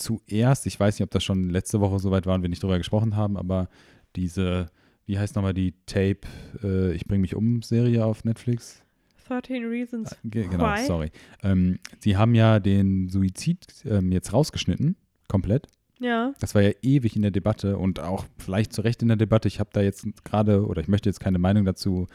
[0.00, 2.78] zuerst, ich weiß nicht, ob das schon letzte Woche soweit war und wir nicht drüber
[2.78, 3.68] gesprochen haben, aber
[4.16, 4.70] diese,
[5.06, 6.20] wie heißt nochmal die Tape,
[6.62, 8.82] äh, ich bring mich um Serie auf Netflix?
[9.28, 10.84] 13 Reasons Ge genau, Why?
[10.86, 11.10] sorry.
[11.42, 14.96] Ähm, sie haben ja den Suizid ähm, jetzt rausgeschnitten,
[15.28, 15.68] komplett.
[16.00, 19.18] Ja, Das war ja ewig in der Debatte und auch vielleicht zu Recht in der
[19.18, 19.48] Debatte.
[19.48, 22.08] Ich habe da jetzt gerade, oder ich möchte jetzt keine Meinung dazu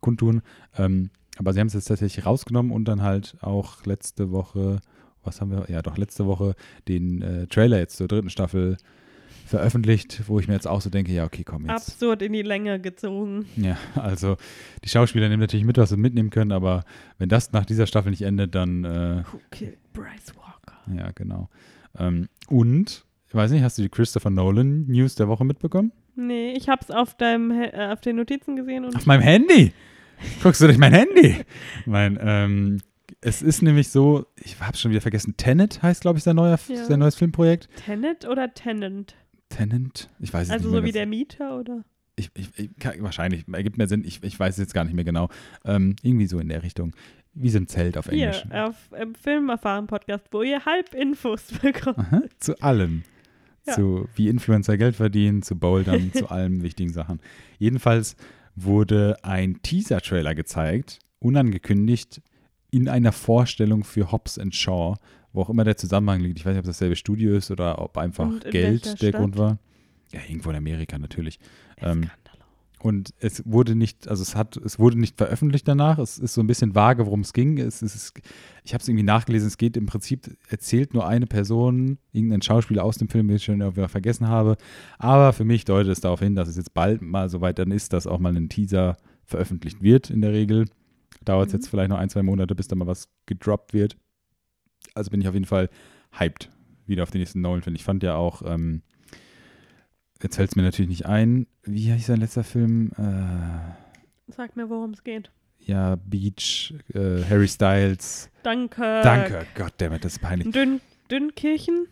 [0.00, 0.40] kundtun,
[0.78, 4.80] ähm, aber sie haben es jetzt tatsächlich rausgenommen und dann halt auch letzte Woche,
[5.24, 6.54] was haben wir, ja doch letzte Woche
[6.88, 8.76] den äh, Trailer jetzt zur dritten Staffel
[9.46, 11.90] veröffentlicht, wo ich mir jetzt auch so denke, ja okay, komm jetzt.
[11.90, 13.44] absurd in die Länge gezogen.
[13.56, 14.36] Ja, also
[14.84, 16.84] die Schauspieler nehmen natürlich mit, was sie mitnehmen können, aber
[17.18, 20.78] wenn das nach dieser Staffel nicht endet, dann äh, Who killed Bryce Walker?
[20.96, 21.48] ja, genau.
[21.98, 25.92] Ähm, und, ich weiß nicht, hast du die Christopher Nolan News der Woche mitbekommen?
[26.16, 29.72] Nee, ich hab's auf deinem äh, auf den Notizen gesehen und Auf meinem Handy.
[30.42, 31.36] Guckst du durch mein Handy?
[31.86, 32.78] Mein, ähm,
[33.24, 36.58] es ist nämlich so, ich habe schon wieder vergessen, Tenet heißt, glaube ich, sein, neuer,
[36.68, 36.84] Ja.
[36.84, 37.68] sein neues Filmprojekt.
[37.84, 39.14] Tenet oder Tenant?
[39.48, 40.10] Tenant?
[40.20, 40.80] Ich weiß es Also nicht mehr.
[40.80, 41.84] so wie ganz- der Mieter oder?
[42.16, 42.70] ich, ich, ich,
[43.02, 45.28] wahrscheinlich, ergibt mehr Sinn, ich, ich weiß es jetzt gar nicht mehr genau.
[45.64, 46.94] Ähm, irgendwie so in der Richtung.
[47.36, 48.44] Wie so ein Zelt auf Hier, Englisch.
[48.52, 51.98] auf im Filmerfahren-Podcast, wo ihr Halbinfos bekommt.
[51.98, 53.02] Aha, zu allem.
[53.66, 53.72] Ja.
[53.72, 57.18] Zu wie Influencer Geld verdienen, zu Bouldern, zu allen wichtigen Sachen.
[57.58, 58.14] Jedenfalls
[58.54, 62.22] wurde ein Teaser-Trailer gezeigt, unangekündigt,
[62.74, 64.96] in einer Vorstellung für Hobbs and Shaw,
[65.32, 66.40] wo auch immer der Zusammenhang liegt.
[66.40, 69.14] Ich weiß nicht, ob das dasselbe Studio ist oder ob einfach Geld der Stadt?
[69.14, 69.58] Grund war.
[70.12, 71.38] Ja, irgendwo in Amerika natürlich.
[71.78, 72.10] Ähm.
[72.80, 75.98] Und es wurde nicht, also es hat, es wurde nicht veröffentlicht danach.
[75.98, 77.56] Es ist so ein bisschen vage, worum es ging.
[77.58, 78.12] Es ist,
[78.62, 79.48] ich habe es irgendwie nachgelesen.
[79.48, 83.44] Es geht im Prinzip, erzählt nur eine Person, irgendein Schauspieler aus dem Film, den ich
[83.44, 84.56] schon wieder vergessen habe.
[84.98, 87.70] Aber für mich deutet es darauf hin, dass es jetzt bald mal so weit dann
[87.70, 90.66] ist, dass auch mal ein Teaser veröffentlicht wird in der Regel.
[91.24, 91.58] Dauert es Mhm.
[91.58, 93.96] jetzt vielleicht noch ein, zwei Monate, bis da mal was gedroppt wird.
[94.94, 95.68] Also bin ich auf jeden Fall
[96.18, 96.50] hyped
[96.86, 97.74] wieder auf den nächsten Nolan-Film.
[97.76, 98.82] Ich fand ja auch, ähm,
[100.22, 102.92] jetzt fällt es mir natürlich nicht ein, wie hieß sein letzter Film?
[102.98, 105.30] Äh, Sag mir, worum es geht.
[105.60, 108.30] ja, Beach, äh, Harry Styles.
[108.42, 109.00] Danke.
[109.02, 110.50] Danke, Goddammit, das ist peinlich.
[110.52, 110.80] Dünn,
[111.10, 111.86] Dünnkirchen.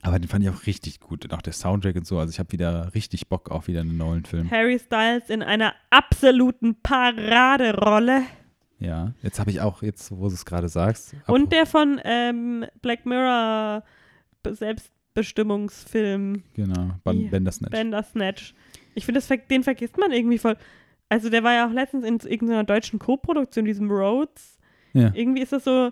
[0.00, 1.24] Aber den fand ich auch richtig gut.
[1.24, 2.18] Und auch der Soundtrack und so.
[2.18, 4.48] Also ich habe wieder richtig Bock auf wieder einen neuen Film.
[4.50, 8.22] Harry Styles in einer absoluten Paraderolle.
[8.80, 11.14] Ja, jetzt habe ich auch, jetzt wo du es gerade sagst.
[11.26, 13.82] Und der von ähm, Black Mirror
[14.42, 16.90] Be- Selbstbestimmungsfilm Genau.
[17.04, 17.72] Bandersnatch.
[17.72, 18.54] Bandersnatch.
[18.94, 20.56] Ich finde, den vergisst man irgendwie voll.
[21.08, 24.58] Also der war ja auch letztens in irgendeiner deutschen Co-Produktion, diesem Rhodes.
[24.92, 25.10] Ja.
[25.14, 25.90] Irgendwie ist das so,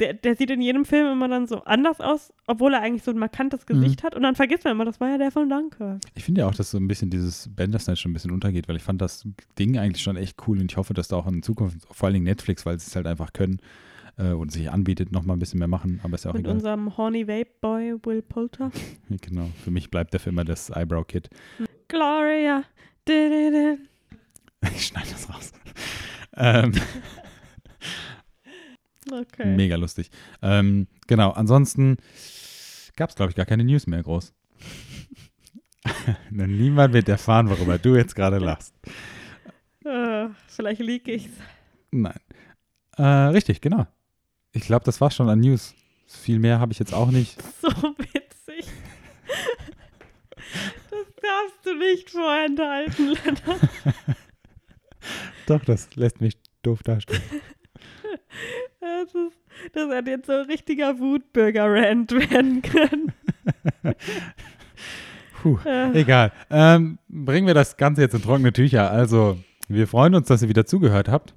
[0.00, 3.10] der, der sieht in jedem Film immer dann so anders aus, obwohl er eigentlich so
[3.10, 3.74] ein markantes Mhm.
[3.74, 4.14] Gesicht hat.
[4.16, 6.00] Und dann vergisst man immer, das war ja der von Dunkirk.
[6.14, 8.76] Ich finde ja auch, dass so ein bisschen dieses Bandersnatch schon ein bisschen untergeht, weil
[8.76, 9.26] ich fand das
[9.58, 12.14] Ding eigentlich schon echt cool und ich hoffe, dass da auch in Zukunft, vor allen
[12.14, 13.58] Dingen Netflix, weil sie es halt einfach können
[14.16, 16.44] äh, und sich anbietet, noch mal ein bisschen mehr machen, aber ist ja auch Mit
[16.44, 16.54] egal.
[16.54, 18.70] unserem Horny Vape Boy Will Poulter.
[19.20, 21.28] Genau, für mich bleibt der für immer das Eyebrow Kit.
[21.88, 22.64] Gloria.
[24.74, 25.52] Ich schneide das raus.
[26.36, 26.72] ähm,
[29.10, 29.56] Okay.
[29.56, 30.10] Mega lustig.
[30.42, 31.96] Ähm, genau, ansonsten
[32.96, 34.32] gab es, glaube ich, gar keine News mehr groß.
[36.30, 38.74] Niemand wird erfahren, worüber du jetzt gerade lachst.
[39.84, 41.32] Äh, vielleicht lieg ich's.
[41.90, 42.20] Nein.
[42.96, 43.86] Äh, richtig, genau.
[44.52, 45.74] Ich glaube, das war schon an News.
[46.06, 47.40] Viel mehr habe ich jetzt auch nicht.
[47.60, 48.66] So witzig.
[50.90, 53.68] Das darfst du nicht vorenthalten, Lennart.
[55.46, 57.22] Doch, das lässt mich doof dastehen.
[58.80, 59.38] Das, ist,
[59.74, 63.12] das hätte jetzt so ein richtiger Wutbürger-Rant werden können.
[65.42, 66.32] Puh, Äh, egal.
[66.50, 68.90] Ähm, bringen wir das Ganze jetzt in trockene Tücher.
[68.90, 69.38] Also,
[69.68, 71.34] wir freuen uns, dass ihr wieder zugehört habt.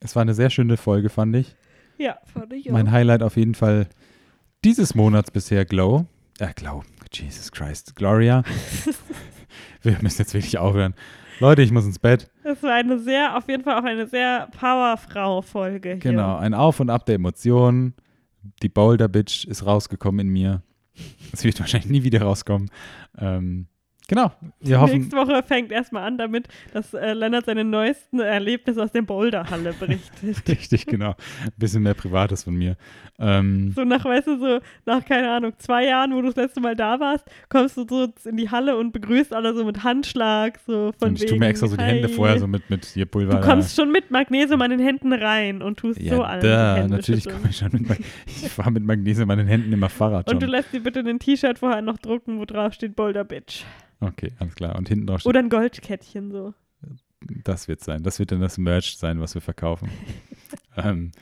[0.00, 1.56] Es war eine sehr schöne Folge, fand ich.
[1.98, 2.72] ja, fand ich auch.
[2.72, 3.86] Mein Highlight auf jeden Fall
[4.64, 6.06] dieses Monats bisher, Glow.
[6.38, 6.82] Äh, Glow.
[7.12, 7.96] Jesus Christ.
[7.96, 8.42] Gloria.
[9.82, 10.94] wir müssen jetzt wirklich aufhören.
[11.40, 12.28] Leute, ich muss ins Bett.
[12.44, 15.92] Das war eine sehr, auf jeden Fall auch eine sehr Powerfrau-Folge.
[15.92, 15.98] hier.
[15.98, 17.94] Genau, ein Auf und Ab der Emotionen.
[18.62, 20.62] Die Boulder Bitch ist rausgekommen in mir.
[21.32, 22.70] Es wird wahrscheinlich nie wieder rauskommen.
[23.18, 23.68] Ähm,
[24.10, 24.98] genau, wir hoffen.
[24.98, 29.72] Nächste Woche fängt erstmal an damit, dass äh, Lennart seine neuesten Erlebnisse aus der Boulderhalle
[29.72, 30.48] berichtet.
[30.48, 31.10] Richtig, genau.
[31.44, 32.76] Ein bisschen mehr Privates von mir.
[33.20, 36.60] Ähm, so nach, weißt du, so nach, keine Ahnung, zwei Jahren, wo du das letzte
[36.60, 40.58] Mal da warst, kommst du so in die Halle und begrüßt alle so mit Handschlag,
[40.66, 42.14] so von und ich wegen, tue mir extra so die Hände hi.
[42.14, 43.34] vorher so mit, mit hier Pulver.
[43.34, 46.88] Du kommst schon mit Magnesium an den Händen rein und tust ja, so die Hände
[46.88, 50.28] natürlich komme ich schon mit Mag Ich fahre mit Magnesium an den Händen immer Fahrrad
[50.28, 50.50] Und du schon.
[50.50, 53.64] lässt dir bitte ein T-Shirt vorher noch drucken, wo drauf steht Boulder Bitch.
[54.00, 54.76] Okay, alles klar.
[54.76, 56.54] Und hinten drauf steht, Oder ein Goldkettchen so.
[57.44, 58.02] das wird sein.
[58.02, 59.90] Das wird dann das Merch sein, was wir verkaufen.
[60.76, 61.12] ähm,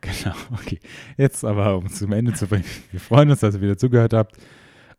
[0.00, 0.78] genau, okay.
[1.16, 2.64] Jetzt aber, um es zum Ende zu bringen.
[2.90, 4.36] Wir freuen uns, dass ihr wieder zugehört habt.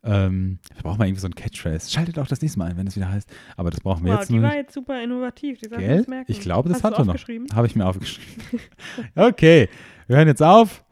[0.01, 1.91] Ähm, wir brauchen mal irgendwie so ein Catchphrase.
[1.91, 3.30] Schaltet auch das nächste Mal ein, wenn es wieder heißt.
[3.57, 4.57] Aber das brauchen wir Wow, jetzt die nur war nicht.
[4.60, 5.60] jetzt super innovativ.
[5.60, 6.06] Die Gell?
[6.07, 6.31] merken.
[6.31, 7.56] Ich glaube, das Hast du hatte noch.
[7.56, 8.61] Habe ich mir aufgeschrieben.
[9.15, 9.68] okay,
[10.07, 10.85] wir hören jetzt auf.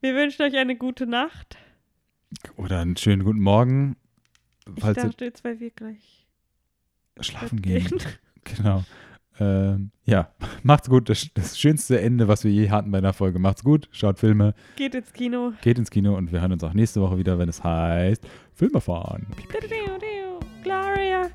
[0.00, 1.58] Wir wünschen euch eine gute Nacht.
[2.56, 3.96] Oder einen schönen guten Morgen.
[4.76, 6.26] Ich Falls ihr dachte jetzt, weil wir gleich
[7.20, 7.84] schlafen gehen.
[7.86, 7.98] gehen.
[8.56, 8.84] Genau.
[9.40, 10.30] Ähm, ja,
[10.62, 11.08] macht's gut.
[11.08, 13.38] Das, das schönste Ende, was wir je hatten bei einer Folge.
[13.38, 13.88] Macht's gut.
[13.90, 15.54] Schaut Filme, Geht ins Kino.
[15.62, 18.22] geht ins Kino und wir hören uns auch nächste Woche wieder, wenn es heißt
[18.52, 19.26] Filme fahren.
[20.62, 21.30] Gloria.